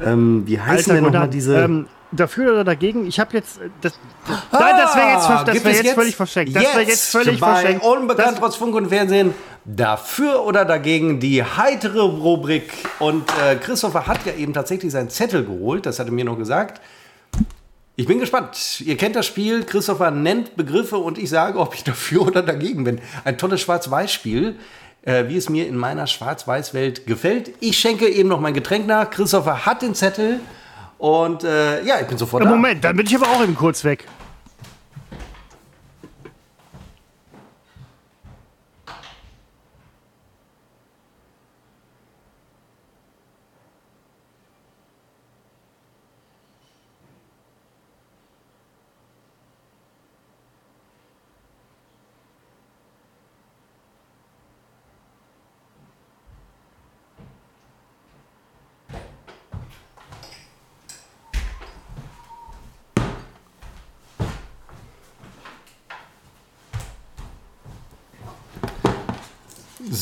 [0.00, 1.58] ähm, wie heißen Alter, denn nochmal diese.
[1.60, 3.06] ähm, dafür oder dagegen?
[3.06, 3.94] Ich habe jetzt, äh, das,
[4.26, 6.54] das, nein, das wäre jetzt, das wär es jetzt, völlig verschenkt.
[6.54, 7.84] Das wäre jetzt völlig bei verschenkt.
[7.84, 9.34] Unbekannt Das, trotz Funk und Fernsehen.
[9.64, 12.70] Dafür oder dagegen die heitere Rubrik.
[12.98, 15.86] Und äh, Christopher hat ja eben tatsächlich seinen Zettel geholt.
[15.86, 16.80] Das hat er mir noch gesagt.
[17.94, 18.80] Ich bin gespannt.
[18.80, 19.64] Ihr kennt das Spiel.
[19.64, 23.00] Christopher nennt Begriffe und ich sage, ob ich dafür oder dagegen bin.
[23.24, 24.56] Ein tolles Schwarz-Weiß-Spiel,
[25.02, 27.52] äh, wie es mir in meiner Schwarz-Weiß-Welt gefällt.
[27.60, 29.10] Ich schenke eben noch mein Getränk nach.
[29.10, 30.40] Christopher hat den Zettel.
[31.02, 32.54] Und äh, ja, ich bin sofort Ja, da.
[32.54, 34.06] Moment, dann bin ich aber auch eben kurz weg.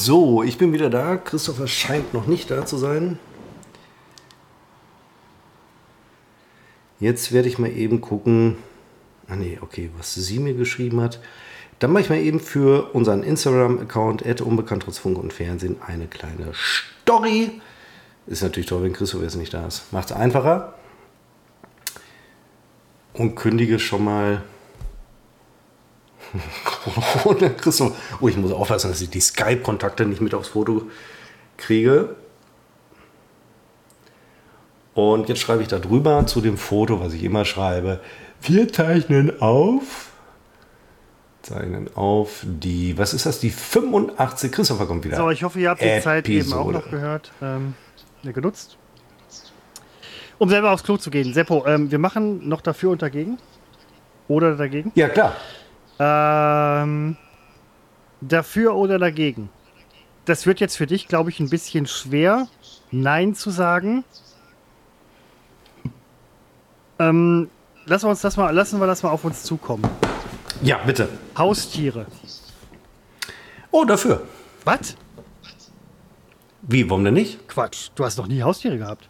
[0.03, 1.19] So, ich bin wieder da.
[1.19, 3.19] Christopher scheint noch nicht da zu sein.
[6.99, 8.57] Jetzt werde ich mal eben gucken.
[9.29, 11.21] Ah nee, okay, was sie mir geschrieben hat.
[11.81, 17.61] Dann mache ich mal eben für unseren Instagram-Account unbekannt trotz und Fernsehen eine kleine Story.
[18.27, 19.93] Ist natürlich toll, wenn Christopher jetzt nicht da ist.
[19.93, 20.77] Macht es einfacher.
[23.13, 24.45] Und kündige schon mal
[26.65, 27.97] Corona, Christoph.
[28.21, 30.83] Oh, ich muss aufpassen, dass ich die Skype-Kontakte nicht mit aufs Foto
[31.57, 32.17] kriege.
[34.95, 38.01] Und jetzt schreibe ich da drüber zu dem Foto, was ich immer schreibe.
[38.43, 40.09] Wir zeichnen auf.
[41.43, 43.41] Zeichnen auf die, was ist das?
[43.41, 44.53] Die 85.
[44.53, 45.17] Christopher kommt wieder.
[45.17, 46.73] So, ich hoffe, ihr habt die Zeit eben auch Episode.
[46.73, 47.75] noch gehört, ähm,
[48.23, 48.77] ja, genutzt.
[50.39, 51.33] Um selber aufs Klo zu gehen.
[51.33, 53.39] Seppo, ähm, wir machen noch dafür und dagegen.
[54.29, 54.93] Oder dagegen?
[54.95, 55.35] Ja, klar.
[56.01, 57.17] Ähm,
[58.23, 59.51] dafür oder dagegen?
[60.25, 62.49] Das wird jetzt für dich, glaube ich, ein bisschen schwer,
[62.91, 64.05] Nein zu sagen.
[66.99, 67.51] Ähm,
[67.85, 69.85] lassen, wir uns das mal, lassen wir das mal auf uns zukommen.
[70.63, 71.09] Ja, bitte.
[71.37, 72.07] Haustiere.
[73.71, 74.23] Oh, dafür.
[74.65, 74.97] Was?
[76.63, 77.47] Wie, warum denn nicht?
[77.49, 77.91] Quatsch.
[77.95, 79.09] Du hast noch nie Haustiere gehabt.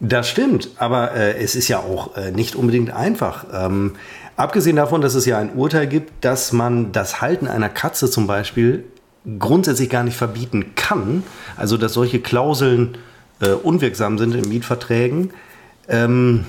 [0.00, 3.46] Das stimmt, aber äh, es ist ja auch äh, nicht unbedingt einfach.
[3.52, 3.96] Ähm,
[4.38, 8.26] abgesehen davon, dass es ja ein Urteil gibt, dass man das Halten einer Katze zum
[8.26, 8.84] Beispiel
[9.38, 11.24] grundsätzlich gar nicht verbieten kann,
[11.56, 12.96] also dass solche Klauseln
[13.40, 15.30] äh, unwirksam sind in Mietverträgen,
[15.88, 16.46] ähm,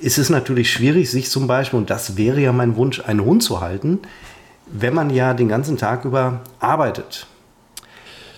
[0.00, 3.42] ist es natürlich schwierig, sich zum Beispiel, und das wäre ja mein Wunsch, einen Hund
[3.42, 3.98] zu halten,
[4.66, 7.26] wenn man ja den ganzen Tag über arbeitet.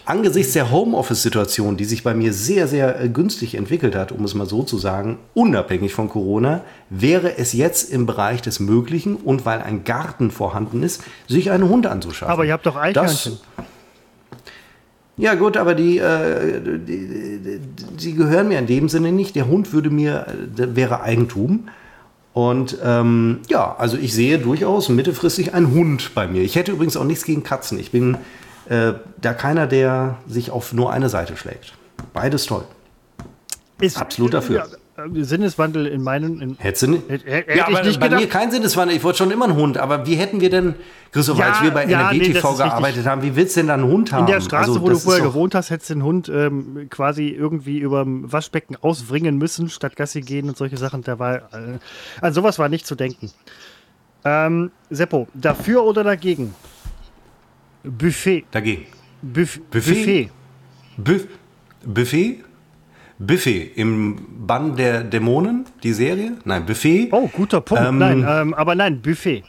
[0.07, 4.35] Angesichts der Homeoffice-Situation, die sich bei mir sehr, sehr äh, günstig entwickelt hat, um es
[4.35, 9.45] mal so zu sagen, unabhängig von Corona, wäre es jetzt im Bereich des Möglichen und
[9.45, 12.33] weil ein Garten vorhanden ist, sich einen Hund anzuschaffen.
[12.33, 13.39] Aber ihr habt doch Eichhörnchen.
[15.16, 17.59] ja gut, aber die, äh, die,
[17.99, 19.35] die, gehören mir in dem Sinne nicht.
[19.35, 21.69] Der Hund würde mir, äh, wäre Eigentum.
[22.33, 26.43] Und ähm, ja, also ich sehe durchaus mittelfristig einen Hund bei mir.
[26.43, 27.77] Ich hätte übrigens auch nichts gegen Katzen.
[27.81, 28.19] Ich bin
[28.69, 31.73] äh, da keiner, der sich auf nur eine Seite schlägt.
[32.13, 32.65] Beides toll.
[33.81, 34.67] Ist, Absolut dafür.
[34.97, 36.41] Ja, äh, Sinneswandel in meinen.
[36.41, 37.09] In, Hättest du nicht?
[37.11, 38.21] Hätte- hätte ja, ich aber bei gedacht.
[38.23, 38.97] mir kein Sinneswandel.
[38.97, 39.77] Ich wollte schon immer einen Hund.
[39.77, 40.75] Aber wie hätten wir denn,
[41.13, 43.67] Christoph, Ja, als wir bei ja, nee, das ist gearbeitet haben, wie willst du denn
[43.69, 44.27] da einen Hund haben?
[44.27, 47.29] in der Straße, Also, wo du vorher gewohnt hast, hättest du den Hund ähm, quasi
[47.29, 51.03] irgendwie über dem Waschbecken auswringen müssen, statt Gassi gehen und solche Sachen.
[51.03, 51.79] Da war, äh,
[52.23, 53.31] an sowas war nicht zu denken.
[54.25, 56.55] Ähm, Seppo, dafür oder dagegen?
[57.85, 58.44] Buffet.
[58.51, 58.86] Dagegen.
[59.23, 59.94] Buff Buffet?
[59.94, 60.31] Buffet.
[60.97, 61.27] Buff
[61.85, 62.44] Buffet?
[63.19, 66.32] Buffet im Bann der Dämonen, die Serie?
[66.44, 67.09] Nein, Buffet.
[67.12, 67.85] Oh, guter Punkt.
[67.85, 69.43] Ähm, nein, ähm, aber nein, Buffet.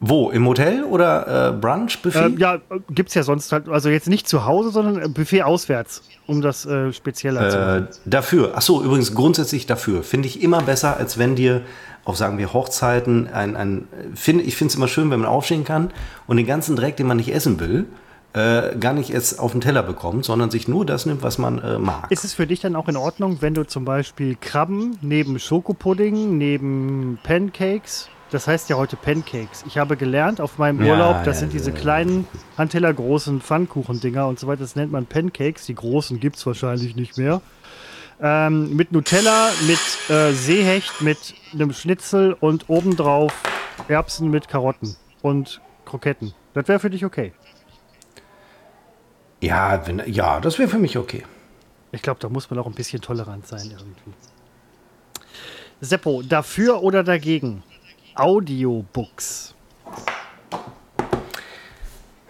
[0.00, 0.30] Wo?
[0.30, 2.00] Im Hotel oder äh, Brunch?
[2.02, 2.26] Buffet?
[2.26, 2.58] Ähm, ja,
[2.90, 6.40] gibt es ja sonst halt, also jetzt nicht zu Hause, sondern äh, Buffet auswärts, um
[6.40, 7.84] das äh, spezieller zu machen.
[7.84, 8.52] Äh, dafür.
[8.54, 10.02] Ach so, übrigens grundsätzlich dafür.
[10.02, 11.62] Finde ich immer besser, als wenn dir
[12.08, 15.64] auf, sagen wir, Hochzeiten ein, ein find, ich finde es immer schön, wenn man aufstehen
[15.64, 15.90] kann
[16.26, 17.84] und den ganzen Dreck, den man nicht essen will,
[18.32, 21.58] äh, gar nicht erst auf den Teller bekommt, sondern sich nur das nimmt, was man
[21.58, 22.10] äh, mag.
[22.10, 26.38] Ist es für dich dann auch in Ordnung, wenn du zum Beispiel Krabben neben Schokopudding,
[26.38, 29.64] neben Pancakes, das heißt ja heute Pancakes.
[29.66, 31.76] Ich habe gelernt auf meinem Ja, Urlaub, das ja, sind diese ja.
[31.76, 32.26] kleinen,
[32.56, 35.66] handtellergroßen Pfannkuchendinger und so weiter, das nennt man Pancakes.
[35.66, 37.42] Die großen gibt es wahrscheinlich nicht mehr.
[38.20, 43.32] Ähm, mit Nutella, mit äh, Seehecht, mit einem Schnitzel und obendrauf
[43.86, 46.34] Erbsen mit Karotten und Kroketten.
[46.54, 47.32] Das wäre für dich okay.
[49.40, 51.24] Ja, wenn, ja, das wäre für mich okay.
[51.92, 54.12] Ich glaube, da muss man auch ein bisschen tolerant sein irgendwie.
[55.80, 57.62] Seppo, dafür oder dagegen?
[58.14, 59.54] Audiobooks.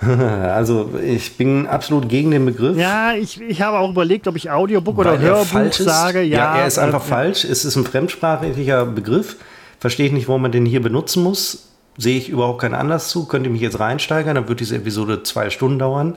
[0.06, 2.76] Also ich bin absolut gegen den Begriff.
[2.76, 6.22] Ja, ich, ich habe auch überlegt, ob ich Audiobook oder weil er Hörbuch sage.
[6.22, 7.44] Ja, er ist einfach äh, falsch.
[7.44, 9.36] Es ist ein fremdsprachlicher Begriff.
[9.80, 11.70] Verstehe ich nicht, warum man den hier benutzen muss.
[11.96, 13.26] Sehe ich überhaupt keinen Anlass zu.
[13.26, 16.16] Könnte ich mich jetzt reinsteigern, dann wird diese Episode zwei Stunden dauern.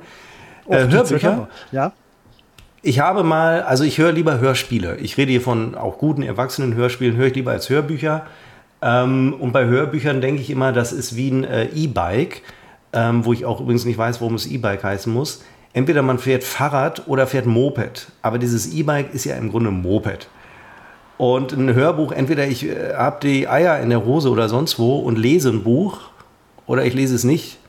[0.67, 1.47] auf Äh, Hörbücher?
[1.71, 1.91] Ja.
[2.83, 4.97] Ich habe mal, also ich höre lieber Hörspiele.
[4.97, 8.25] Ich rede hier von auch guten erwachsenen Hörspielen, höre ich lieber als Hörbücher.
[8.81, 12.41] Ähm, und bei Hörbüchern denke ich immer, das ist wie ein äh, E-Bike,
[12.93, 15.43] ähm, wo ich auch übrigens nicht weiß, warum es E-Bike heißen muss.
[15.73, 18.11] Entweder man fährt Fahrrad oder fährt Moped.
[18.21, 20.27] Aber dieses E-Bike ist ja im Grunde Moped.
[21.17, 24.99] Und ein Hörbuch, entweder ich äh, habe die Eier in der Hose oder sonst wo
[24.99, 25.99] und lese ein Buch
[26.65, 27.59] oder ich lese es nicht.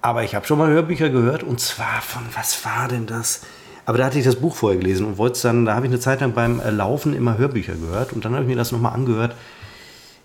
[0.00, 3.42] Aber ich habe schon mal Hörbücher gehört und zwar von, was war denn das?
[3.86, 5.92] Aber da hatte ich das Buch vorher gelesen und wollte es dann, da habe ich
[5.92, 8.72] eine Zeit lang beim äh, Laufen immer Hörbücher gehört und dann habe ich mir das
[8.72, 9.34] nochmal angehört.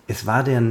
[0.07, 0.61] Es war der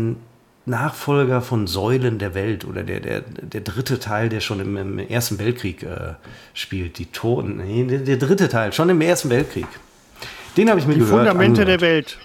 [0.68, 4.98] Nachfolger von Säulen der Welt oder der, der, der dritte Teil, der schon im, im
[4.98, 6.14] Ersten Weltkrieg äh,
[6.54, 6.98] spielt.
[6.98, 9.66] Die Toten, nee, der, der dritte Teil, schon im Ersten Weltkrieg.
[10.56, 11.18] Den habe ich mir Die gehört.
[11.18, 11.80] Fundamente der angehört.
[11.82, 12.18] Welt.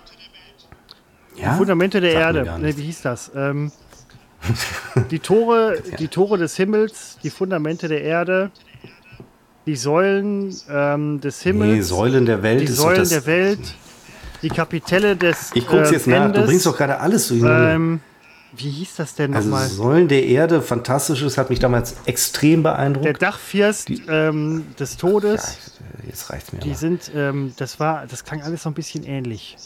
[1.35, 1.51] Ja?
[1.51, 2.59] Die Fundamente der Sagt Erde.
[2.61, 3.31] Nee, wie hieß das?
[3.35, 3.71] Ähm,
[5.11, 8.51] die, Tore, die Tore des Himmels, die Fundamente der Erde,
[9.65, 13.59] die Säulen ähm, des Himmels, Nee, Säulen der Welt die Säulen der Welt,
[14.41, 16.31] die Kapitelle des Ich gucke äh, jetzt nach.
[16.31, 17.71] Du bringst doch gerade alles durcheinander.
[17.73, 17.99] ähm,
[18.55, 19.67] Wie hieß das denn also nochmal?
[19.67, 23.05] Säulen der Erde, fantastisches, hat mich damals extrem beeindruckt.
[23.05, 25.57] Der Dachfirst ähm, des Todes.
[25.79, 26.59] Ja, jetzt reicht's mir.
[26.59, 26.77] Die aber.
[26.77, 29.57] sind, ähm, das war, das klang alles so ein bisschen ähnlich.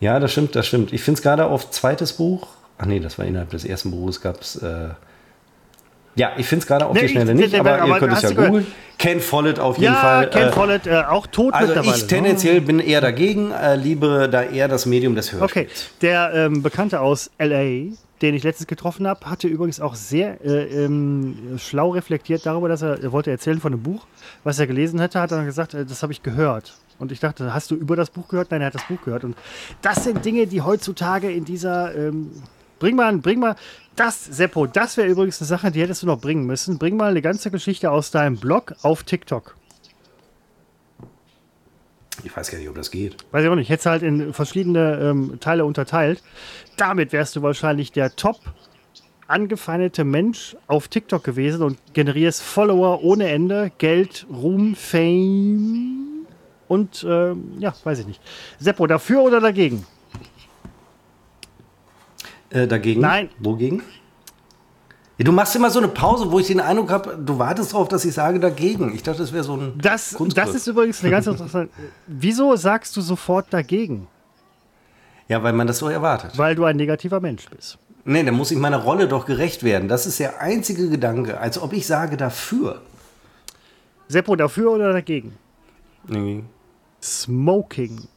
[0.00, 0.92] Ja, das stimmt, das stimmt.
[0.92, 2.46] Ich finde es gerade auf zweites Buch.
[2.78, 4.56] Ach nee, das war innerhalb des ersten Buches gab es.
[4.56, 4.90] Äh,
[6.18, 7.94] ja, ich finde es gerade auf Nee, die ich- Schnelle nee, nicht, nee, aber, aber
[7.94, 8.66] ihr könnt es ja googeln.
[8.98, 10.30] Ken Follett auf jeden ja, Fall.
[10.30, 11.96] Ken äh, Follett, äh, auch tot also mittlerweile.
[11.96, 12.08] ich ne?
[12.08, 15.70] tendenziell bin eher dagegen, äh, liebe da eher das Medium des Hörspiels.
[15.70, 20.44] Okay, der ähm, Bekannte aus LA, den ich letztens getroffen habe, hatte übrigens auch sehr
[20.44, 24.04] äh, ähm, schlau reflektiert darüber, dass er, er wollte erzählen von einem Buch,
[24.42, 26.74] was er gelesen hätte, hat er dann gesagt, äh, das habe ich gehört.
[26.98, 28.50] Und ich dachte, hast du über das Buch gehört?
[28.50, 29.22] Nein, er hat das Buch gehört.
[29.22, 29.36] Und
[29.82, 32.32] das sind Dinge, die heutzutage in dieser ähm,
[32.78, 33.56] Bring mal, bring mal,
[33.98, 36.78] das, Seppo, das wäre übrigens eine Sache, die hättest du noch bringen müssen.
[36.78, 39.56] Bring mal eine ganze Geschichte aus deinem Blog auf TikTok.
[42.24, 43.16] Ich weiß gar nicht, ob das geht.
[43.30, 43.68] Weiß ich auch nicht.
[43.68, 46.22] Hättest du halt in verschiedene ähm, Teile unterteilt.
[46.76, 48.40] Damit wärst du wahrscheinlich der top
[49.28, 56.26] angefeindete Mensch auf TikTok gewesen und generierst Follower ohne Ende, Geld, Ruhm, Fame
[56.66, 58.20] und ähm, ja, weiß ich nicht.
[58.58, 59.86] Seppo, dafür oder dagegen?
[62.50, 63.00] Äh, dagegen?
[63.00, 63.28] Nein.
[63.38, 63.82] Wogegen?
[65.18, 67.88] Ja, du machst immer so eine Pause, wo ich den Eindruck habe, du wartest darauf,
[67.88, 68.94] dass ich sage dagegen.
[68.94, 71.72] Ich dachte, das wäre so ein Das, das ist übrigens eine ganz interessante.
[72.06, 74.06] Wieso sagst du sofort dagegen?
[75.26, 76.38] Ja, weil man das so erwartet.
[76.38, 77.78] Weil du ein negativer Mensch bist.
[78.04, 79.88] Nee, dann muss ich meiner Rolle doch gerecht werden.
[79.88, 82.80] Das ist der einzige Gedanke, als ob ich sage dafür.
[84.06, 85.34] Seppo, dafür oder dagegen?
[86.06, 86.44] Nee.
[87.02, 88.08] Smoking.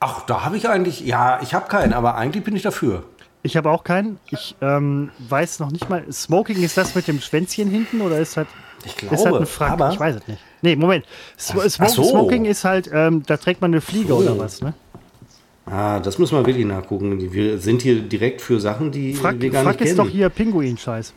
[0.00, 3.04] Ach, da habe ich eigentlich, ja, ich habe keinen, aber eigentlich bin ich dafür.
[3.42, 4.18] Ich habe auch keinen.
[4.30, 6.04] Ich ähm, weiß noch nicht mal.
[6.12, 8.48] Smoking ist das mit dem Schwänzchen hinten oder ist halt.
[8.84, 9.70] Ich ist halt glaube, ein Frack?
[9.72, 10.40] aber Ich weiß es nicht.
[10.62, 11.04] Nee, Moment.
[11.36, 12.04] Sm ach so.
[12.04, 14.16] Smoking ist halt, ähm, da trägt man eine Fliege So.
[14.16, 14.74] oder was, ne?
[15.66, 17.32] Ah, das müssen wir wirklich nachgucken.
[17.32, 20.06] Wir sind hier direkt für Sachen, die Frack, wir gar Frack nicht ist kennen.
[20.06, 21.12] doch hier Pinguin-Scheiß.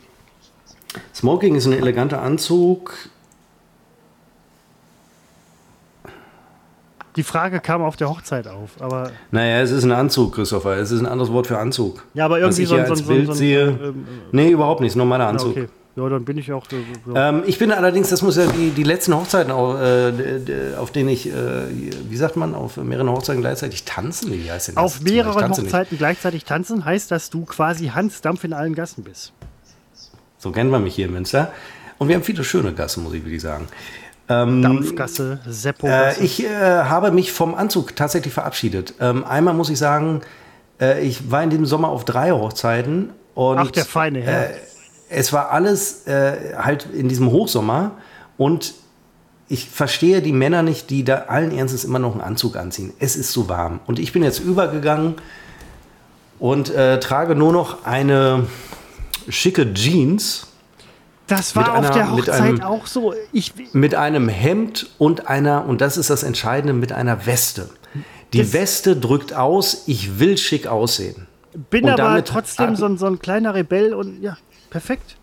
[1.14, 2.94] Smoking ist ein eleganter Anzug.
[7.16, 10.76] Die Frage kam auf der Hochzeit auf, aber Naja, es ist ein Anzug, Christopher.
[10.78, 12.02] Es ist ein anderes Wort für Anzug.
[12.14, 13.68] ja, aber irgendwie so, so, so, Bild so, sehe.
[13.68, 14.90] ähm, Nee, überhaupt nicht.
[14.90, 15.50] Ist ein normaler Anzug.
[15.50, 15.68] okay.
[15.94, 16.64] Ja, dann bin ich auch.
[16.70, 17.14] So, so.
[17.14, 21.10] Ähm, ich bin allerdings, das muss ja die, die letzten Hochzeiten, au- äh, auf denen
[21.10, 21.32] ich, äh,
[22.08, 24.32] wie sagt man, auf mehreren Hochzeiten gleichzeitig tanzen?
[24.32, 24.82] Wie heißt denn das?
[24.84, 25.70] auf mehreren tanze nicht.
[25.70, 29.34] Hochzeiten gleichzeitig tanzen heißt, dass du quasi Hans Dampf in allen Gassen bist.
[30.38, 31.52] So kennt man mich hier in Münster.
[31.98, 33.68] Und wir haben viele schöne Gassen, muss ich wirklich sagen.
[34.62, 36.20] Dampfgasse, Äh, Seppo-Gasse.
[36.22, 38.94] ich äh, habe mich vom Anzug tatsächlich verabschiedet.
[39.00, 40.20] Ähm, einmal muss ich sagen,
[40.80, 44.50] äh, ich war in diesem Sommer auf drei Hochzeiten und Ach, der feine Herr.
[44.50, 44.54] Äh,
[45.10, 47.92] es war alles äh, halt in diesem Hochsommer
[48.38, 48.74] und
[49.48, 52.94] ich verstehe die Männer nicht, die da allen Ernstes immer noch einen Anzug anziehen.
[52.98, 53.80] Es ist so warm.
[53.86, 55.16] Und ich bin jetzt übergegangen
[56.38, 58.46] und äh, trage nur noch eine
[59.28, 60.46] schicke Jeans
[61.36, 63.14] das war mit auf einer- der Hochzeit einem- auch so.
[63.32, 67.68] Ich, mit einem Hemd und einer, und das ist das Entscheidende, mit einer Weste.
[68.32, 71.26] Die Weste drückt aus, ich will schick aussehen.
[71.70, 74.38] bin Und aber trotzdem so ein, so ein kleiner Rebell und ja,
[74.70, 75.16] perfekt.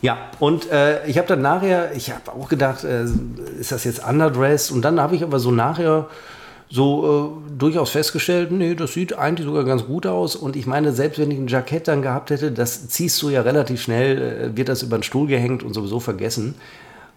[0.00, 3.04] Ja, und äh, ich habe dann nachher, ich habe auch gedacht, äh,
[3.60, 4.70] ist das jetzt underdressed?
[4.72, 6.06] Und dann habe ich aber so nachher
[6.70, 10.36] so äh, durchaus festgestellt, nee, das sieht eigentlich sogar ganz gut aus.
[10.36, 13.40] Und ich meine, selbst wenn ich ein Jackett dann gehabt hätte, das ziehst du ja
[13.40, 16.54] relativ schnell, äh, wird das über den Stuhl gehängt und sowieso vergessen.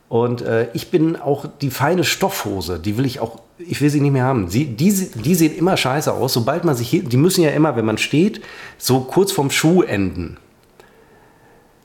[0.07, 4.01] Und äh, ich bin auch die feine Stoffhose, die will ich auch, ich will sie
[4.01, 4.49] nicht mehr haben.
[4.49, 7.77] Sie, die, die sehen immer scheiße aus, sobald man sich hier, die müssen ja immer,
[7.77, 8.41] wenn man steht,
[8.77, 10.37] so kurz vom Schuh enden.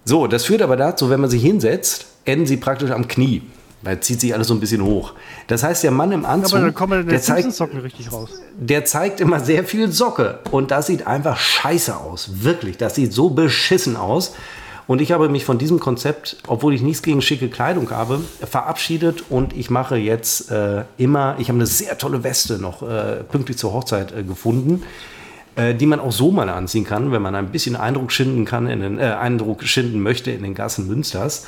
[0.04, 3.42] So, das führt aber dazu, wenn man sich hinsetzt, enden sie praktisch am Knie.
[3.82, 5.12] Weil zieht sich alles so ein bisschen hoch.
[5.46, 8.30] Das heißt, der Mann im Anzug, Aber dann kommen der, deine zeigt, Simpsons-Socken richtig raus.
[8.58, 10.40] der zeigt immer sehr viel Socke.
[10.50, 12.42] Und das sieht einfach scheiße aus.
[12.42, 14.34] Wirklich, das sieht so beschissen aus.
[14.86, 19.24] Und ich habe mich von diesem Konzept, obwohl ich nichts gegen schicke Kleidung habe, verabschiedet.
[19.30, 23.58] Und ich mache jetzt äh, immer, ich habe eine sehr tolle Weste noch äh, pünktlich
[23.58, 24.84] zur Hochzeit äh, gefunden
[25.56, 28.66] äh, die man auch so mal anziehen kann, wenn man ein bisschen Eindruck schinden kann,
[28.66, 31.46] in den, äh, Eindruck schinden möchte in den Gassen Münsters.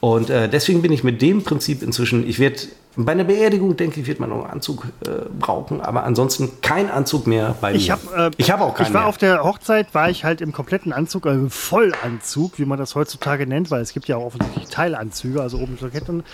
[0.00, 2.60] Und äh, deswegen bin ich mit dem Prinzip inzwischen, ich werde
[2.96, 6.90] bei einer Beerdigung, denke ich, wird man noch einen Anzug äh, brauchen, aber ansonsten kein
[6.90, 7.92] Anzug mehr bei Ich mir.
[7.92, 9.08] habe äh, ich habe auch keinen Ich war mehr.
[9.08, 13.46] auf der Hochzeit, war ich halt im kompletten Anzug, also Vollanzug, wie man das heutzutage
[13.46, 16.24] nennt, weil es gibt ja auch offensichtlich Teilanzüge, also oben Jackett und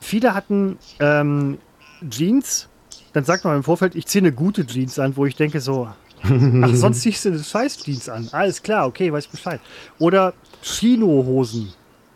[0.00, 1.58] viele hatten ähm,
[2.08, 2.68] Jeans.
[3.12, 5.88] Dann sagt man im Vorfeld, ich ziehe eine gute Jeans an, wo ich denke so,
[6.22, 8.28] ach, sonst ziehst du eine scheiß Jeans an.
[8.32, 9.60] Alles klar, okay, weiß Bescheid.
[9.98, 10.32] Oder
[10.62, 11.72] Chino-Hosen.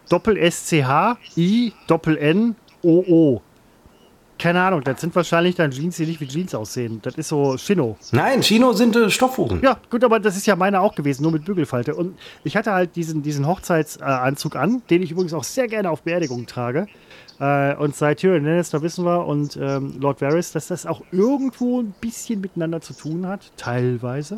[0.09, 3.43] Doppel SCH, I, Doppel N, O, O.
[4.39, 7.01] Keine Ahnung, das sind wahrscheinlich dann Jeans, die nicht wie Jeans aussehen.
[7.03, 7.97] Das ist so Chino.
[8.13, 9.63] Nein, Chino sind äh, Stoffhosen.
[9.63, 11.95] Ja, gut, aber das ist ja meine auch gewesen, nur mit Bügelfalte.
[11.95, 16.03] Und ich hatte halt diesen, diesen Hochzeitsanzug an, den ich übrigens auch sehr gerne auf
[16.03, 16.87] Beerdigungen trage.
[17.39, 21.81] Äh, und seit Tyrion Lannister wissen wir und ähm, Lord Varys, dass das auch irgendwo
[21.81, 24.37] ein bisschen miteinander zu tun hat, teilweise.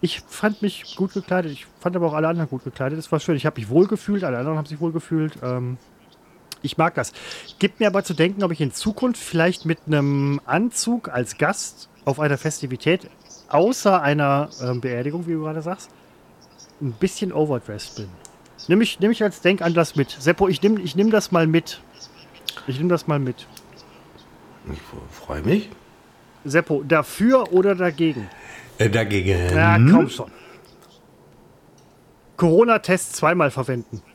[0.00, 2.98] Ich fand mich gut gekleidet, ich fand aber auch alle anderen gut gekleidet.
[2.98, 3.36] Das war schön.
[3.36, 5.34] Ich habe mich wohlgefühlt, alle anderen haben sich wohlgefühlt.
[5.42, 5.76] Ähm,
[6.62, 7.12] ich mag das.
[7.58, 11.88] Gibt mir aber zu denken, ob ich in Zukunft vielleicht mit einem Anzug als Gast
[12.04, 13.08] auf einer Festivität,
[13.48, 15.90] außer einer ähm, Beerdigung, wie du gerade sagst,
[16.80, 18.08] ein bisschen overdressed bin.
[18.66, 20.10] Nimm ich, nimm ich als Denkanlass mit.
[20.10, 21.80] Seppo, ich nehme ich nehm das mal mit.
[22.66, 23.46] Ich nehme das mal mit.
[24.72, 24.78] Ich
[25.12, 25.70] freue mich.
[26.44, 28.28] Seppo, dafür oder dagegen?
[28.78, 29.54] Äh, dagegen.
[29.54, 30.30] Ja, komm schon.
[32.36, 34.02] Corona-Test zweimal verwenden.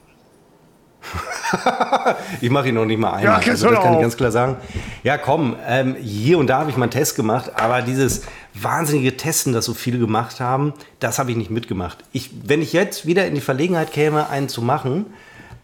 [2.41, 3.33] Ich mache ihn noch nicht mal Ja, einmal.
[3.41, 4.57] kannst also, das kann ich ganz klar sagen.
[5.03, 8.23] Ja, komm, ähm, hier und da habe ich mal einen Test gemacht, aber dieses
[8.55, 11.99] wahnsinnige Testen, das so viele gemacht haben, das habe ich nicht mitgemacht.
[12.11, 15.05] Ich, wenn ich jetzt wieder in die Verlegenheit käme, einen zu machen,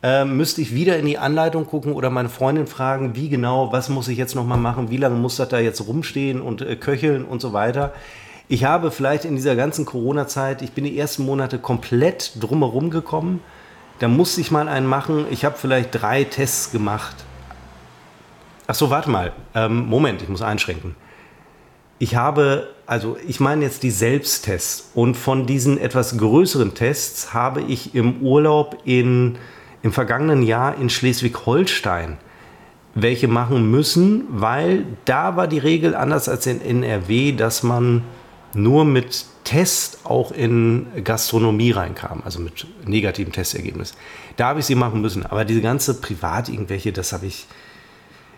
[0.01, 3.89] ähm, müsste ich wieder in die Anleitung gucken oder meine Freundin fragen, wie genau, was
[3.89, 6.75] muss ich jetzt noch mal machen, wie lange muss das da jetzt rumstehen und äh,
[6.75, 7.93] köcheln und so weiter.
[8.47, 13.41] Ich habe vielleicht in dieser ganzen Corona-Zeit, ich bin die ersten Monate komplett drumherum gekommen.
[13.99, 15.25] Da musste ich mal einen machen.
[15.29, 17.15] Ich habe vielleicht drei Tests gemacht.
[18.65, 19.33] Ach so, warte mal.
[19.53, 20.95] Ähm, Moment, ich muss einschränken.
[21.99, 24.91] Ich habe, also ich meine jetzt die Selbsttests.
[24.95, 29.37] Und von diesen etwas größeren Tests habe ich im Urlaub in,
[29.81, 32.17] im vergangenen Jahr in Schleswig-Holstein
[32.95, 38.03] welche machen müssen, weil da war die Regel anders als in NRW, dass man
[38.53, 43.93] nur mit Test auch in Gastronomie reinkam, also mit negativem Testergebnis.
[44.37, 45.25] Da habe ich sie machen müssen.
[45.25, 47.47] Aber diese ganze Privat irgendwelche, das habe ich.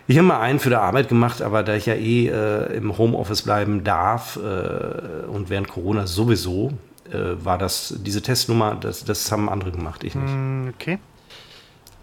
[0.08, 2.98] Ich habe mal einen für die Arbeit gemacht, aber da ich ja eh äh, im
[2.98, 6.72] Homeoffice bleiben darf äh, und während Corona sowieso,
[7.10, 10.34] äh, war das diese Testnummer, das, das haben andere gemacht, ich nicht.
[10.34, 10.98] Mm, Okay.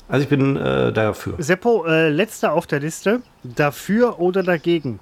[0.10, 1.36] Also ich bin äh, dafür.
[1.38, 3.22] Seppo, äh, letzter auf der Liste.
[3.44, 4.99] Dafür oder dagegen?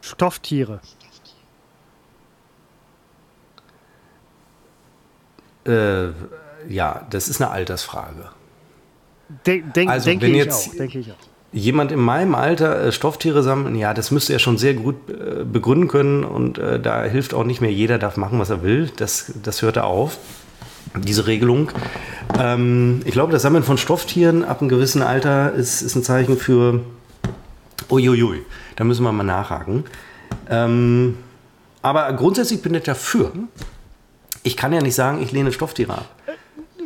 [0.00, 0.80] Stofftiere.
[5.66, 6.08] Äh,
[6.68, 8.30] ja, das ist eine Altersfrage.
[9.46, 10.76] De denk, Also, denke wenn ich jetzt- auch.
[10.76, 11.16] Denke ich auch.
[11.54, 15.44] Jemand in meinem Alter äh, Stofftiere sammeln, ja, das müsste er schon sehr gut äh,
[15.44, 18.90] begründen können und äh, da hilft auch nicht mehr jeder darf machen, was er will.
[18.96, 20.16] Das, das hört er auf,
[20.96, 21.70] diese Regelung.
[22.38, 26.36] Ähm, ich glaube, das Sammeln von Stofftieren ab einem gewissen Alter ist, ist ein Zeichen
[26.36, 26.80] für
[27.90, 28.42] uiuiui,
[28.76, 29.84] da müssen wir mal nachhaken.
[30.48, 31.16] Ähm,
[31.82, 33.32] aber grundsätzlich bin ich dafür.
[34.42, 36.08] Ich kann ja nicht sagen, ich lehne Stofftiere ab.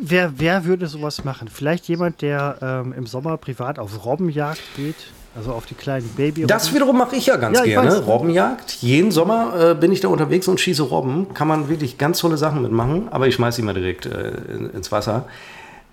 [0.01, 1.49] Wer, wer würde sowas machen?
[1.49, 4.97] Vielleicht jemand, der ähm, im Sommer privat auf Robbenjagd geht?
[5.37, 7.91] Also auf die kleinen Baby Das wiederum mache ich ja ganz Ja, gerne.
[7.91, 8.07] weiß.
[8.07, 8.73] Robbenjagd.
[8.81, 11.35] Jeden Sommer äh, bin ich da unterwegs und schieße Robben.
[11.35, 14.71] Kann man wirklich ganz tolle Sachen mitmachen, aber ich schmeiße sie mal direkt äh, in,
[14.71, 15.27] ins Wasser.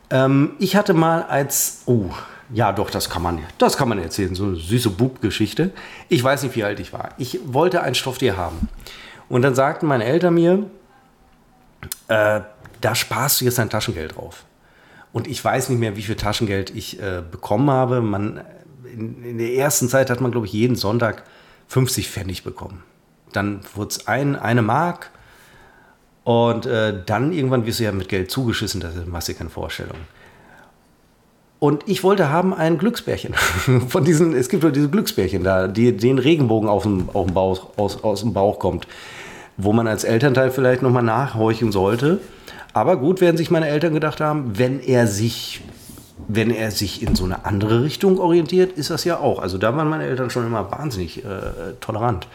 [0.10, 2.06] Ähm, ich hatte mal als, oh,
[2.54, 5.72] ja doch, das kann man, das kann man erzählen, so eine süße Bub-Geschichte.
[6.08, 7.10] Ich weiß nicht, wie alt ich war.
[7.18, 8.70] Ich wollte ein Stofftier haben.
[9.28, 10.66] Und dann sagten meine Eltern mir,
[12.08, 12.42] äh,
[12.82, 14.46] da sparst du jetzt dein Taschengeld drauf.
[15.12, 18.02] Und ich weiß nicht mehr, wie viel Taschengeld ich äh, bekommen habe.
[18.02, 18.42] Man,
[18.94, 21.24] in, in der ersten Zeit hat man, glaube ich, jeden Sonntag
[21.68, 22.84] 50 Pfennig bekommen.
[23.32, 25.12] Dann wurde es ein, eine Mark.
[26.24, 29.98] Und äh, dann irgendwann wirst du ja mit Geld zugeschissen, das machst du keine Vorstellung.
[31.60, 33.34] Und ich wollte haben ein Glücksbärchen.
[33.88, 37.34] Von diesen, es gibt doch diese Glücksbärchen da, die den Regenbogen auf dem, auf dem
[37.34, 38.88] Bauch, aus, aus dem Bauch kommt.
[39.56, 42.20] Wo man als Elternteil vielleicht nochmal nachhorchen sollte.
[42.74, 45.62] Aber gut werden sich meine Eltern gedacht haben, wenn er sich,
[46.28, 49.40] wenn er sich in so eine andere Richtung orientiert, ist das ja auch.
[49.40, 52.28] Also da waren meine Eltern schon immer wahnsinnig äh, tolerant.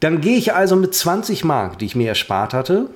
[0.00, 2.88] Dann gehe ich also mit 20 Mark, die ich mir erspart hatte,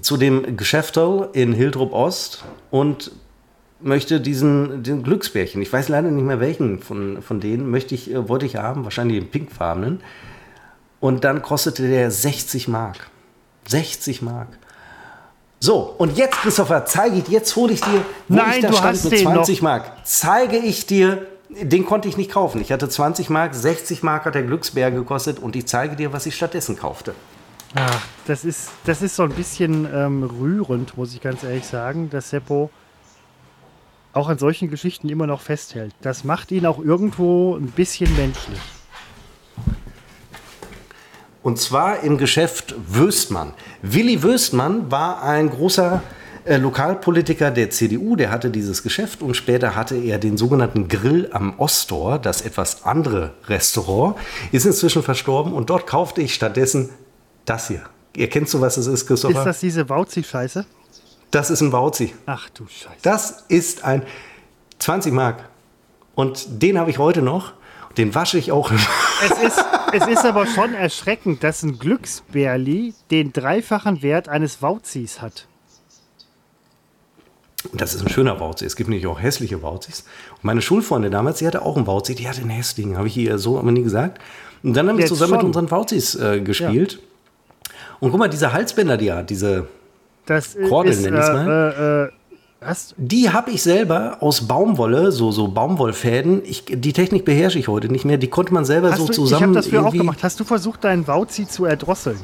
[0.00, 3.12] zu dem Geschäfterl in Hildrup Ost und
[3.80, 8.10] möchte diesen den Glücksbärchen, ich weiß leider nicht mehr welchen von, von denen, möchte ich,
[8.10, 10.00] äh, wollte ich haben, wahrscheinlich den pinkfarbenen.
[11.00, 13.08] Und dann kostete der 60 Mark.
[13.68, 14.48] 60 Mark.
[15.62, 18.76] So, und jetzt, Christopher, zeige ich, jetzt hole ich dir, wo Nein, ich da du
[18.76, 22.62] stand hast mit den 20 Mark, zeige ich dir, den konnte ich nicht kaufen.
[22.62, 26.24] Ich hatte 20 Mark, 60 Mark hat der Glücksbär gekostet und ich zeige dir, was
[26.24, 27.14] ich stattdessen kaufte.
[27.74, 32.08] Ach, das ist, das ist so ein bisschen ähm, rührend, muss ich ganz ehrlich sagen,
[32.08, 32.70] dass Seppo
[34.14, 35.94] auch an solchen Geschichten immer noch festhält.
[36.00, 38.58] Das macht ihn auch irgendwo ein bisschen menschlich.
[41.42, 43.52] Und zwar im Geschäft Wöstmann.
[43.82, 46.02] Willi Wöstmann war ein großer
[46.44, 51.28] äh, Lokalpolitiker der CDU, der hatte dieses Geschäft und später hatte er den sogenannten Grill
[51.32, 54.16] am Osttor, das etwas andere Restaurant,
[54.52, 56.90] ist inzwischen verstorben und dort kaufte ich stattdessen
[57.44, 57.82] das hier.
[58.16, 59.38] Erkennst du, was es ist, Christopher?
[59.38, 60.66] Ist das diese Wauzi-Scheiße?
[61.30, 62.14] das ist ein Bauzi.
[62.26, 62.96] Ach du Scheiße.
[63.02, 64.02] Das ist ein
[64.78, 65.48] 20 Mark.
[66.14, 67.52] Und den habe ich heute noch.
[67.96, 68.70] Den wasche ich auch.
[69.22, 75.20] Es ist, es ist aber schon erschreckend, dass ein Glücksbärli den dreifachen Wert eines Wauzis
[75.22, 75.46] hat.
[77.74, 78.64] Das ist ein schöner Bauzi.
[78.64, 80.04] Es gibt nämlich auch hässliche Bauzis.
[80.36, 83.16] Und meine Schulfreunde damals, die hatte auch einen Bauzi, die hatte einen hässlichen, habe ich
[83.16, 84.18] ihr so aber nie gesagt.
[84.62, 85.46] Und dann haben wir zusammen mit schon.
[85.48, 87.00] unseren Bauzis äh, gespielt.
[88.00, 89.68] Und guck mal, diese Halsbänder, die er hat, diese,
[90.24, 91.48] Das Kordel ist, nenn ich's äh, mal.
[91.48, 92.19] äh, äh,
[92.60, 92.94] was?
[92.96, 96.42] die habe ich selber aus Baumwolle, so, so Baumwollfäden.
[96.44, 98.18] Ich, die Technik beherrsche ich heute nicht mehr.
[98.18, 99.38] Die konnte man selber Hast so du, zusammen.
[99.38, 100.22] ich habe das früher auch gemacht.
[100.22, 102.20] Hast du versucht, deinen Wauzi zu erdrosseln?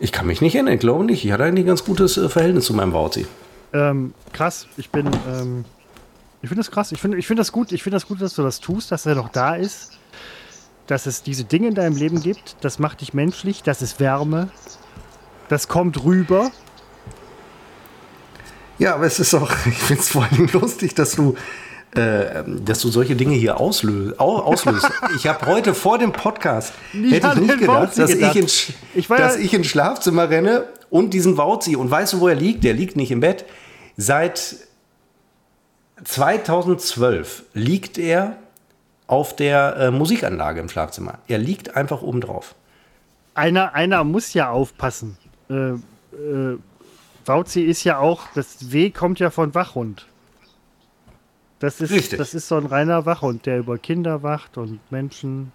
[0.00, 1.24] Ich kann mich nicht erinnern, ich glaube nicht.
[1.24, 3.26] Ich hatte eigentlich ein ganz gutes äh, Verhältnis zu meinem Bauzi.
[3.72, 4.66] Ähm, krass.
[4.76, 5.64] Ich bin, ähm,
[6.40, 6.92] ich finde das krass.
[6.92, 7.72] Ich finde ich find das gut.
[7.72, 9.98] Ich finde das gut, dass du das tust, dass er noch da ist.
[10.86, 12.56] Dass es diese Dinge in deinem Leben gibt.
[12.62, 13.62] Das macht dich menschlich.
[13.62, 14.48] Das ist Wärme.
[15.48, 16.50] Das kommt rüber.
[18.78, 21.34] Ja, aber es ist auch, ich finde es vor allem lustig, dass du,
[21.94, 24.88] äh, dass du solche Dinge hier auslö au auslöst.
[25.16, 28.34] ich habe heute vor dem Podcast, Nie hätte ich nicht gedacht, dass, gedacht.
[28.36, 32.20] Ich, ins, Ich dass ja- ich ins Schlafzimmer renne und diesen Wauzi und weißt du,
[32.20, 32.64] wo er liegt?
[32.64, 33.44] Der liegt nicht im Bett.
[33.96, 34.56] Seit
[36.04, 38.36] 2012 liegt er
[39.06, 41.18] auf der äh, Musikanlage im Schlafzimmer.
[41.28, 42.54] Er liegt einfach oben drauf.
[43.34, 45.16] Einer, einer muss ja aufpassen.
[45.50, 46.58] Äh, äh,
[47.28, 50.06] Wauzi ist ja auch, das W kommt ja von Wachhund.
[51.60, 52.18] Das ist, Richtig.
[52.18, 55.52] das ist so ein reiner Wachhund, der über Kinder wacht und Menschen,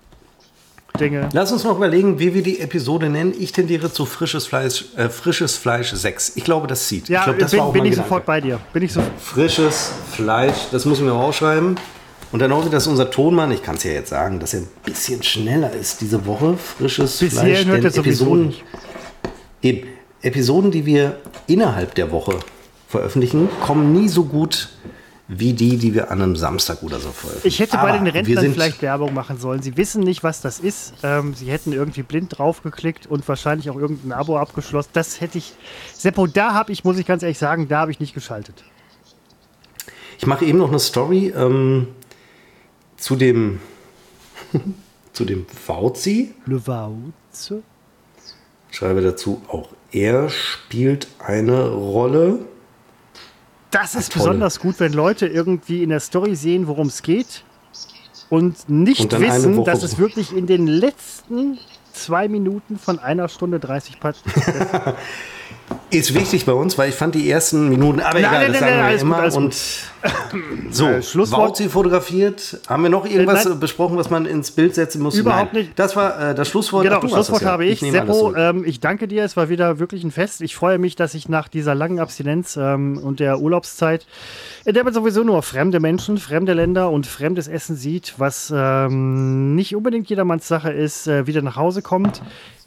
[1.00, 1.30] Dinge.
[1.34, 3.34] Lass uns noch überlegen, wie wir die Episode nennen.
[3.38, 6.34] Ich tendiere zu frisches Fleisch, äh, frisches Fleisch 6.
[6.36, 7.10] Ich glaube, das zieht.
[7.10, 8.10] Ja, ich glaube, das bin, war auch bin ich Gedanke.
[8.10, 8.60] sofort bei dir.
[8.74, 11.80] Bin ich so, Frisches Fleisch, das muss ich mir aufschreiben.
[12.32, 14.62] Und dann hoffe ich, dass unser Tonmann, ich kann es ja jetzt sagen, dass er
[14.62, 16.58] ein bisschen schneller ist diese Woche.
[16.58, 17.66] Frisches Bis Fleisch.
[17.66, 18.64] hört denn sowieso Episoden, nicht.
[19.62, 19.88] eben,
[20.24, 22.40] Episoden, die wir innerhalb der Woche
[22.88, 24.70] veröffentlichen, kommen nie so gut
[25.28, 27.48] wie die, die wir an einem Samstag oder so veröffentlichen.
[27.48, 29.62] Ich hätte bei Aber den Rentnern vielleicht Werbung machen sollen.
[29.62, 30.94] Sie wissen nicht, was das ist.
[31.02, 34.90] Ähm, sie hätten irgendwie blind draufgeklickt und wahrscheinlich auch irgendein Abo abgeschlossen.
[34.94, 35.54] Das hätte ich.
[35.94, 38.64] Seppo, da habe ich, muss ich ganz ehrlich sagen, da habe ich nicht geschaltet.
[40.20, 41.88] Ich mache eben noch eine Story ähm,
[42.98, 43.60] zu dem
[45.14, 46.34] zu dem Fauzi.
[46.45, 47.64] Le Wauze?
[48.72, 52.40] Schreibe dazu, auch er spielt eine Rolle.
[53.72, 54.24] Das ist toll.
[54.24, 57.44] besonders gut, wenn Leute irgendwie in der Story sehen, worum es geht
[58.30, 61.60] und nicht Und wissen, dass es wirklich in den letzten
[61.94, 64.15] zwei Minuten von einer Stunde 30 Pat
[65.90, 68.61] Ist wichtig bei uns, weil ich fand die ersten Minuten, aber Nein, egal, nein, das
[68.61, 69.18] nein, sagen wir gut, immer.
[69.18, 69.56] alles und
[70.72, 71.41] so, Äh, Schlusswort.
[71.41, 72.60] Wauzi fotografiert.
[72.68, 73.60] Haben wir noch irgendwas nein.
[73.60, 75.15] besprochen, was man ins Bild setzen muss?
[75.15, 75.64] Überhaupt Nein.
[75.64, 75.80] nicht.
[75.80, 76.84] Das war äh, das Schlusswort.
[76.84, 77.52] Genau, Ach, Schlusswort das ja.
[77.52, 77.81] habe ich.
[77.81, 79.23] alles Seppo, ähm, ich danke dir.
[79.23, 80.41] Es war wieder wirklich ein Fest.
[80.41, 84.06] Ich freue mich, dass ich nach dieser langen Abstinenz ähm, und der Urlaubszeit,
[84.65, 89.56] in der man sowieso nur fremde Menschen, fremde Länder und fremdes Essen sieht, was ähm,
[89.56, 92.22] nicht unbedingt jedermanns Sache ist, äh, wieder nach Hause kommt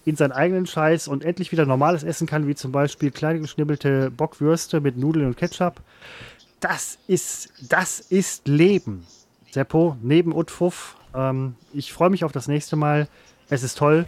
[0.07, 4.11] in seinen eigenen Scheiß und endlich wieder normales essen kann, wie zum Beispiel kleine geschnibbelte
[4.11, 5.83] Bockwürste mit Nudeln und Ketchup.
[6.61, 9.05] Das ist, das ist Leben.
[9.51, 10.97] Seppo, neben Utfuff.
[11.12, 13.09] Ähm, ich freue mich auf das nächste Mal.
[13.51, 14.07] Es ist toll.